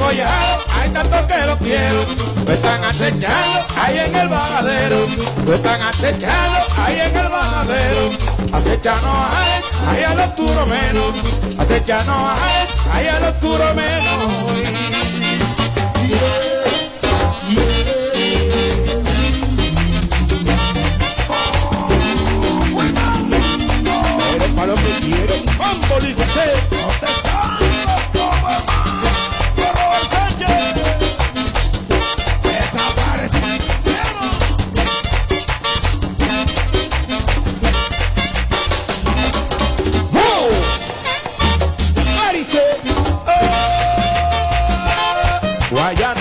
hay 0.08 0.90
tanto 0.94 1.28
que 1.28 1.46
lo 1.46 1.58
quiero. 1.58 2.06
Me 2.48 2.54
están 2.54 2.84
acechando 2.84 3.66
ahí 3.78 3.98
en 3.98 4.16
el 4.16 4.28
bajadero. 4.30 5.08
Me 5.46 5.56
están 5.56 5.82
acechando 5.82 6.60
ahí 6.78 7.00
en 7.02 7.18
el 7.18 7.30
bajadero. 7.30 8.10
Acechando 8.52 9.10
a 9.10 9.58
él, 9.58 9.64
ahí 9.88 10.04
al 10.04 10.20
oscuro 10.20 10.66
menos. 10.66 11.14
Acechando 11.58 12.14
a 12.14 12.36
él, 12.62 12.68
ahí 12.94 13.08
al 13.08 13.24
oscuro 13.26 13.74
menos. 13.76 14.99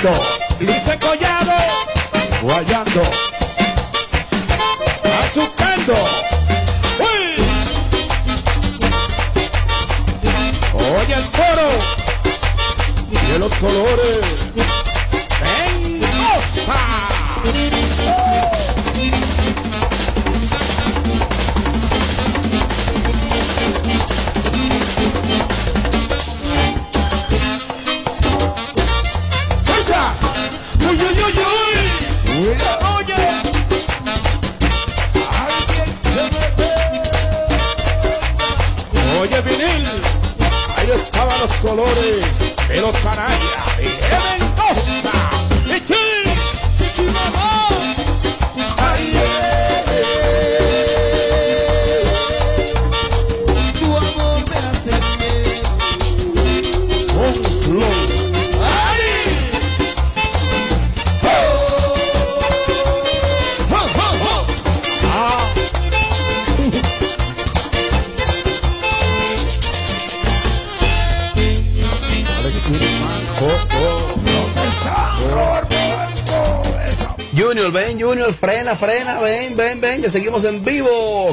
¡Oh! 0.04 0.47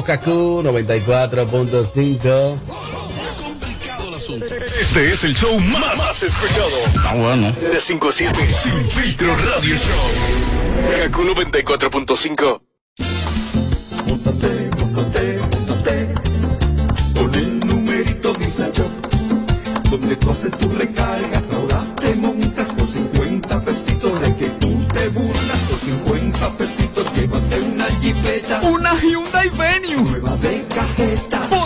Kaku 0.06 0.62
94.5. 0.62 2.58
Este 4.80 5.08
es 5.08 5.24
el 5.24 5.34
show 5.34 5.58
más, 5.58 5.98
más 5.98 6.22
escuchado. 6.22 6.70
Ah, 7.04 7.14
bueno. 7.16 7.50
De 7.52 7.80
5 7.80 8.08
a 8.08 8.12
7. 8.12 8.54
Sin 8.54 8.84
filtro 8.90 9.34
radio 9.34 9.76
show. 9.76 9.96
Kaku 11.02 11.22
94.5. 11.22 12.65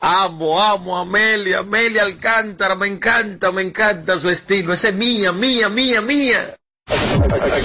Amo, 0.00 0.62
amo, 0.62 0.98
Amelia, 0.98 1.60
Amelia 1.60 2.02
Alcántara, 2.02 2.74
me 2.74 2.88
encanta, 2.88 3.50
me 3.52 3.62
encanta 3.62 4.18
su 4.18 4.28
estilo, 4.28 4.74
ese 4.74 4.90
es 4.90 4.94
mía, 4.94 5.32
mía, 5.32 5.68
mía, 5.68 6.00
mía. 6.00 6.54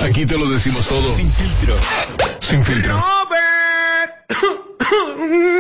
Aquí 0.04 0.26
te 0.26 0.38
lo 0.38 0.50
decimos 0.50 0.88
todo. 0.88 1.14
Sin 1.14 1.30
filtro. 1.34 1.76
Sin 2.40 2.64
filtro. 2.64 3.04
Kaku 4.90 5.59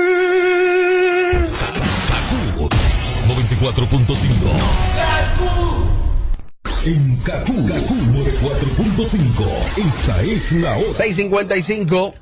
94.5. 3.59 4.25
En 6.85 7.17
Kaku, 7.17 7.67
Kaku 7.67 7.93
94.5. 7.93 9.85
Esta 9.85 10.21
es 10.21 10.51
la 10.53 10.77
hora. 10.77 10.93
655. 10.93 12.13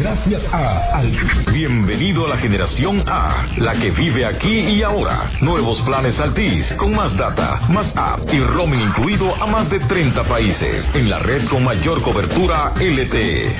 Gracias 0.00 0.52
a 0.52 0.98
Altis. 0.98 1.52
Bienvenido 1.52 2.26
a 2.26 2.30
la 2.30 2.36
generación 2.36 3.04
A, 3.06 3.46
la 3.58 3.72
que 3.74 3.92
vive 3.92 4.26
aquí 4.26 4.58
y 4.58 4.82
ahora. 4.82 5.30
Nuevos 5.42 5.80
planes 5.82 6.18
Altis, 6.18 6.72
con 6.72 6.92
más 6.92 7.16
data, 7.16 7.60
más 7.68 7.96
app 7.96 8.20
y 8.34 8.40
roaming 8.40 8.80
incluido 8.80 9.40
a 9.40 9.46
más 9.46 9.70
de 9.70 9.78
30 9.78 10.24
países, 10.24 10.90
en 10.94 11.08
la 11.08 11.20
red 11.20 11.44
con 11.44 11.62
mayor 11.62 12.02
cobertura 12.02 12.72
LTE. 12.80 13.54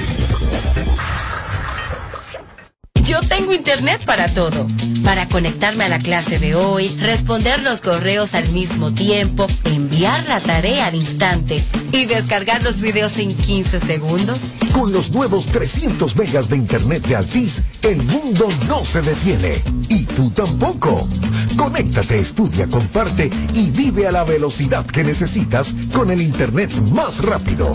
Yo 3.05 3.20
tengo 3.20 3.53
internet 3.53 4.05
para 4.05 4.28
todo. 4.28 4.66
Para 5.03 5.28
conectarme 5.28 5.84
a 5.84 5.88
la 5.88 5.98
clase 5.98 6.38
de 6.38 6.55
hoy, 6.55 6.88
responder 7.00 7.61
los 7.61 7.80
correos 7.80 8.34
al 8.34 8.48
mismo 8.50 8.92
tiempo, 8.94 9.46
enviar 9.64 10.24
la 10.28 10.40
tarea 10.40 10.86
al 10.86 10.94
instante 10.94 11.64
y 11.90 12.05
descargar 12.05 12.62
los 12.62 12.80
videos 12.80 13.18
en 13.18 13.34
15 13.34 13.80
segundos. 13.80 14.55
Con 14.72 14.92
los 14.92 15.11
nuevos 15.11 15.46
300 15.46 16.14
megas 16.16 16.48
de 16.48 16.57
internet 16.57 17.05
de 17.07 17.16
Altis, 17.16 17.62
el 17.82 18.03
mundo 18.05 18.48
no 18.68 18.84
se 18.84 19.03
detiene. 19.03 19.61
Y 19.88 20.05
tú 20.05 20.30
tampoco. 20.30 21.09
Conéctate, 21.57 22.20
estudia, 22.20 22.68
comparte 22.68 23.30
y 23.55 23.70
vive 23.72 24.07
a 24.07 24.12
la 24.12 24.22
velocidad 24.22 24.86
que 24.86 25.03
necesitas 25.03 25.74
con 25.92 26.11
el 26.11 26.22
internet 26.22 26.72
más 26.92 27.24
rápido. 27.24 27.72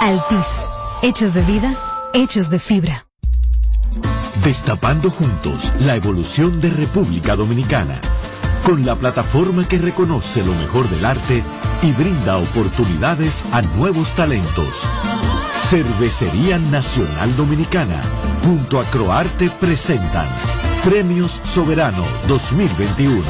Altis. 0.00 0.68
Hechos 1.02 1.34
de 1.34 1.42
vida, 1.42 1.78
hechos 2.12 2.50
de 2.50 2.58
fibra. 2.58 3.09
Destapando 4.44 5.10
juntos 5.10 5.70
la 5.80 5.96
evolución 5.96 6.62
de 6.62 6.70
República 6.70 7.36
Dominicana, 7.36 8.00
con 8.64 8.86
la 8.86 8.96
plataforma 8.96 9.68
que 9.68 9.76
reconoce 9.76 10.42
lo 10.42 10.54
mejor 10.54 10.88
del 10.88 11.04
arte 11.04 11.44
y 11.82 11.92
brinda 11.92 12.38
oportunidades 12.38 13.44
a 13.52 13.60
nuevos 13.60 14.14
talentos. 14.14 14.88
Cervecería 15.68 16.58
Nacional 16.58 17.36
Dominicana, 17.36 18.00
junto 18.42 18.80
a 18.80 18.84
Croarte 18.84 19.50
presentan 19.50 20.28
Premios 20.84 21.42
Soberano 21.44 22.02
2021. 22.26 23.22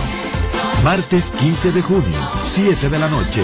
Martes 0.84 1.32
15 1.40 1.72
de 1.72 1.82
junio, 1.82 2.18
7 2.42 2.88
de 2.88 2.98
la 3.00 3.08
noche. 3.08 3.42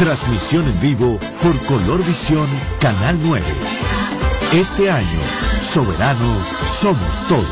Transmisión 0.00 0.64
en 0.64 0.80
vivo 0.80 1.20
por 1.42 1.56
Color 1.66 2.04
Visión, 2.04 2.48
Canal 2.80 3.16
9. 3.22 3.77
Este 4.52 4.90
año, 4.90 5.20
Soberano 5.60 6.42
somos 6.80 7.28
todos. 7.28 7.44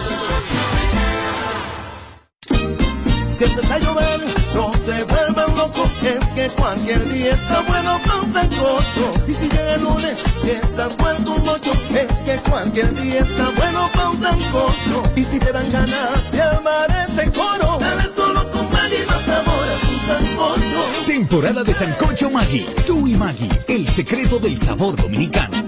Si 3.37 3.45
empieza 3.45 3.75
a 3.75 3.79
llover, 3.79 4.21
no 4.55 4.73
se 4.73 5.05
vuelvan 5.05 5.57
locos, 5.57 5.91
es 6.03 6.27
que 6.29 6.49
cualquier 6.57 7.07
día 7.13 7.35
está 7.35 7.61
bueno 7.69 7.97
un 7.97 8.33
sancocho. 8.33 9.11
Y 9.29 9.33
si 9.35 9.47
llega 9.51 9.75
el 9.75 9.83
lunes 9.83 10.25
y 10.43 10.49
estás 10.49 10.97
vuelto 10.97 11.35
un 11.35 11.45
mocho, 11.45 11.73
es 11.91 12.13
que 12.25 12.51
cualquier 12.51 12.95
día 12.95 13.21
está 13.21 13.51
bueno 13.51 13.91
un 14.11 14.23
sancocho. 14.23 15.03
Y 15.17 15.23
si 15.23 15.39
te 15.39 15.53
dan 15.53 15.71
ganas 15.71 16.33
de 16.33 16.41
armar 16.41 17.07
ese 17.07 17.31
coro, 17.31 17.77
dale 17.79 18.05
solo 18.17 18.51
con 18.51 18.71
Maggi 18.71 19.05
más 19.07 19.21
sabor 19.21 19.67
a 19.69 19.77
tu 19.87 20.25
sancocho. 20.25 21.05
Temporada 21.07 21.63
de 21.63 21.75
Sancocho 21.75 22.31
Maggi. 22.31 22.65
Tú 22.87 23.07
y 23.07 23.15
Maggi, 23.17 23.51
el 23.69 23.87
secreto 23.89 24.39
del 24.39 24.59
sabor 24.63 24.97
dominicano. 24.97 25.66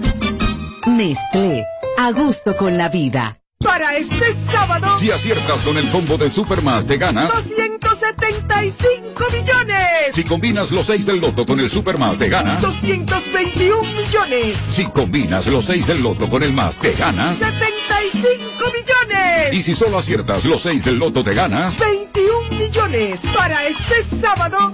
Nestlé, 0.99 1.65
a 1.97 2.11
gusto 2.11 2.57
con 2.57 2.77
la 2.77 2.89
vida. 2.89 3.37
Para 3.63 3.95
este 3.95 4.35
sábado, 4.51 4.97
Si 4.97 5.09
aciertas 5.09 5.63
con 5.63 5.77
el 5.77 5.89
combo 5.91 6.17
de 6.17 6.29
Supermas, 6.29 6.85
te 6.85 6.97
ganas. 6.97 7.31
275 7.31 9.23
millones. 9.31 10.13
Si 10.13 10.25
combinas 10.25 10.71
los 10.71 10.87
6 10.87 11.05
del 11.05 11.21
loto 11.21 11.45
con 11.45 11.57
el 11.61 11.69
Supermas, 11.69 12.17
te 12.17 12.27
ganas. 12.27 12.61
221 12.61 13.81
millones. 13.93 14.57
Si 14.71 14.87
combinas 14.87 15.47
los 15.47 15.63
6 15.63 15.87
del 15.87 16.01
loto 16.01 16.27
con 16.27 16.43
el 16.43 16.51
más, 16.51 16.77
te 16.79 16.91
ganas. 16.91 17.37
75 17.37 18.65
millones. 18.65 19.53
Y 19.53 19.63
si 19.63 19.75
solo 19.75 19.99
aciertas 19.99 20.43
los 20.43 20.61
6 20.63 20.83
del 20.83 20.95
loto, 20.95 21.23
te 21.23 21.33
ganas. 21.33 21.79
21 21.79 22.49
millones. 22.59 23.21
Para 23.33 23.65
este 23.67 24.03
sábado, 24.19 24.69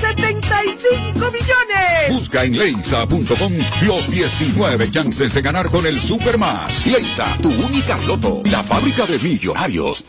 275 0.00 1.30
millones. 1.30 2.10
Busca 2.10 2.44
en 2.44 2.58
leisa.com 2.58 3.52
los 3.82 4.10
19 4.10 4.90
chances 4.90 5.34
de 5.34 5.42
ganar 5.42 5.70
con 5.70 5.86
el 5.86 6.00
Supermas. 6.00 6.86
Leisa, 6.86 7.26
tu 7.42 7.50
única 7.66 7.98
loto, 8.06 8.42
la 8.50 8.62
fábrica 8.62 9.06
de 9.06 9.18
millonarios. 9.18 10.04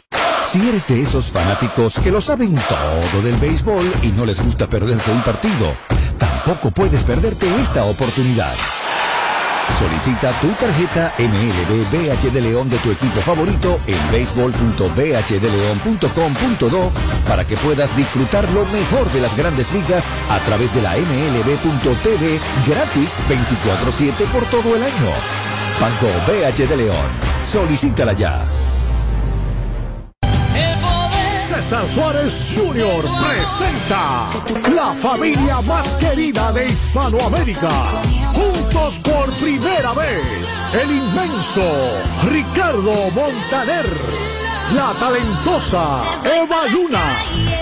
Si 0.46 0.60
eres 0.68 0.88
de 0.88 1.02
esos 1.02 1.26
fanáticos 1.26 2.00
que 2.00 2.12
lo 2.12 2.22
saben 2.22 2.56
todo 2.56 3.22
del 3.22 3.36
béisbol 3.36 3.86
y 4.04 4.08
no 4.08 4.26
les 4.26 4.42
gusta 4.42 4.68
perderse 4.68 5.12
un 5.12 5.24
partido, 5.24 5.76
tampoco 6.18 6.72
puedes 6.72 7.04
perderte 7.04 7.48
esta 7.60 7.84
oportunidad. 7.86 8.54
Solicita 9.80 10.32
tu 10.42 10.50
tarjeta 10.54 11.14
MLB 11.18 11.90
BH 11.92 12.32
de 12.32 12.42
León 12.42 12.70
de 12.70 12.78
tu 12.78 12.92
equipo 12.92 13.20
favorito 13.22 13.80
en 13.88 13.98
béisbol.bhdeleon.com.do 14.12 16.92
para 17.28 17.44
que 17.46 17.58
puedas 17.58 17.98
disfrutar 17.98 18.48
lo 18.52 18.64
mejor 18.66 19.12
de 19.12 19.22
las 19.22 19.36
grandes 19.36 19.74
ligas 19.74 20.06
a 20.30 20.38
través 20.40 20.72
de 20.76 20.82
la 20.82 20.96
MLB.tv 20.96 22.40
gratis 22.68 23.18
24-7 23.28 24.28
por 24.32 24.44
todo 24.46 24.76
el 24.76 24.84
año. 24.84 25.12
Banco 25.80 26.08
BH 26.28 26.68
de 26.68 26.78
León. 26.78 27.10
Solicítala 27.44 28.14
ya. 28.14 28.46
César 31.62 31.88
Suárez 31.88 32.56
Jr. 32.56 33.06
presenta 33.28 34.32
la 34.76 34.94
familia 34.94 35.62
más 35.62 35.96
querida 35.98 36.52
de 36.54 36.70
Hispanoamérica. 36.70 37.70
Juntos 38.42 39.00
por 39.04 39.32
primera 39.34 39.94
vez, 39.94 40.74
el 40.74 40.92
inmenso 40.92 41.62
Ricardo 42.28 42.94
Montaner, 43.14 43.86
la 44.76 44.92
talentosa 45.00 46.02
Eva 46.24 46.66
Luna, 46.72 47.18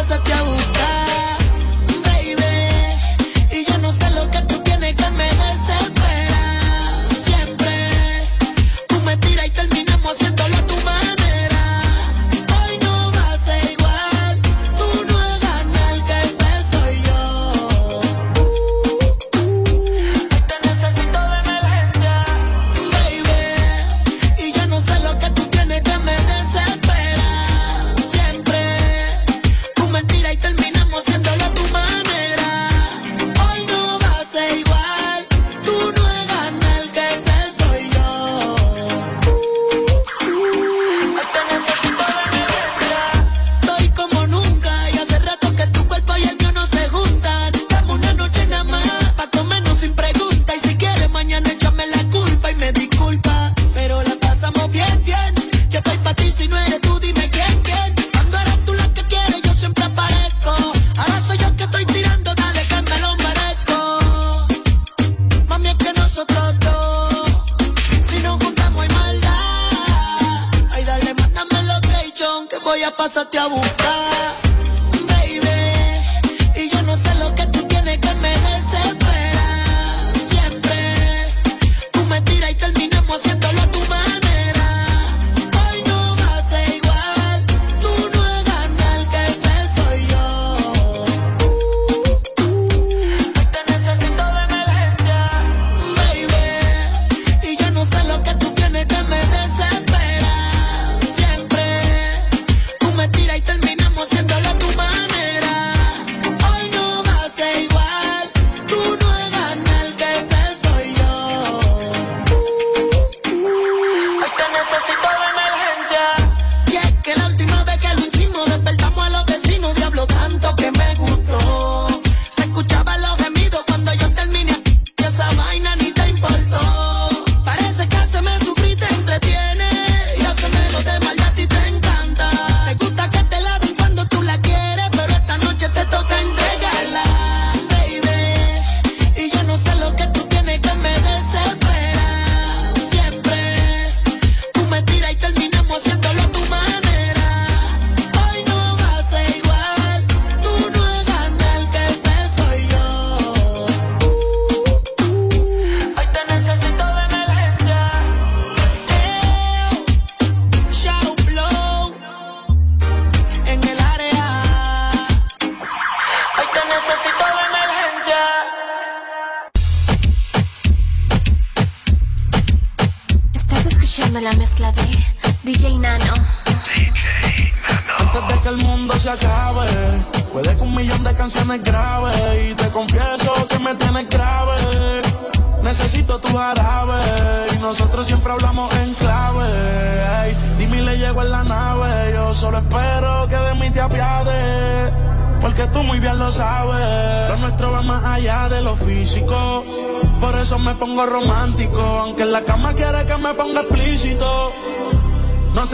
pasa 0.00 0.22
que 0.22 0.32
aún 0.32 0.59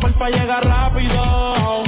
Porfa 0.00 0.30
llega 0.30 0.60
rápido. 0.60 1.82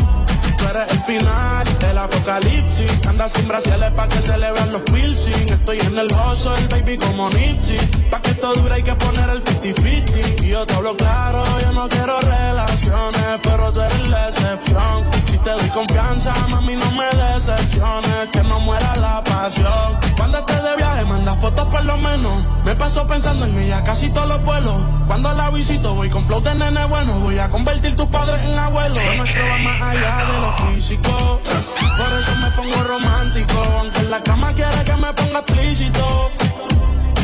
Tú 0.59 0.65
eres 0.69 0.93
el 0.93 1.01
final 1.01 1.79
del 1.81 1.99
apocalipsis. 1.99 2.91
Anda 3.09 3.29
sin 3.29 3.49
brasiles 3.49 3.91
pa' 3.93 4.09
que 4.09 4.21
se 4.23 4.37
le 4.39 4.51
los 4.71 4.83
piercing. 4.83 5.49
Estoy 5.49 5.81
en 5.81 5.99
el 5.99 6.09
hustle, 6.13 6.67
baby, 6.71 6.99
como 6.99 7.31
Nipsey. 7.31 7.79
Pa' 8.11 8.21
que 8.21 8.32
esto 8.43 8.61
dure 8.61 8.74
hay 8.74 8.82
que 8.82 8.95
poner 8.97 9.30
el 9.30 9.45
50-50. 9.45 10.43
Y 10.43 10.49
yo 10.49 10.66
te 10.66 10.74
hablo 10.74 10.97
claro, 10.97 11.45
yo 11.61 11.72
no 11.72 11.88
quiero 11.88 12.20
relaciones, 12.20 13.40
pero 13.40 13.72
tú 13.72 13.80
eres 13.80 14.09
la 14.09 14.28
excepción. 14.28 15.05
Si 15.30 15.38
te 15.38 15.51
doy 15.51 15.68
confianza, 15.68 16.34
mami, 16.51 16.74
no 16.74 16.90
me 16.90 17.07
decepciones. 17.07 18.28
Que 18.32 18.43
no 18.43 18.59
muera 18.61 18.97
la 18.97 19.22
pasión. 19.22 19.97
Cuando 20.16 20.38
estés 20.38 20.62
de 20.62 20.76
viaje, 20.76 21.05
manda 21.05 21.34
fotos 21.36 21.66
por 21.68 21.84
lo 21.84 21.97
menos. 21.99 22.45
Me 22.64 22.74
paso 22.74 23.07
pensando 23.07 23.47
en 23.47 23.57
ella 23.59 23.84
casi 23.84 24.11
todos 24.11 24.26
los 24.26 24.45
vuelos. 24.45 24.74
Cuando 25.07 25.32
la 25.34 25.51
visito, 25.51 25.95
voy 25.95 26.11
con 26.11 26.26
flow 26.26 26.40
de 26.40 26.55
nene 26.57 26.84
bueno. 26.86 27.20
Voy 27.20 27.38
a 27.38 27.49
convertir 27.49 27.95
tus 27.95 28.07
padres 28.07 28.43
en 28.43 28.59
abuelos. 28.59 28.99
Lo 28.99 29.14
nuestro 29.14 29.43
va 29.47 29.59
más 29.59 29.82
allá 29.82 30.16
de 30.32 30.40
lo 30.40 30.53
físico. 30.66 31.40
Por 31.43 32.18
eso 32.18 32.36
me 32.40 32.51
pongo 32.57 32.82
romántico. 32.88 33.62
Aunque 33.78 34.01
en 34.01 34.11
la 34.11 34.22
cama 34.22 34.53
quiere 34.53 34.84
que 34.84 34.97
me 34.97 35.12
ponga 35.12 35.38
explícito. 35.38 36.32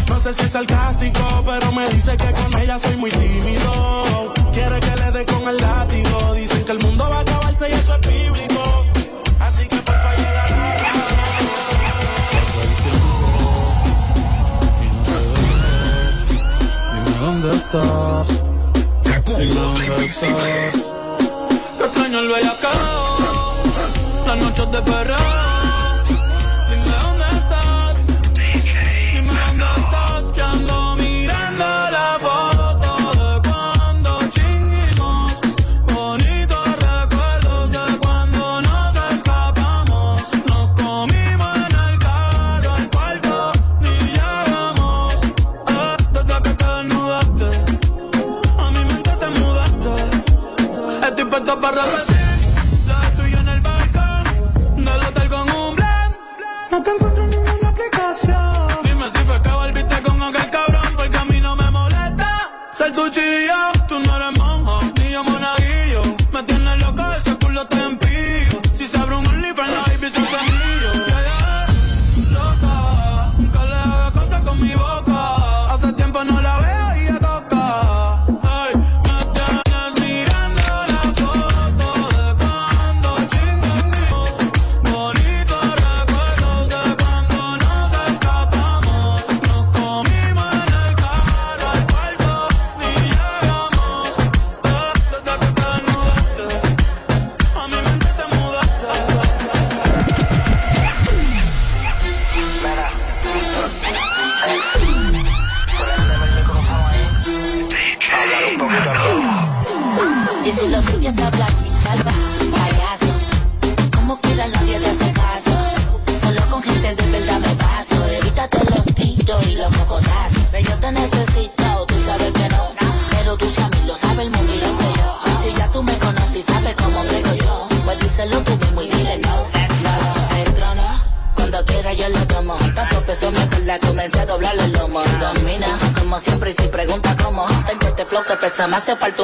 No 0.09 0.19
sé 0.19 0.33
si 0.33 0.45
es 0.45 0.51
sarcástico, 0.51 1.43
pero 1.45 1.73
me 1.73 1.89
dice 1.91 2.17
que 2.17 2.33
con 2.33 2.61
ella 2.61 2.79
soy 2.79 2.97
muy 2.97 3.11
tímido. 3.11 4.33
Quiere 4.53 4.81
que 4.81 4.97
le 4.97 5.13
dé 5.13 5.27
con 5.27 5.49
el 5.49 5.57
látigo. 5.57 6.35
Dicen 6.35 6.65
que 6.65 6.73
el 6.73 6.79
mundo 6.81 7.09
va 7.09 7.19
a 7.19 7.21
acabarse 7.21 7.69
y 7.69 7.73
eso 7.73 7.95
es 7.95 8.09
bíblico. 8.09 8.85
Así 9.41 9.67
que 9.69 9.77
porfa 9.77 10.15
llega 10.17 10.47
Dime 16.95 17.11
dónde 17.21 17.57
estás. 17.57 18.29
Dime 19.05 19.55
dónde 19.55 20.05
estás. 20.07 20.73
Que 21.79 21.85
extraño 21.85 22.19
el 22.19 22.29
bellacao, 22.29 23.63
las 24.27 24.37
noches 24.37 24.71
de 24.73 24.83
perreo. 24.83 25.48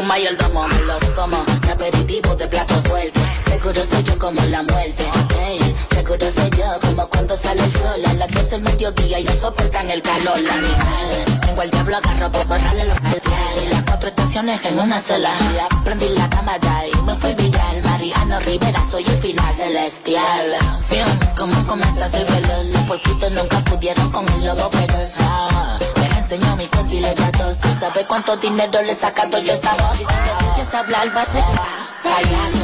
con 0.05 0.09
Mayer 0.09 0.37
Damon. 0.37 0.74
cuánto 28.15 28.37
dinero 28.37 28.81
le 28.83 28.95
saca 28.95 29.29
yo 29.29 29.53
esta 29.53 29.75
voz. 29.75 29.99
Si 29.99 30.05
quieres 30.05 30.73
hablar, 30.73 31.17
va 31.17 31.23
a. 31.23 32.64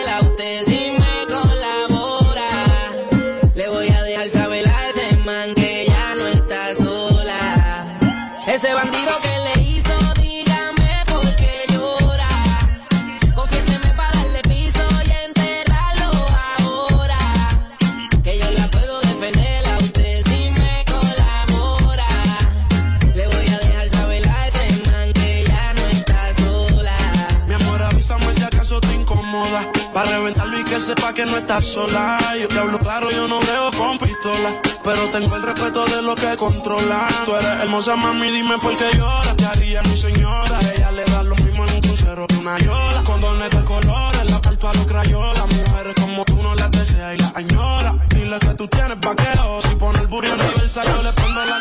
que 31.13 31.25
no 31.25 31.37
estás 31.37 31.65
sola. 31.65 32.17
Yo 32.39 32.47
te 32.47 32.59
hablo 32.59 32.79
claro, 32.79 33.09
yo 33.11 33.27
no 33.27 33.39
veo 33.39 33.71
con 33.71 33.97
pistola. 33.97 34.61
Pero 34.83 35.09
tengo 35.09 35.35
el 35.35 35.41
respeto 35.43 35.85
de 35.85 36.01
lo 36.01 36.15
que 36.15 36.37
controla. 36.37 37.07
Tú 37.25 37.35
eres 37.35 37.51
hermosa, 37.63 37.95
mami, 37.95 38.31
dime 38.31 38.57
por 38.59 38.77
qué 38.77 38.89
lloras. 38.97 39.35
Te 39.35 39.45
haría 39.45 39.81
mi 39.83 39.97
señora. 39.97 40.59
Ella 40.75 40.91
le 40.91 41.03
da 41.05 41.23
lo 41.23 41.35
mismo 41.35 41.65
en 41.65 41.75
un 41.75 41.81
crucero 41.81 42.27
que 42.27 42.35
una 42.35 42.57
yola. 42.59 43.03
Condones 43.03 43.49
de 43.49 43.63
colores, 43.63 44.29
la 44.29 44.41
parto 44.41 44.69
a 44.69 44.73
los 44.73 44.85
crayolas. 44.85 45.45
Mujeres 45.47 45.95
como 45.95 46.23
tú 46.25 46.41
no 46.41 46.55
las 46.55 46.71
deseas 46.71 47.15
y 47.15 47.17
las 47.17 47.35
añoras. 47.35 47.93
Dile 48.09 48.39
que 48.39 48.53
tú 48.53 48.67
tienes 48.67 48.99
vaquero. 48.99 49.59
Si 49.61 49.75
pone 49.75 49.99
el 49.99 50.07
burro 50.07 50.27
en 50.27 50.37
yo 50.37 51.03
le 51.03 51.11
pongo 51.13 51.45
la 51.45 51.60